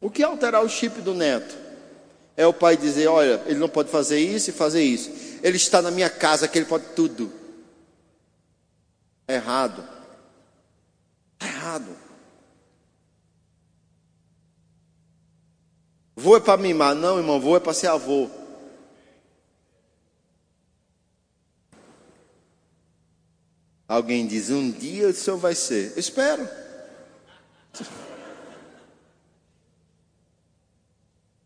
O 0.00 0.10
que 0.10 0.22
é 0.22 0.26
alterar 0.26 0.62
o 0.62 0.68
chip 0.68 1.00
do 1.00 1.14
neto? 1.14 1.56
É 2.36 2.46
o 2.46 2.52
pai 2.52 2.76
dizer: 2.76 3.06
olha, 3.08 3.42
ele 3.46 3.58
não 3.58 3.68
pode 3.68 3.90
fazer 3.90 4.18
isso 4.18 4.50
e 4.50 4.52
fazer 4.52 4.82
isso. 4.82 5.10
Ele 5.42 5.56
está 5.56 5.80
na 5.80 5.90
minha 5.90 6.10
casa, 6.10 6.46
que 6.46 6.58
ele 6.58 6.66
pode 6.66 6.84
tudo. 6.94 7.32
É 9.26 9.34
errado. 9.34 9.86
É 11.40 11.46
errado. 11.46 11.96
Vou 16.14 16.36
é 16.36 16.40
para 16.40 16.60
mimar. 16.60 16.94
Não, 16.94 17.18
irmão, 17.18 17.40
vou 17.40 17.56
é 17.56 17.60
para 17.60 17.74
ser 17.74 17.88
avô. 17.88 18.28
Alguém 23.88 24.26
diz: 24.26 24.50
um 24.50 24.70
dia 24.70 25.08
o 25.08 25.12
senhor 25.12 25.36
vai 25.36 25.54
ser. 25.54 25.92
Eu 25.92 26.00
espero. 26.00 26.48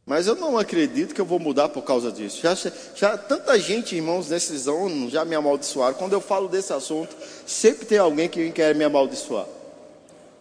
Mas 0.09 0.27
eu 0.27 0.35
não 0.35 0.57
acredito 0.57 1.15
que 1.15 1.21
eu 1.21 1.27
vou 1.27 1.39
mudar 1.39 1.69
por 1.69 1.83
causa 1.83 2.11
disso. 2.11 2.41
Já, 2.41 2.57
já 2.95 3.19
tanta 3.19 3.59
gente, 3.59 3.95
irmãos, 3.95 4.31
nesses 4.31 4.67
anos 4.67 5.13
já 5.13 5.23
me 5.23 5.35
amaldiçoaram. 5.35 5.95
Quando 5.95 6.15
eu 6.15 6.21
falo 6.21 6.49
desse 6.49 6.73
assunto, 6.73 7.15
sempre 7.47 7.85
tem 7.85 7.99
alguém 7.99 8.27
que 8.27 8.51
quer 8.51 8.75
me 8.75 8.85
amaldiçoar. 8.85 9.47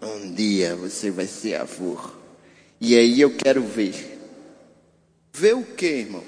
Um 0.01 0.31
dia 0.31 0.73
você 0.75 1.11
vai 1.11 1.25
ser 1.25 1.55
avô. 1.55 1.97
E 2.79 2.97
aí 2.97 3.19
eu 3.19 3.35
quero 3.35 3.61
ver. 3.61 4.17
Ver 5.33 5.55
o 5.55 5.63
que, 5.63 5.85
irmão? 5.85 6.23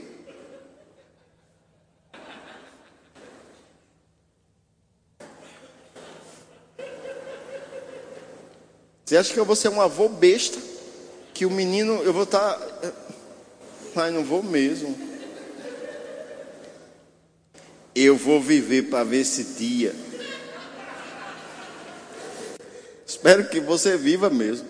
Você 9.09 9.17
acha 9.17 9.33
que 9.33 9.39
eu 9.39 9.45
vou 9.45 9.55
ser 9.55 9.69
um 9.69 9.81
avô 9.81 10.07
besta? 10.07 10.59
Que 11.33 11.43
o 11.43 11.49
menino, 11.49 11.93
eu 12.03 12.13
vou 12.13 12.25
estar. 12.25 12.53
Tá 12.53 12.93
Pai, 13.91 14.11
não 14.11 14.23
vou 14.23 14.43
mesmo. 14.43 14.95
Eu 17.95 18.15
vou 18.15 18.39
viver 18.39 18.83
para 18.83 19.03
ver 19.03 19.21
esse 19.21 19.43
dia. 19.55 19.95
Espero 23.03 23.49
que 23.49 23.59
você 23.59 23.97
viva 23.97 24.29
mesmo. 24.29 24.67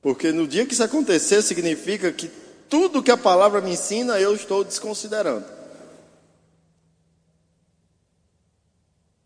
Porque 0.00 0.32
no 0.32 0.48
dia 0.48 0.64
que 0.64 0.72
isso 0.72 0.82
acontecer, 0.82 1.42
significa 1.42 2.10
que 2.10 2.30
tudo 2.66 3.02
que 3.02 3.10
a 3.10 3.16
palavra 3.18 3.60
me 3.60 3.72
ensina, 3.72 4.18
eu 4.18 4.34
estou 4.34 4.64
desconsiderando. 4.64 5.44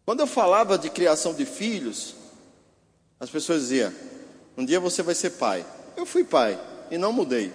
Quando 0.04 0.18
eu 0.18 0.26
falava 0.26 0.76
de 0.76 0.90
criação 0.90 1.32
de 1.32 1.46
filhos, 1.46 2.25
as 3.18 3.30
pessoas 3.30 3.62
diziam: 3.62 3.92
um 4.56 4.64
dia 4.64 4.80
você 4.80 5.02
vai 5.02 5.14
ser 5.14 5.30
pai. 5.30 5.64
Eu 5.96 6.04
fui 6.06 6.24
pai 6.24 6.58
e 6.90 6.98
não 6.98 7.12
mudei. 7.12 7.52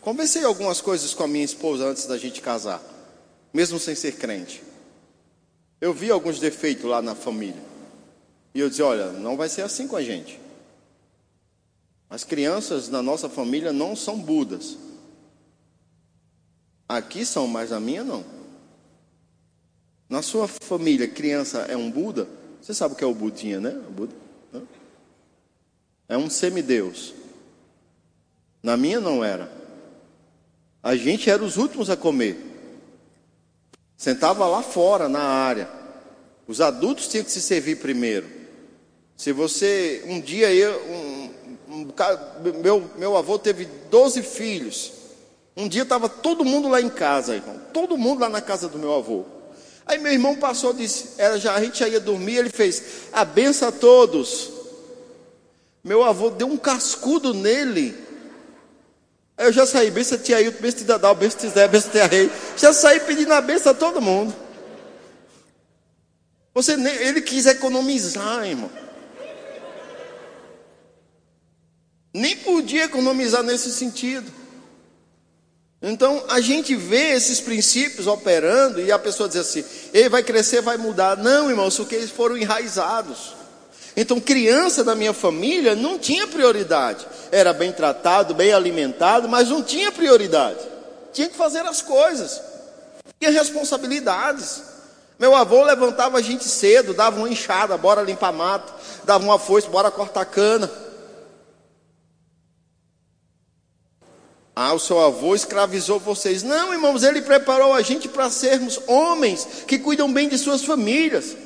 Conversei 0.00 0.44
algumas 0.44 0.80
coisas 0.80 1.14
com 1.14 1.22
a 1.22 1.28
minha 1.28 1.44
esposa 1.44 1.86
antes 1.86 2.06
da 2.06 2.18
gente 2.18 2.42
casar, 2.42 2.82
mesmo 3.52 3.78
sem 3.78 3.94
ser 3.94 4.16
crente. 4.16 4.62
Eu 5.80 5.94
vi 5.94 6.10
alguns 6.10 6.38
defeitos 6.38 6.84
lá 6.84 7.00
na 7.00 7.14
família. 7.14 7.62
E 8.54 8.60
eu 8.60 8.68
disse: 8.68 8.82
olha, 8.82 9.12
não 9.12 9.36
vai 9.36 9.48
ser 9.48 9.62
assim 9.62 9.88
com 9.88 9.96
a 9.96 10.02
gente. 10.02 10.38
As 12.08 12.22
crianças 12.22 12.88
na 12.88 13.02
nossa 13.02 13.28
família 13.28 13.72
não 13.72 13.96
são 13.96 14.18
budas. 14.20 14.76
Aqui 16.88 17.24
são, 17.24 17.46
mas 17.48 17.70
na 17.70 17.80
minha 17.80 18.04
não. 18.04 18.33
Na 20.08 20.22
sua 20.22 20.46
família, 20.46 21.08
criança 21.08 21.60
é 21.68 21.76
um 21.76 21.90
Buda? 21.90 22.28
Você 22.60 22.74
sabe 22.74 22.94
o 22.94 22.96
que 22.96 23.04
é 23.04 23.06
o 23.06 23.14
Budinha, 23.14 23.60
né? 23.60 23.70
O 23.88 23.90
Buda? 23.90 24.14
É 26.08 26.16
um 26.16 26.28
semideus. 26.28 27.14
Na 28.62 28.76
minha 28.76 29.00
não 29.00 29.24
era. 29.24 29.50
A 30.82 30.96
gente 30.96 31.30
era 31.30 31.42
os 31.42 31.56
últimos 31.56 31.88
a 31.88 31.96
comer. 31.96 32.38
Sentava 33.96 34.46
lá 34.46 34.62
fora, 34.62 35.08
na 35.08 35.22
área. 35.22 35.68
Os 36.46 36.60
adultos 36.60 37.08
tinham 37.08 37.24
que 37.24 37.30
se 37.30 37.40
servir 37.40 37.76
primeiro. 37.76 38.28
Se 39.16 39.32
você, 39.32 40.04
um 40.06 40.20
dia 40.20 40.52
eu, 40.52 40.78
um, 40.88 41.30
um, 41.68 41.88
meu, 42.60 42.90
meu 42.98 43.16
avô 43.16 43.38
teve 43.38 43.66
12 43.90 44.22
filhos. 44.22 44.92
Um 45.56 45.68
dia 45.68 45.82
estava 45.82 46.08
todo 46.08 46.44
mundo 46.44 46.68
lá 46.68 46.80
em 46.80 46.90
casa, 46.90 47.36
irmão. 47.36 47.58
Todo 47.72 47.96
mundo 47.96 48.20
lá 48.20 48.28
na 48.28 48.40
casa 48.40 48.68
do 48.68 48.78
meu 48.78 48.92
avô. 48.94 49.24
Aí 49.86 49.98
meu 49.98 50.12
irmão 50.12 50.36
passou, 50.36 50.72
disse, 50.72 51.10
era 51.18 51.38
já, 51.38 51.54
a 51.54 51.60
gente 51.60 51.78
já 51.78 51.88
ia 51.88 52.00
dormir, 52.00 52.36
ele 52.36 52.50
fez, 52.50 52.82
a 53.12 53.24
benção 53.24 53.68
a 53.68 53.72
todos. 53.72 54.50
Meu 55.82 56.02
avô 56.02 56.30
deu 56.30 56.46
um 56.46 56.56
cascudo 56.56 57.34
nele. 57.34 57.94
Eu 59.36 59.52
já 59.52 59.66
saí, 59.66 59.90
benção 59.90 60.16
tia 60.16 60.38
Ailton, 60.38 60.60
benção 60.60 60.78
tia 60.78 60.86
Dadal, 60.86 61.14
benção 61.14 61.40
tia 61.40 61.50
Zé, 61.50 61.68
benção 61.68 61.90
tia 61.90 62.06
Rei. 62.06 62.30
Já 62.56 62.72
saí 62.72 63.00
pedindo 63.00 63.32
a 63.32 63.40
benção 63.40 63.72
a 63.72 63.74
todo 63.74 64.00
mundo. 64.00 64.34
Você 66.54 66.72
ele 66.72 67.20
quis 67.20 67.44
economizar, 67.46 68.46
irmão. 68.46 68.70
Nem 72.14 72.36
podia 72.36 72.84
economizar 72.84 73.42
nesse 73.42 73.72
sentido. 73.72 74.32
Então 75.86 76.24
a 76.30 76.40
gente 76.40 76.74
vê 76.74 77.12
esses 77.12 77.40
princípios 77.40 78.06
operando 78.06 78.80
e 78.80 78.90
a 78.90 78.98
pessoa 78.98 79.28
diz 79.28 79.36
assim: 79.36 79.62
ele 79.92 80.08
vai 80.08 80.22
crescer, 80.22 80.62
vai 80.62 80.78
mudar. 80.78 81.18
Não, 81.18 81.50
irmãos, 81.50 81.76
porque 81.76 81.94
eles 81.94 82.10
foram 82.10 82.38
enraizados. 82.38 83.34
Então, 83.96 84.18
criança 84.18 84.82
da 84.82 84.94
minha 84.94 85.12
família 85.12 85.76
não 85.76 85.98
tinha 85.98 86.26
prioridade. 86.26 87.06
Era 87.30 87.52
bem 87.52 87.70
tratado, 87.70 88.34
bem 88.34 88.52
alimentado, 88.52 89.28
mas 89.28 89.50
não 89.50 89.62
tinha 89.62 89.92
prioridade. 89.92 90.58
Tinha 91.12 91.28
que 91.28 91.36
fazer 91.36 91.60
as 91.60 91.80
coisas. 91.80 92.40
Tinha 93.20 93.30
responsabilidades. 93.30 94.62
Meu 95.18 95.36
avô 95.36 95.62
levantava 95.62 96.18
a 96.18 96.22
gente 96.22 96.44
cedo, 96.44 96.92
dava 96.92 97.18
uma 97.18 97.28
enxada, 97.28 97.76
bora 97.76 98.02
limpar 98.02 98.32
mato, 98.32 98.72
dava 99.04 99.22
uma 99.22 99.38
foice, 99.38 99.68
bora 99.68 99.90
cortar 99.90 100.24
cana. 100.24 100.68
Ah, 104.56 104.72
o 104.72 104.78
seu 104.78 105.00
avô 105.00 105.34
escravizou 105.34 105.98
vocês. 105.98 106.42
Não, 106.42 106.72
irmãos, 106.72 107.02
ele 107.02 107.22
preparou 107.22 107.72
a 107.72 107.82
gente 107.82 108.08
para 108.08 108.30
sermos 108.30 108.78
homens 108.86 109.46
que 109.66 109.78
cuidam 109.78 110.12
bem 110.12 110.28
de 110.28 110.38
suas 110.38 110.64
famílias. 110.64 111.36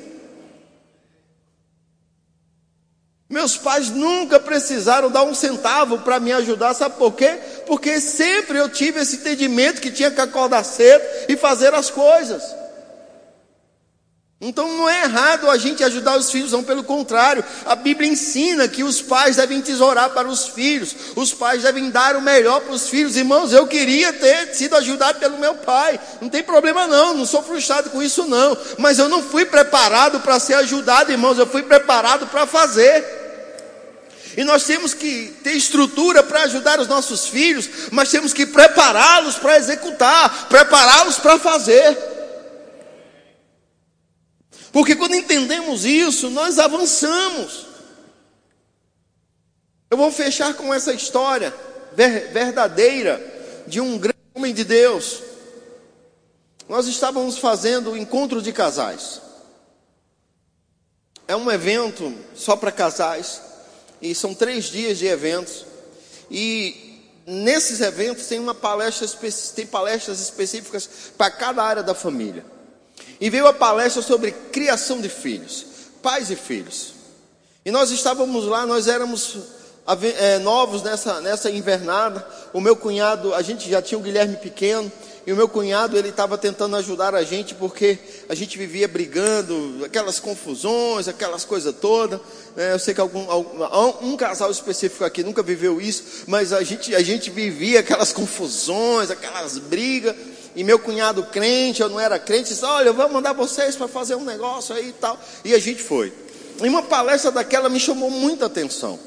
Meus 3.27 3.55
pais 3.57 3.89
nunca 3.89 4.39
precisaram 4.39 5.09
dar 5.09 5.23
um 5.23 5.35
centavo 5.35 5.99
para 5.99 6.19
me 6.19 6.31
ajudar, 6.33 6.73
sabe 6.73 6.97
por 6.97 7.13
quê? 7.13 7.37
Porque 7.67 7.99
sempre 7.99 8.57
eu 8.57 8.67
tive 8.67 8.99
esse 8.99 9.17
entendimento 9.17 9.81
que 9.81 9.91
tinha 9.91 10.09
que 10.09 10.19
acordar 10.19 10.63
cedo 10.63 11.03
e 11.27 11.37
fazer 11.37 11.73
as 11.73 11.91
coisas. 11.91 12.58
Então 14.41 14.69
não 14.77 14.87
é 14.87 15.03
errado 15.03 15.49
a 15.49 15.57
gente 15.57 15.83
ajudar 15.83 16.17
os 16.17 16.31
filhos, 16.31 16.53
não, 16.53 16.63
pelo 16.63 16.81
contrário, 16.81 17.43
a 17.65 17.75
Bíblia 17.75 18.09
ensina 18.09 18.69
que 18.69 18.85
os 18.85 19.01
pais 19.01 19.35
devem 19.35 19.61
tesourar 19.61 20.11
para 20.11 20.29
os 20.29 20.47
filhos, 20.47 20.95
os 21.13 21.33
pais 21.33 21.63
devem 21.63 21.89
dar 21.89 22.15
o 22.15 22.21
melhor 22.21 22.61
para 22.61 22.73
os 22.73 22.87
filhos. 22.87 23.17
Irmãos, 23.17 23.51
eu 23.51 23.67
queria 23.67 24.13
ter 24.13 24.55
sido 24.55 24.77
ajudado 24.77 25.19
pelo 25.19 25.37
meu 25.37 25.55
pai, 25.55 25.99
não 26.21 26.29
tem 26.29 26.41
problema 26.41 26.87
não, 26.87 27.15
não 27.15 27.25
sou 27.25 27.43
frustrado 27.43 27.89
com 27.89 28.01
isso 28.01 28.25
não, 28.27 28.57
mas 28.77 28.97
eu 28.97 29.09
não 29.09 29.21
fui 29.21 29.43
preparado 29.43 30.21
para 30.21 30.39
ser 30.39 30.53
ajudado, 30.53 31.11
irmãos, 31.11 31.37
eu 31.37 31.45
fui 31.45 31.63
preparado 31.63 32.25
para 32.27 32.47
fazer. 32.47 33.19
E 34.37 34.45
nós 34.45 34.63
temos 34.63 34.93
que 34.93 35.37
ter 35.43 35.51
estrutura 35.51 36.23
para 36.23 36.43
ajudar 36.43 36.79
os 36.79 36.87
nossos 36.87 37.27
filhos, 37.27 37.69
mas 37.91 38.09
temos 38.09 38.31
que 38.31 38.45
prepará-los 38.45 39.35
para 39.35 39.57
executar, 39.57 40.47
prepará-los 40.47 41.17
para 41.17 41.37
fazer. 41.37 42.18
Porque 44.71 44.95
quando 44.95 45.15
entendemos 45.15 45.85
isso, 45.85 46.29
nós 46.29 46.59
avançamos. 46.59 47.65
Eu 49.89 49.97
vou 49.97 50.11
fechar 50.11 50.53
com 50.53 50.73
essa 50.73 50.93
história 50.93 51.53
verdadeira 52.31 53.19
de 53.65 53.81
um 53.81 53.97
grande 53.97 54.19
homem 54.35 54.53
de 54.53 54.63
Deus. 54.63 55.21
Nós 56.67 56.85
estávamos 56.85 57.39
fazendo 57.39 57.91
o 57.91 57.97
encontro 57.97 58.41
de 58.41 58.53
casais. 58.53 59.21
É 61.27 61.35
um 61.35 61.49
evento 61.49 62.13
só 62.35 62.55
para 62.55 62.71
casais 62.71 63.41
e 64.01 64.13
são 64.13 64.35
três 64.35 64.65
dias 64.65 64.99
de 64.99 65.07
eventos. 65.07 65.65
E 66.29 67.01
nesses 67.25 67.81
eventos 67.81 68.27
tem 68.27 68.39
uma 68.39 68.53
palestra, 68.53 69.07
tem 69.55 69.65
palestras 69.65 70.19
específicas 70.19 70.87
para 71.17 71.31
cada 71.31 71.63
área 71.63 71.81
da 71.81 71.95
família. 71.95 72.45
E 73.19 73.29
veio 73.29 73.47
a 73.47 73.53
palestra 73.53 74.01
sobre 74.01 74.31
criação 74.31 75.01
de 75.01 75.09
filhos, 75.09 75.65
pais 76.01 76.29
e 76.29 76.35
filhos. 76.35 76.93
E 77.65 77.71
nós 77.71 77.91
estávamos 77.91 78.45
lá, 78.45 78.65
nós 78.65 78.87
éramos 78.87 79.37
é, 80.17 80.39
novos 80.39 80.83
nessa, 80.83 81.19
nessa 81.19 81.49
invernada. 81.49 82.25
O 82.53 82.61
meu 82.61 82.75
cunhado, 82.75 83.33
a 83.33 83.41
gente 83.41 83.69
já 83.69 83.81
tinha 83.81 83.97
o 83.97 84.01
Guilherme 84.01 84.37
pequeno, 84.37 84.91
e 85.27 85.31
o 85.31 85.35
meu 85.35 85.47
cunhado, 85.47 85.97
ele 85.97 86.09
estava 86.09 86.37
tentando 86.37 86.75
ajudar 86.77 87.13
a 87.13 87.23
gente 87.23 87.53
porque 87.53 87.99
a 88.27 88.33
gente 88.33 88.57
vivia 88.57 88.87
brigando, 88.87 89.85
aquelas 89.85 90.19
confusões, 90.19 91.07
aquelas 91.07 91.45
coisas 91.45 91.75
todas. 91.75 92.19
Né? 92.55 92.73
Eu 92.73 92.79
sei 92.79 92.95
que 92.95 93.01
algum, 93.01 93.29
algum, 93.29 94.07
um 94.07 94.17
casal 94.17 94.49
específico 94.49 95.03
aqui 95.03 95.21
nunca 95.21 95.43
viveu 95.43 95.79
isso, 95.79 96.23
mas 96.25 96.51
a 96.51 96.63
gente, 96.63 96.95
a 96.95 97.01
gente 97.03 97.29
vivia 97.29 97.81
aquelas 97.81 98.11
confusões, 98.11 99.11
aquelas 99.11 99.57
brigas. 99.59 100.15
E 100.55 100.63
meu 100.63 100.79
cunhado 100.79 101.23
crente, 101.23 101.81
eu 101.81 101.89
não 101.89 101.99
era 101.99 102.17
crente, 102.17 102.49
disse: 102.49 102.65
Olha, 102.65 102.89
eu 102.89 102.93
vou 102.93 103.07
mandar 103.09 103.33
vocês 103.33 103.75
para 103.75 103.87
fazer 103.87 104.15
um 104.15 104.25
negócio 104.25 104.75
aí 104.75 104.89
e 104.89 104.93
tal. 104.93 105.19
E 105.43 105.53
a 105.53 105.59
gente 105.59 105.81
foi. 105.81 106.13
E 106.61 106.67
uma 106.67 106.83
palestra 106.83 107.31
daquela 107.31 107.69
me 107.69 107.79
chamou 107.79 108.09
muita 108.09 108.47
atenção. 108.47 108.99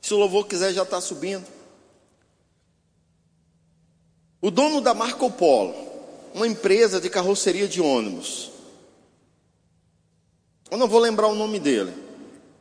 Se 0.00 0.14
o 0.14 0.16
louvor 0.16 0.46
quiser, 0.46 0.72
já 0.72 0.82
está 0.82 1.00
subindo. 1.00 1.46
O 4.40 4.50
dono 4.50 4.80
da 4.80 4.94
Marco 4.94 5.30
Polo, 5.30 5.74
uma 6.32 6.46
empresa 6.46 7.00
de 7.00 7.10
carroceria 7.10 7.68
de 7.68 7.80
ônibus. 7.80 8.50
Eu 10.70 10.78
não 10.78 10.88
vou 10.88 11.00
lembrar 11.00 11.26
o 11.26 11.34
nome 11.34 11.58
dele, 11.58 11.92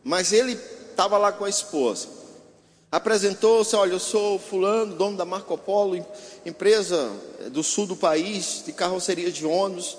mas 0.03 0.33
ele 0.33 0.59
estava 0.89 1.17
lá 1.17 1.31
com 1.31 1.45
a 1.45 1.49
esposa. 1.49 2.18
Apresentou-se, 2.91 3.75
olha, 3.75 3.91
eu 3.91 3.99
sou 3.99 4.39
fulano, 4.39 4.95
dono 4.95 5.15
da 5.15 5.25
Marco 5.25 5.55
Polo, 5.55 6.03
empresa 6.43 7.11
do 7.51 7.63
sul 7.63 7.85
do 7.85 7.95
país, 7.95 8.63
de 8.65 8.73
carroceria 8.73 9.31
de 9.31 9.45
ônibus, 9.45 9.95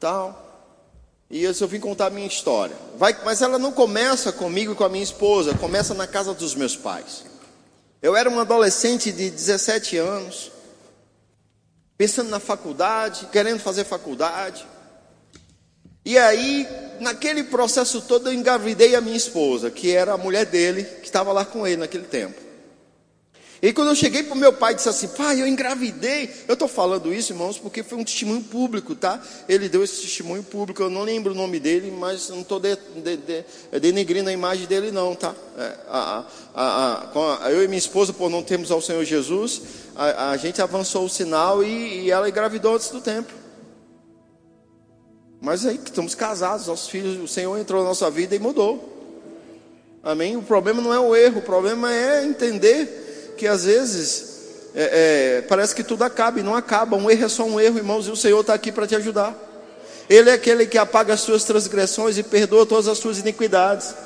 tal. 0.00 0.50
E 1.30 1.44
eu, 1.44 1.52
eu 1.58 1.68
vim 1.68 1.78
contar 1.78 2.06
a 2.06 2.10
minha 2.10 2.26
história. 2.26 2.74
Vai, 2.96 3.16
mas 3.22 3.42
ela 3.42 3.58
não 3.58 3.70
começa 3.70 4.32
comigo 4.32 4.72
e 4.72 4.74
com 4.74 4.84
a 4.84 4.88
minha 4.88 5.04
esposa, 5.04 5.54
começa 5.54 5.92
na 5.92 6.06
casa 6.06 6.32
dos 6.32 6.54
meus 6.54 6.74
pais. 6.74 7.24
Eu 8.00 8.16
era 8.16 8.28
um 8.28 8.40
adolescente 8.40 9.12
de 9.12 9.30
17 9.30 9.98
anos, 9.98 10.50
pensando 11.98 12.30
na 12.30 12.40
faculdade, 12.40 13.26
querendo 13.26 13.60
fazer 13.60 13.84
faculdade. 13.84 14.66
E 16.04 16.18
aí, 16.18 16.66
naquele 17.02 17.44
processo 17.44 18.00
todo, 18.00 18.28
eu 18.28 18.32
engravidei 18.32 18.94
a 18.94 19.00
minha 19.00 19.16
esposa, 19.16 19.70
que 19.70 19.90
era 19.90 20.12
a 20.12 20.18
mulher 20.18 20.46
dele, 20.46 20.84
que 20.84 21.06
estava 21.06 21.32
lá 21.32 21.44
com 21.44 21.66
ele 21.66 21.78
naquele 21.78 22.04
tempo. 22.04 22.52
E 23.62 23.72
quando 23.72 23.90
eu 23.90 23.94
cheguei 23.94 24.24
para 24.24 24.34
o 24.34 24.36
meu 24.36 24.52
pai, 24.52 24.74
disse 24.74 24.88
assim: 24.88 25.06
Pai, 25.06 25.40
eu 25.40 25.46
engravidei. 25.46 26.28
Eu 26.48 26.54
estou 26.54 26.66
falando 26.66 27.14
isso, 27.14 27.32
irmãos, 27.32 27.58
porque 27.58 27.84
foi 27.84 27.96
um 27.96 28.02
testemunho 28.02 28.42
público, 28.42 28.92
tá? 28.96 29.22
Ele 29.48 29.68
deu 29.68 29.84
esse 29.84 30.02
testemunho 30.02 30.42
público. 30.42 30.82
Eu 30.82 30.90
não 30.90 31.02
lembro 31.02 31.30
o 31.30 31.36
nome 31.36 31.60
dele, 31.60 31.88
mas 31.96 32.28
não 32.28 32.40
estou 32.40 32.58
de, 32.58 32.76
de, 32.96 33.16
de, 33.18 33.44
denegrindo 33.78 34.28
a 34.28 34.32
imagem 34.32 34.66
dele, 34.66 34.90
não, 34.90 35.14
tá? 35.14 35.32
É, 35.56 35.76
a, 35.88 36.24
a, 36.52 37.44
a, 37.44 37.52
eu 37.52 37.62
e 37.62 37.68
minha 37.68 37.78
esposa, 37.78 38.12
por 38.12 38.28
não 38.28 38.42
termos 38.42 38.72
ao 38.72 38.80
Senhor 38.80 39.04
Jesus, 39.04 39.62
a, 39.94 40.36
gente 40.36 40.60
avançou 40.60 41.04
o 41.04 41.08
sinal 41.08 41.62
e, 41.62 42.06
e 42.06 42.10
ela 42.10 42.28
engravidou 42.28 42.74
antes 42.74 42.88
do 42.88 43.00
tempo. 43.00 43.41
Mas 45.42 45.66
aí 45.66 45.74
estamos 45.74 46.14
casados, 46.14 46.68
nossos 46.68 46.88
filhos, 46.88 47.18
o 47.18 47.26
Senhor 47.26 47.58
entrou 47.58 47.82
na 47.82 47.88
nossa 47.88 48.08
vida 48.08 48.32
e 48.36 48.38
mudou. 48.38 48.88
Amém? 50.00 50.36
O 50.36 50.42
problema 50.42 50.80
não 50.80 50.94
é 50.94 51.00
o 51.00 51.16
erro, 51.16 51.40
o 51.40 51.42
problema 51.42 51.92
é 51.92 52.24
entender 52.24 53.34
que 53.36 53.48
às 53.48 53.64
vezes 53.64 54.70
é, 54.72 55.38
é, 55.38 55.42
parece 55.42 55.74
que 55.74 55.82
tudo 55.82 56.04
acaba 56.04 56.38
e 56.38 56.44
não 56.44 56.54
acaba. 56.54 56.96
Um 56.96 57.10
erro 57.10 57.24
é 57.24 57.28
só 57.28 57.42
um 57.42 57.58
erro, 57.58 57.76
irmãos, 57.76 58.06
e 58.06 58.12
o 58.12 58.16
Senhor 58.16 58.40
está 58.40 58.54
aqui 58.54 58.70
para 58.70 58.86
te 58.86 58.94
ajudar. 58.94 59.34
Ele 60.08 60.30
é 60.30 60.34
aquele 60.34 60.64
que 60.64 60.78
apaga 60.78 61.14
as 61.14 61.22
suas 61.22 61.42
transgressões 61.42 62.16
e 62.18 62.22
perdoa 62.22 62.64
todas 62.64 62.86
as 62.86 62.98
suas 62.98 63.18
iniquidades. 63.18 63.96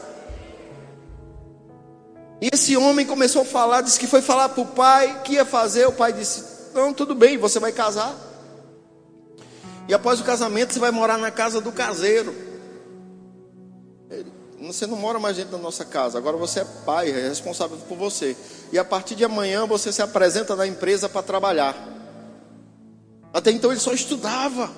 E 2.40 2.48
esse 2.50 2.78
homem 2.78 3.04
começou 3.04 3.42
a 3.42 3.44
falar, 3.44 3.82
disse 3.82 4.00
que 4.00 4.06
foi 4.06 4.22
falar 4.22 4.48
para 4.48 4.62
o 4.62 4.66
pai 4.66 5.20
que 5.22 5.34
ia 5.34 5.44
fazer. 5.44 5.86
O 5.86 5.92
pai 5.92 6.14
disse: 6.14 6.42
Não, 6.72 6.94
tudo 6.94 7.14
bem, 7.14 7.36
você 7.36 7.60
vai 7.60 7.72
casar. 7.72 8.25
E 9.88 9.94
após 9.94 10.20
o 10.20 10.24
casamento, 10.24 10.72
você 10.72 10.78
vai 10.78 10.90
morar 10.90 11.18
na 11.18 11.30
casa 11.30 11.60
do 11.60 11.70
caseiro. 11.70 12.34
Você 14.60 14.86
não 14.86 14.96
mora 14.96 15.18
mais 15.18 15.36
dentro 15.36 15.52
da 15.52 15.58
nossa 15.58 15.84
casa, 15.84 16.18
agora 16.18 16.36
você 16.36 16.60
é 16.60 16.64
pai, 16.84 17.10
é 17.10 17.28
responsável 17.28 17.76
por 17.88 17.96
você. 17.96 18.36
E 18.72 18.78
a 18.78 18.84
partir 18.84 19.14
de 19.14 19.24
amanhã 19.24 19.66
você 19.66 19.92
se 19.92 20.02
apresenta 20.02 20.56
na 20.56 20.66
empresa 20.66 21.08
para 21.08 21.22
trabalhar. 21.22 21.76
Até 23.32 23.50
então 23.50 23.70
ele 23.70 23.80
só 23.80 23.92
estudava. 23.92 24.70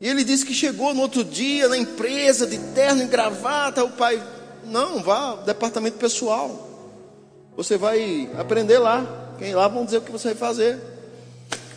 E 0.00 0.08
ele 0.08 0.22
disse 0.22 0.46
que 0.46 0.54
chegou 0.54 0.94
no 0.94 1.02
outro 1.02 1.24
dia 1.24 1.68
na 1.68 1.76
empresa 1.76 2.46
de 2.46 2.58
terno 2.74 3.02
e 3.02 3.06
gravata. 3.06 3.84
O 3.84 3.90
pai, 3.90 4.22
não, 4.64 5.02
vá, 5.02 5.36
departamento 5.36 5.98
pessoal. 5.98 6.68
Você 7.56 7.76
vai 7.76 8.30
aprender 8.38 8.78
lá. 8.78 9.34
Quem 9.38 9.54
lá 9.54 9.66
vão 9.66 9.84
dizer 9.84 9.98
o 9.98 10.02
que 10.02 10.12
você 10.12 10.28
vai 10.28 10.36
fazer. 10.36 10.93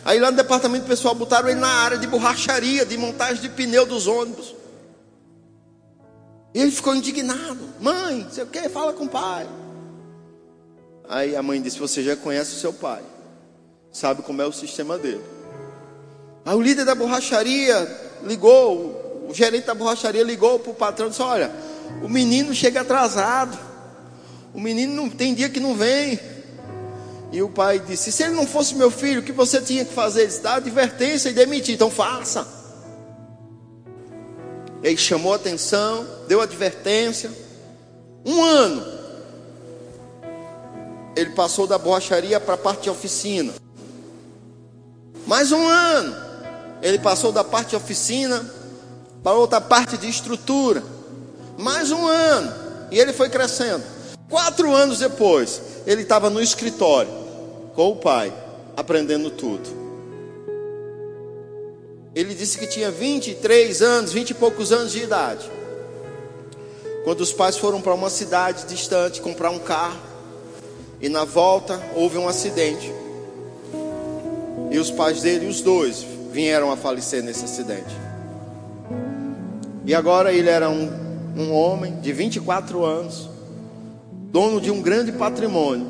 Aí 0.04 0.18
lá 0.18 0.30
no 0.30 0.36
departamento 0.36 0.86
pessoal 0.86 1.14
botaram 1.14 1.48
ele 1.48 1.60
na 1.60 1.68
área 1.68 1.98
de 1.98 2.06
borracharia, 2.06 2.86
de 2.86 2.96
montagem 2.96 3.42
de 3.42 3.48
pneu 3.48 3.84
dos 3.84 4.06
ônibus. 4.06 4.54
E 6.54 6.60
ele 6.60 6.70
ficou 6.70 6.94
indignado. 6.94 7.68
Mãe, 7.80 8.26
você 8.28 8.44
quer? 8.46 8.70
Fala 8.70 8.92
com 8.92 9.04
o 9.04 9.08
pai. 9.08 9.46
Aí 11.08 11.36
a 11.36 11.42
mãe 11.42 11.60
disse: 11.60 11.78
Você 11.78 12.02
já 12.02 12.16
conhece 12.16 12.56
o 12.56 12.58
seu 12.58 12.72
pai, 12.72 13.02
sabe 13.92 14.22
como 14.22 14.42
é 14.42 14.46
o 14.46 14.52
sistema 14.52 14.98
dele. 14.98 15.24
Aí 16.44 16.54
o 16.54 16.60
líder 16.60 16.84
da 16.84 16.94
borracharia 16.94 17.86
ligou, 18.24 19.26
o 19.28 19.34
gerente 19.34 19.66
da 19.66 19.74
borracharia 19.74 20.22
ligou 20.22 20.58
para 20.58 20.72
o 20.72 20.74
patrão 20.74 21.06
e 21.06 21.10
disse: 21.10 21.22
Olha, 21.22 21.50
o 22.02 22.08
menino 22.08 22.54
chega 22.54 22.80
atrasado, 22.80 23.58
o 24.54 24.60
menino 24.60 24.94
não 24.94 25.08
tem 25.08 25.34
dia 25.34 25.48
que 25.48 25.60
não 25.60 25.74
vem. 25.74 26.18
E 27.30 27.42
o 27.42 27.48
pai 27.48 27.78
disse: 27.78 28.10
Se 28.10 28.22
ele 28.22 28.34
não 28.34 28.46
fosse 28.46 28.74
meu 28.74 28.90
filho, 28.90 29.20
o 29.20 29.24
que 29.24 29.32
você 29.32 29.60
tinha 29.60 29.84
que 29.84 29.92
fazer? 29.92 30.20
Ele 30.20 30.28
disse: 30.28 30.42
Dar 30.42 30.54
advertência 30.54 31.28
e 31.28 31.34
demitir. 31.34 31.74
Então 31.74 31.90
faça. 31.90 32.46
Ele 34.82 34.96
chamou 34.96 35.34
atenção, 35.34 36.06
deu 36.26 36.40
advertência. 36.40 37.30
Um 38.24 38.42
ano. 38.42 38.98
Ele 41.16 41.30
passou 41.30 41.66
da 41.66 41.76
borracharia 41.76 42.38
para 42.38 42.54
a 42.54 42.58
parte 42.58 42.82
de 42.82 42.90
oficina. 42.90 43.52
Mais 45.26 45.50
um 45.52 45.66
ano. 45.66 46.14
Ele 46.80 46.98
passou 46.98 47.32
da 47.32 47.42
parte 47.42 47.70
de 47.70 47.76
oficina 47.76 48.48
para 49.22 49.32
outra 49.32 49.60
parte 49.60 49.98
de 49.98 50.08
estrutura. 50.08 50.82
Mais 51.58 51.90
um 51.90 52.06
ano. 52.06 52.52
E 52.90 52.98
ele 52.98 53.12
foi 53.12 53.28
crescendo. 53.28 53.82
Quatro 54.28 54.74
anos 54.74 54.98
depois, 54.98 55.60
ele 55.86 56.02
estava 56.02 56.28
no 56.28 56.40
escritório 56.40 57.10
com 57.74 57.92
o 57.92 57.96
pai, 57.96 58.32
aprendendo 58.76 59.30
tudo. 59.30 59.68
Ele 62.14 62.34
disse 62.34 62.58
que 62.58 62.66
tinha 62.66 62.90
23 62.90 63.80
anos, 63.80 64.12
20 64.12 64.30
e 64.30 64.34
poucos 64.34 64.72
anos 64.72 64.92
de 64.92 65.02
idade. 65.02 65.48
Quando 67.04 67.20
os 67.20 67.32
pais 67.32 67.56
foram 67.56 67.80
para 67.80 67.94
uma 67.94 68.10
cidade 68.10 68.66
distante 68.66 69.20
comprar 69.22 69.50
um 69.50 69.58
carro, 69.58 70.00
e 71.00 71.08
na 71.08 71.24
volta 71.24 71.80
houve 71.94 72.18
um 72.18 72.28
acidente. 72.28 72.92
E 74.70 74.78
os 74.78 74.90
pais 74.90 75.22
dele, 75.22 75.46
os 75.46 75.60
dois, 75.60 76.04
vieram 76.30 76.70
a 76.70 76.76
falecer 76.76 77.22
nesse 77.22 77.44
acidente. 77.44 77.96
E 79.86 79.94
agora 79.94 80.32
ele 80.32 80.50
era 80.50 80.68
um, 80.68 80.90
um 81.36 81.54
homem 81.54 82.00
de 82.00 82.12
24 82.12 82.84
anos, 82.84 83.30
dono 84.30 84.60
de 84.60 84.70
um 84.70 84.82
grande 84.82 85.12
patrimônio, 85.12 85.86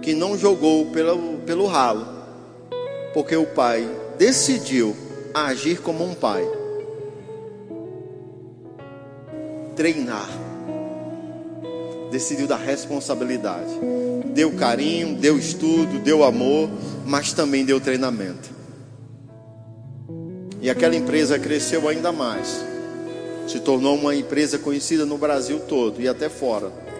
que 0.00 0.14
não 0.14 0.38
jogou 0.38 0.86
pelo, 0.86 1.38
pelo 1.38 1.66
ralo, 1.66 2.06
porque 3.12 3.36
o 3.36 3.46
pai 3.46 3.88
decidiu 4.16 4.96
agir 5.34 5.80
como 5.80 6.04
um 6.04 6.14
pai. 6.14 6.46
Treinar. 9.74 10.28
Decidiu 12.10 12.46
dar 12.46 12.56
responsabilidade. 12.56 13.70
Deu 14.34 14.52
carinho, 14.52 15.16
deu 15.16 15.38
estudo, 15.38 15.98
deu 16.00 16.22
amor, 16.22 16.68
mas 17.04 17.32
também 17.32 17.64
deu 17.64 17.80
treinamento. 17.80 18.50
E 20.60 20.70
aquela 20.70 20.94
empresa 20.94 21.38
cresceu 21.38 21.88
ainda 21.88 22.12
mais. 22.12 22.64
Se 23.48 23.58
tornou 23.60 23.96
uma 23.96 24.14
empresa 24.14 24.58
conhecida 24.58 25.04
no 25.04 25.18
Brasil 25.18 25.58
todo 25.60 26.00
e 26.00 26.06
até 26.06 26.28
fora. 26.28 26.91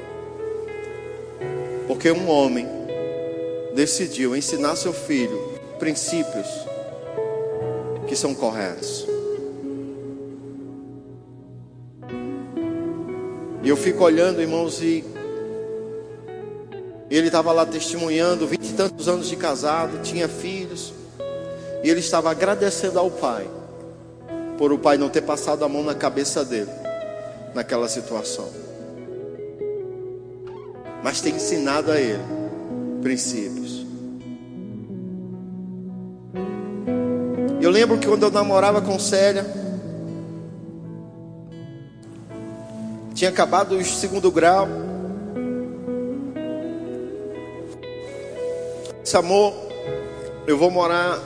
Porque 1.93 2.11
um 2.11 2.27
homem 2.31 2.67
decidiu 3.75 4.35
ensinar 4.35 4.77
seu 4.77 4.95
filho 4.95 5.39
princípios 5.79 6.47
que 8.09 8.17
são 8.17 8.35
corretos. 8.35 9.07
E 13.63 13.69
eu 13.69 13.77
fico 13.77 14.03
olhando, 14.03 14.41
irmãos, 14.41 14.81
e 14.81 15.05
ele 17.11 17.27
estava 17.27 17.53
lá 17.53 17.67
testemunhando, 17.67 18.47
vinte 18.47 18.71
e 18.71 18.73
tantos 18.73 19.07
anos 19.07 19.29
de 19.29 19.37
casado, 19.37 20.01
tinha 20.03 20.27
filhos, 20.29 20.95
e 21.85 21.91
ele 21.91 22.01
estava 22.01 22.31
agradecendo 22.31 22.99
ao 22.99 23.11
pai, 23.11 23.47
por 24.57 24.73
o 24.73 24.79
pai 24.79 24.97
não 24.97 25.11
ter 25.11 25.21
passado 25.21 25.63
a 25.63 25.69
mão 25.69 25.85
na 25.85 25.95
cabeça 25.95 26.43
dele, 26.43 26.71
naquela 27.55 27.87
situação, 27.87 28.49
mas 31.03 31.21
tem 31.21 31.35
ensinado 31.35 31.91
a 31.91 32.01
ele 32.01 32.23
princípios. 33.03 33.85
Eu 37.61 37.71
lembro 37.71 37.99
que 37.99 38.07
quando 38.07 38.25
eu 38.25 38.31
namorava 38.31 38.81
com 38.81 38.99
Célia, 38.99 39.47
tinha 43.15 43.31
acabado 43.31 43.77
o 43.77 43.85
segundo 43.85 44.31
grau. 44.33 44.67
Disse, 49.03 49.17
amor, 49.17 49.55
eu 50.47 50.59
vou 50.59 50.71
morar 50.71 51.21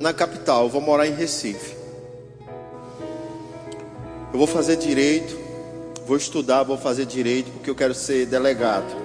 na 0.00 0.12
capital, 0.12 0.64
eu 0.64 0.68
vou 0.68 0.80
morar 0.80 1.06
em 1.06 1.14
Recife. 1.14 1.76
Eu 4.32 4.38
vou 4.38 4.46
fazer 4.46 4.76
direito, 4.76 5.38
vou 6.04 6.16
estudar, 6.16 6.64
vou 6.64 6.78
fazer 6.78 7.04
direito, 7.04 7.50
porque 7.52 7.70
eu 7.70 7.74
quero 7.74 7.94
ser 7.94 8.26
delegado. 8.26 8.99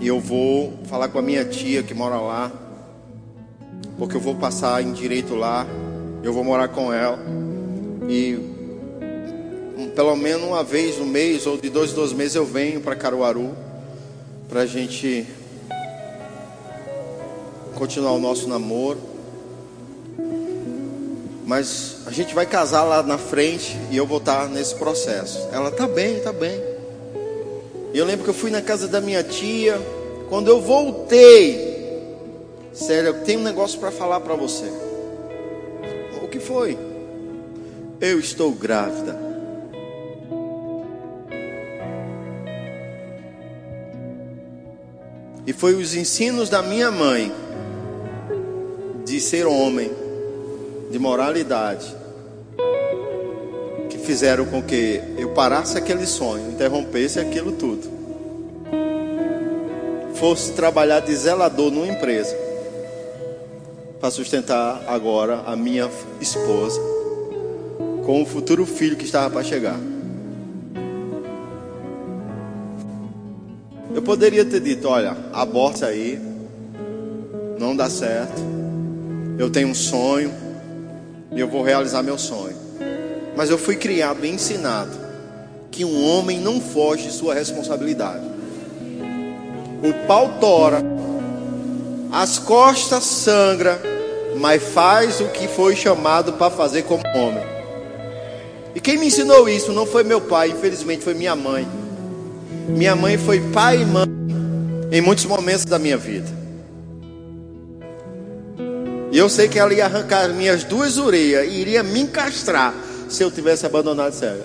E 0.00 0.06
eu 0.06 0.20
vou 0.20 0.72
falar 0.86 1.08
com 1.08 1.18
a 1.18 1.22
minha 1.22 1.44
tia 1.44 1.82
que 1.82 1.94
mora 1.94 2.16
lá 2.16 2.52
porque 3.98 4.16
eu 4.16 4.20
vou 4.20 4.36
passar 4.36 4.82
em 4.82 4.92
direito 4.92 5.34
lá, 5.34 5.66
eu 6.22 6.32
vou 6.32 6.44
morar 6.44 6.68
com 6.68 6.92
ela 6.92 7.18
e 8.08 8.38
pelo 9.96 10.14
menos 10.14 10.46
uma 10.46 10.62
vez 10.62 10.96
no 10.98 11.04
mês 11.04 11.46
ou 11.46 11.56
de 11.56 11.68
dois 11.68 11.90
em 11.90 11.94
dois 11.94 12.12
meses 12.12 12.36
eu 12.36 12.46
venho 12.46 12.80
para 12.80 12.94
Caruaru 12.94 13.50
para 14.48 14.60
a 14.60 14.66
gente 14.66 15.26
continuar 17.74 18.12
o 18.12 18.18
nosso 18.18 18.48
namoro. 18.48 18.98
Mas 21.46 21.98
a 22.06 22.10
gente 22.10 22.34
vai 22.34 22.44
casar 22.44 22.82
lá 22.82 23.02
na 23.02 23.16
frente 23.16 23.76
e 23.90 23.96
eu 23.96 24.06
vou 24.06 24.18
estar 24.18 24.48
nesse 24.48 24.74
processo. 24.74 25.48
Ela 25.50 25.70
tá 25.70 25.86
bem, 25.86 26.20
tá 26.20 26.32
bem. 26.32 26.67
Eu 27.94 28.04
lembro 28.04 28.24
que 28.24 28.30
eu 28.30 28.34
fui 28.34 28.50
na 28.50 28.62
casa 28.62 28.86
da 28.88 29.00
minha 29.00 29.22
tia. 29.22 29.80
Quando 30.28 30.48
eu 30.48 30.60
voltei, 30.60 31.68
Sério, 32.78 33.08
eu 33.08 33.24
tenho 33.24 33.40
um 33.40 33.42
negócio 33.42 33.78
para 33.80 33.90
falar 33.90 34.20
para 34.20 34.36
você. 34.36 34.70
O 36.22 36.28
que 36.28 36.38
foi? 36.38 36.78
Eu 38.00 38.20
estou 38.20 38.52
grávida. 38.52 39.18
E 45.44 45.52
foi 45.52 45.74
os 45.74 45.96
ensinos 45.96 46.48
da 46.48 46.62
minha 46.62 46.88
mãe 46.92 47.32
de 49.04 49.20
ser 49.20 49.44
homem, 49.44 49.90
de 50.88 51.00
moralidade, 51.00 51.96
fizeram 54.08 54.46
com 54.46 54.62
que 54.62 55.02
eu 55.18 55.28
parasse 55.34 55.76
aquele 55.76 56.06
sonho, 56.06 56.50
interrompesse 56.50 57.20
aquilo 57.20 57.52
tudo. 57.52 57.86
Fosse 60.14 60.52
trabalhar 60.52 61.00
de 61.00 61.14
zelador 61.14 61.70
numa 61.70 61.86
empresa 61.86 62.34
para 64.00 64.10
sustentar 64.10 64.82
agora 64.86 65.42
a 65.44 65.54
minha 65.54 65.90
esposa 66.22 66.80
com 68.06 68.22
o 68.22 68.24
futuro 68.24 68.64
filho 68.64 68.96
que 68.96 69.04
estava 69.04 69.28
para 69.28 69.44
chegar. 69.44 69.78
Eu 73.94 74.00
poderia 74.00 74.42
ter 74.42 74.60
dito: 74.60 74.88
olha, 74.88 75.14
aborta 75.34 75.84
aí, 75.84 76.18
não 77.58 77.76
dá 77.76 77.90
certo. 77.90 78.40
Eu 79.38 79.50
tenho 79.50 79.68
um 79.68 79.74
sonho 79.74 80.32
e 81.30 81.38
eu 81.38 81.46
vou 81.46 81.62
realizar 81.62 82.02
meu 82.02 82.16
sonho. 82.16 82.57
Mas 83.38 83.50
eu 83.50 83.56
fui 83.56 83.76
criado 83.76 84.26
e 84.26 84.28
ensinado 84.28 84.90
que 85.70 85.84
um 85.84 86.04
homem 86.04 86.40
não 86.40 86.60
foge 86.60 87.04
de 87.04 87.12
sua 87.12 87.34
responsabilidade. 87.34 88.24
O 89.80 90.06
pau 90.08 90.40
tora, 90.40 90.82
as 92.10 92.40
costas 92.40 93.04
sangra, 93.04 93.80
mas 94.40 94.60
faz 94.60 95.20
o 95.20 95.28
que 95.28 95.46
foi 95.46 95.76
chamado 95.76 96.32
para 96.32 96.50
fazer 96.50 96.82
como 96.82 97.04
homem. 97.14 97.44
E 98.74 98.80
quem 98.80 98.98
me 98.98 99.06
ensinou 99.06 99.48
isso 99.48 99.72
não 99.72 99.86
foi 99.86 100.02
meu 100.02 100.20
pai, 100.20 100.48
infelizmente 100.50 101.04
foi 101.04 101.14
minha 101.14 101.36
mãe. 101.36 101.64
Minha 102.66 102.96
mãe 102.96 103.16
foi 103.16 103.38
pai 103.52 103.82
e 103.82 103.84
mãe 103.84 104.08
em 104.90 105.00
muitos 105.00 105.26
momentos 105.26 105.64
da 105.64 105.78
minha 105.78 105.96
vida. 105.96 106.26
E 109.12 109.16
eu 109.16 109.28
sei 109.28 109.46
que 109.46 109.60
ela 109.60 109.72
ia 109.72 109.84
arrancar 109.84 110.24
as 110.24 110.34
minhas 110.34 110.64
duas 110.64 110.98
orelhas 110.98 111.46
e 111.46 111.60
iria 111.60 111.84
me 111.84 112.00
encastrar 112.00 112.87
se 113.08 113.22
eu 113.22 113.30
tivesse 113.30 113.64
abandonado 113.66 114.12
cega. 114.12 114.44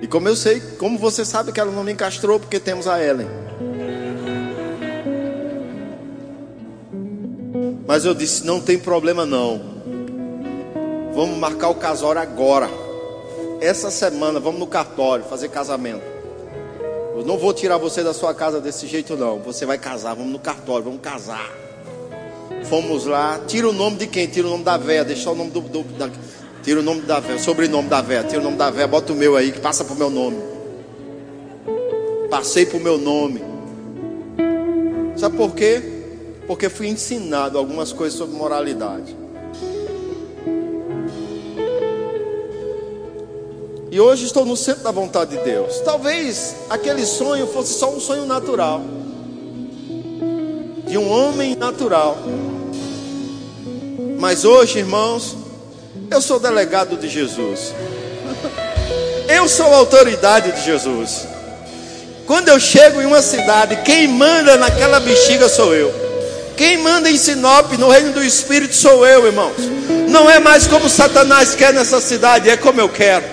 E 0.00 0.06
como 0.06 0.28
eu 0.28 0.36
sei, 0.36 0.60
como 0.78 0.98
você 0.98 1.24
sabe 1.24 1.52
que 1.52 1.58
ela 1.58 1.72
não 1.72 1.82
me 1.82 1.92
encastrou, 1.92 2.38
porque 2.38 2.60
temos 2.60 2.86
a 2.86 3.02
Ellen. 3.02 3.28
Mas 7.86 8.04
eu 8.04 8.14
disse: 8.14 8.44
não 8.44 8.60
tem 8.60 8.78
problema 8.78 9.24
não. 9.24 9.60
Vamos 11.14 11.38
marcar 11.38 11.70
o 11.70 11.74
casório 11.74 12.20
agora. 12.20 12.68
Essa 13.60 13.90
semana, 13.90 14.38
vamos 14.38 14.60
no 14.60 14.66
cartório 14.66 15.24
fazer 15.24 15.48
casamento. 15.48 16.04
Eu 17.16 17.24
não 17.24 17.38
vou 17.38 17.54
tirar 17.54 17.78
você 17.78 18.04
da 18.04 18.12
sua 18.12 18.34
casa 18.34 18.60
desse 18.60 18.86
jeito, 18.86 19.16
não. 19.16 19.38
Você 19.40 19.64
vai 19.64 19.78
casar, 19.78 20.14
vamos 20.14 20.30
no 20.30 20.38
cartório, 20.38 20.84
vamos 20.84 21.00
casar. 21.00 21.65
Fomos 22.68 23.06
lá, 23.06 23.40
tira 23.46 23.68
o 23.68 23.72
nome 23.72 23.96
de 23.96 24.06
quem? 24.06 24.26
Tira 24.26 24.46
o 24.46 24.50
nome 24.50 24.64
da 24.64 24.76
véia, 24.76 25.04
deixa 25.04 25.30
o 25.30 25.34
nome 25.34 25.50
do. 25.50 25.60
do 25.60 25.82
da, 25.96 26.10
tira 26.64 26.80
o 26.80 26.82
nome 26.82 27.02
da 27.02 27.20
véia, 27.20 27.38
sobrenome 27.38 27.88
da 27.88 28.00
véia, 28.00 28.24
tira 28.24 28.40
o 28.40 28.44
nome 28.44 28.56
da 28.56 28.70
véia, 28.70 28.88
bota 28.88 29.12
o 29.12 29.16
meu 29.16 29.36
aí, 29.36 29.52
que 29.52 29.60
passa 29.60 29.84
pro 29.84 29.94
meu 29.94 30.10
nome. 30.10 30.36
Passei 32.28 32.66
pro 32.66 32.80
meu 32.80 32.98
nome. 32.98 33.40
Sabe 35.16 35.36
por 35.36 35.54
quê? 35.54 35.80
Porque 36.46 36.68
fui 36.68 36.88
ensinado 36.88 37.56
algumas 37.56 37.92
coisas 37.92 38.18
sobre 38.18 38.36
moralidade. 38.36 39.16
E 43.90 44.00
hoje 44.00 44.26
estou 44.26 44.44
no 44.44 44.56
centro 44.56 44.82
da 44.82 44.90
vontade 44.90 45.36
de 45.36 45.42
Deus. 45.44 45.80
Talvez 45.80 46.54
aquele 46.68 47.06
sonho 47.06 47.46
fosse 47.46 47.74
só 47.74 47.90
um 47.90 48.00
sonho 48.00 48.26
natural. 48.26 48.82
De 50.86 50.98
um 50.98 51.08
homem 51.08 51.54
natural. 51.56 52.18
Mas 54.18 54.44
hoje, 54.44 54.78
irmãos, 54.78 55.36
eu 56.10 56.20
sou 56.20 56.38
delegado 56.38 56.96
de 56.96 57.08
Jesus. 57.08 57.74
Eu 59.28 59.48
sou 59.48 59.72
autoridade 59.74 60.52
de 60.52 60.64
Jesus. 60.64 61.26
Quando 62.26 62.48
eu 62.48 62.58
chego 62.58 63.00
em 63.00 63.06
uma 63.06 63.22
cidade, 63.22 63.76
quem 63.84 64.08
manda 64.08 64.56
naquela 64.56 64.98
bexiga 65.00 65.48
sou 65.48 65.74
eu. 65.74 65.92
Quem 66.56 66.78
manda 66.78 67.10
em 67.10 67.18
Sinop, 67.18 67.72
no 67.72 67.88
reino 67.88 68.12
do 68.12 68.24
Espírito, 68.24 68.74
sou 68.74 69.06
eu, 69.06 69.26
irmãos. 69.26 69.56
Não 70.08 70.28
é 70.28 70.40
mais 70.40 70.66
como 70.66 70.88
Satanás 70.88 71.54
quer 71.54 71.72
nessa 71.72 72.00
cidade, 72.00 72.48
é 72.48 72.56
como 72.56 72.80
eu 72.80 72.88
quero. 72.88 73.24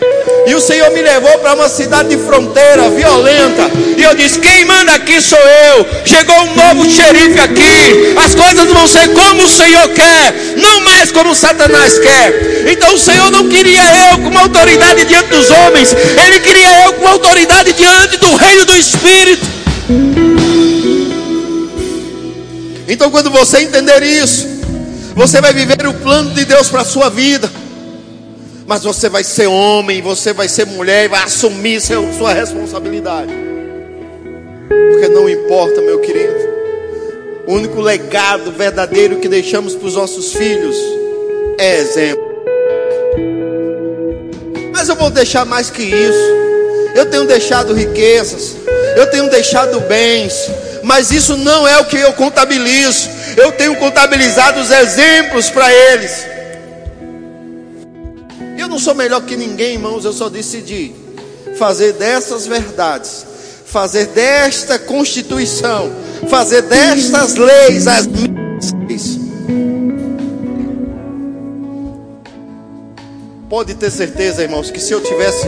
E 0.46 0.54
o 0.54 0.60
Senhor 0.60 0.92
me 0.92 1.02
levou 1.02 1.38
para 1.40 1.54
uma 1.54 1.70
cidade 1.70 2.10
de 2.10 2.18
fronteira, 2.18 2.90
violenta. 2.90 3.70
E 3.98 4.04
eu 4.04 4.14
disse: 4.16 4.40
Quem 4.40 4.66
manda 4.66 4.94
aqui 4.94 5.22
sou 5.22 5.40
eu. 5.40 5.86
Chegou 6.06 6.36
um 6.36 6.56
novo 6.56 6.90
xerife 6.90 7.40
aqui. 7.40 8.16
As 8.24 8.36
coisas 8.36 8.72
vão 8.72 8.88
ser 8.88 9.14
como 9.14 9.44
o 9.44 9.50
Senhor 9.50 9.88
quer, 9.90 10.34
não 10.58 10.82
mais 10.82 11.12
como 11.12 11.34
Satanás 11.34 11.98
quer. 12.00 12.66
Então 12.72 12.94
o 12.94 13.00
Senhor 13.00 13.32
não 13.32 13.48
queria 13.48 13.84
eu 14.12 14.20
com 14.20 14.38
autoridade 14.38 15.06
diante 15.06 15.30
dos 15.30 15.50
homens, 15.50 15.94
Ele 15.94 16.40
queria 16.40 16.86
eu 16.86 16.94
com 16.94 17.08
autoridade 17.08 17.74
diante 17.74 18.18
do 18.18 18.36
reino 18.36 18.66
do 18.66 18.76
Espírito. 18.76 19.46
Então, 22.88 23.10
quando 23.10 23.32
você 23.32 23.60
entender 23.60 24.04
isso, 24.04 24.48
você 25.16 25.40
vai 25.40 25.54
viver 25.54 25.88
o 25.88 25.94
plano 25.94 26.32
de 26.32 26.46
Deus 26.46 26.70
para 26.70 26.82
a 26.82 26.86
sua 26.86 27.10
vida. 27.10 27.50
Mas 28.66 28.84
você 28.84 29.10
vai 29.10 29.24
ser 29.24 29.48
homem, 29.48 30.02
você 30.02 30.32
vai 30.32 30.48
ser 30.48 30.66
mulher 30.66 31.06
e 31.06 31.08
vai 31.10 31.24
assumir 31.24 31.82
seu, 31.82 32.12
sua 32.14 32.34
responsabilidade. 32.34 33.34
Porque 34.92 35.08
não 35.10 35.30
importa, 35.30 35.82
meu 35.82 36.00
querido. 36.00 36.54
O 37.46 37.54
único 37.54 37.82
legado 37.82 38.52
verdadeiro 38.52 39.18
que 39.18 39.28
deixamos 39.28 39.76
para 39.76 39.88
os 39.88 39.96
nossos 39.96 40.34
filhos 40.34 40.78
é 41.58 41.78
exemplo. 41.78 42.24
Mas 44.72 44.88
eu 44.88 44.96
vou 44.96 45.10
deixar 45.10 45.46
mais 45.46 45.70
que 45.70 45.84
isso. 45.84 46.44
Eu 46.96 47.06
tenho 47.08 47.26
deixado 47.26 47.74
riquezas, 47.74 48.56
eu 48.96 49.08
tenho 49.08 49.30
deixado 49.30 49.80
bens, 49.82 50.34
mas 50.84 51.12
isso 51.12 51.36
não 51.36 51.68
é 51.68 51.80
o 51.80 51.86
que 51.86 51.98
eu 51.98 52.14
contabilizo. 52.14 53.10
Eu 53.36 53.52
tenho 53.52 53.76
contabilizado 53.78 54.62
os 54.62 54.70
exemplos 54.72 55.50
para 55.50 55.74
eles 55.74 56.33
não 58.74 58.80
sou 58.80 58.96
melhor 58.96 59.22
que 59.22 59.38
ninguém, 59.38 59.74
irmãos, 59.74 60.04
eu 60.04 60.12
só 60.12 60.30
decidi 60.30 60.96
fazer 61.60 61.94
dessas 61.94 62.48
verdades, 62.48 63.24
fazer 63.68 64.08
desta 64.08 64.80
constituição, 64.80 65.92
fazer 66.28 66.64
destas 66.64 67.36
leis 67.36 67.86
as 67.86 68.08
minhas 68.08 68.74
leis. 68.88 69.20
Pode 73.48 73.76
ter 73.76 73.92
certeza, 73.92 74.42
irmãos, 74.42 74.72
que 74.72 74.80
se 74.80 74.92
eu 74.92 75.02
tivesse 75.02 75.48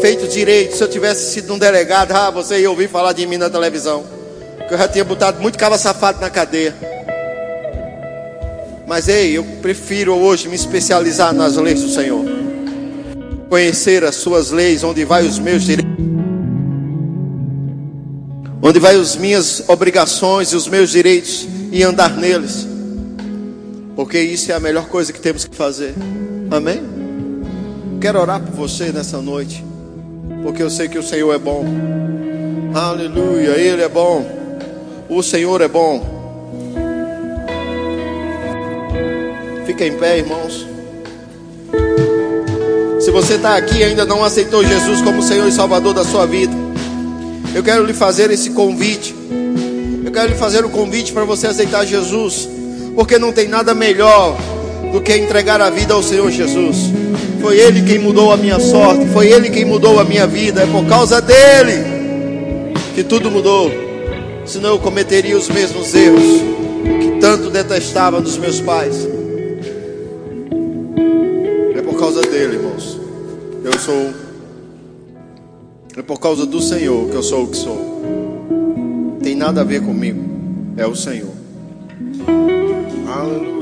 feito 0.00 0.26
direito, 0.26 0.74
se 0.74 0.82
eu 0.82 0.88
tivesse 0.88 1.34
sido 1.34 1.52
um 1.52 1.58
delegado, 1.58 2.12
ah, 2.12 2.30
você 2.30 2.60
ia 2.60 2.70
ouvir 2.70 2.88
falar 2.88 3.12
de 3.12 3.26
mim 3.26 3.36
na 3.36 3.50
televisão, 3.50 4.06
que 4.66 4.72
eu 4.72 4.78
já 4.78 4.88
tinha 4.88 5.04
botado 5.04 5.38
muito 5.42 5.58
cava 5.58 5.76
safado 5.76 6.18
na 6.18 6.30
cadeia. 6.30 6.97
Mas 8.88 9.06
ei, 9.06 9.36
eu 9.36 9.44
prefiro 9.60 10.14
hoje 10.14 10.48
me 10.48 10.56
especializar 10.56 11.34
nas 11.34 11.56
leis 11.56 11.82
do 11.82 11.90
Senhor. 11.90 12.24
Conhecer 13.50 14.02
as 14.02 14.16
suas 14.16 14.50
leis, 14.50 14.82
onde 14.82 15.04
vai 15.04 15.26
os 15.26 15.38
meus 15.38 15.64
direitos. 15.64 15.92
Onde 18.62 18.80
vai 18.80 18.96
as 18.96 19.14
minhas 19.14 19.62
obrigações 19.68 20.52
e 20.52 20.56
os 20.56 20.66
meus 20.66 20.88
direitos 20.88 21.46
e 21.70 21.82
andar 21.82 22.16
neles. 22.16 22.66
Porque 23.94 24.18
isso 24.18 24.50
é 24.50 24.54
a 24.54 24.60
melhor 24.60 24.86
coisa 24.88 25.12
que 25.12 25.20
temos 25.20 25.44
que 25.44 25.54
fazer. 25.54 25.94
Amém? 26.50 26.80
Quero 28.00 28.18
orar 28.18 28.40
por 28.40 28.54
você 28.54 28.90
nessa 28.90 29.20
noite. 29.20 29.62
Porque 30.42 30.62
eu 30.62 30.70
sei 30.70 30.88
que 30.88 30.98
o 30.98 31.02
Senhor 31.02 31.30
é 31.34 31.38
bom. 31.38 31.62
Aleluia, 32.72 33.50
Ele 33.50 33.82
é 33.82 33.88
bom. 33.88 34.24
O 35.10 35.22
Senhor 35.22 35.60
é 35.60 35.68
bom. 35.68 36.17
Fica 39.68 39.84
em 39.84 39.92
pé, 39.92 40.16
irmãos. 40.16 40.66
Se 43.00 43.10
você 43.10 43.34
está 43.34 43.54
aqui 43.54 43.80
e 43.80 43.84
ainda 43.84 44.06
não 44.06 44.24
aceitou 44.24 44.64
Jesus 44.64 45.02
como 45.02 45.22
Senhor 45.22 45.46
e 45.46 45.52
Salvador 45.52 45.92
da 45.92 46.04
sua 46.04 46.24
vida, 46.24 46.54
eu 47.54 47.62
quero 47.62 47.84
lhe 47.84 47.92
fazer 47.92 48.30
esse 48.30 48.48
convite. 48.48 49.14
Eu 50.02 50.10
quero 50.10 50.30
lhe 50.30 50.34
fazer 50.36 50.64
o 50.64 50.70
convite 50.70 51.12
para 51.12 51.26
você 51.26 51.48
aceitar 51.48 51.84
Jesus, 51.84 52.48
porque 52.94 53.18
não 53.18 53.30
tem 53.30 53.46
nada 53.46 53.74
melhor 53.74 54.38
do 54.90 55.02
que 55.02 55.14
entregar 55.14 55.60
a 55.60 55.68
vida 55.68 55.92
ao 55.92 56.02
Senhor 56.02 56.30
Jesus. 56.30 56.90
Foi 57.42 57.58
Ele 57.58 57.82
quem 57.82 57.98
mudou 57.98 58.32
a 58.32 58.38
minha 58.38 58.58
sorte, 58.58 59.04
foi 59.12 59.30
Ele 59.30 59.50
quem 59.50 59.66
mudou 59.66 60.00
a 60.00 60.04
minha 60.04 60.26
vida, 60.26 60.62
é 60.62 60.66
por 60.66 60.86
causa 60.86 61.20
dele 61.20 62.72
que 62.94 63.04
tudo 63.04 63.30
mudou. 63.30 63.70
Senão 64.46 64.70
eu 64.70 64.78
cometeria 64.78 65.36
os 65.36 65.50
mesmos 65.50 65.94
erros 65.94 66.40
que 67.02 67.20
tanto 67.20 67.50
detestava 67.50 68.18
dos 68.18 68.38
meus 68.38 68.62
pais. 68.62 69.17
Eu 73.70 73.78
sou. 73.78 74.14
É 75.94 76.00
por 76.00 76.18
causa 76.18 76.46
do 76.46 76.58
Senhor 76.58 77.10
que 77.10 77.14
eu 77.14 77.22
sou 77.22 77.44
o 77.44 77.50
que 77.50 77.56
sou. 77.58 78.00
Tem 79.22 79.34
nada 79.34 79.60
a 79.60 79.64
ver 79.64 79.82
comigo. 79.82 80.24
É 80.74 80.86
o 80.86 80.96
Senhor. 80.96 81.34
Aleluia. 83.06 83.57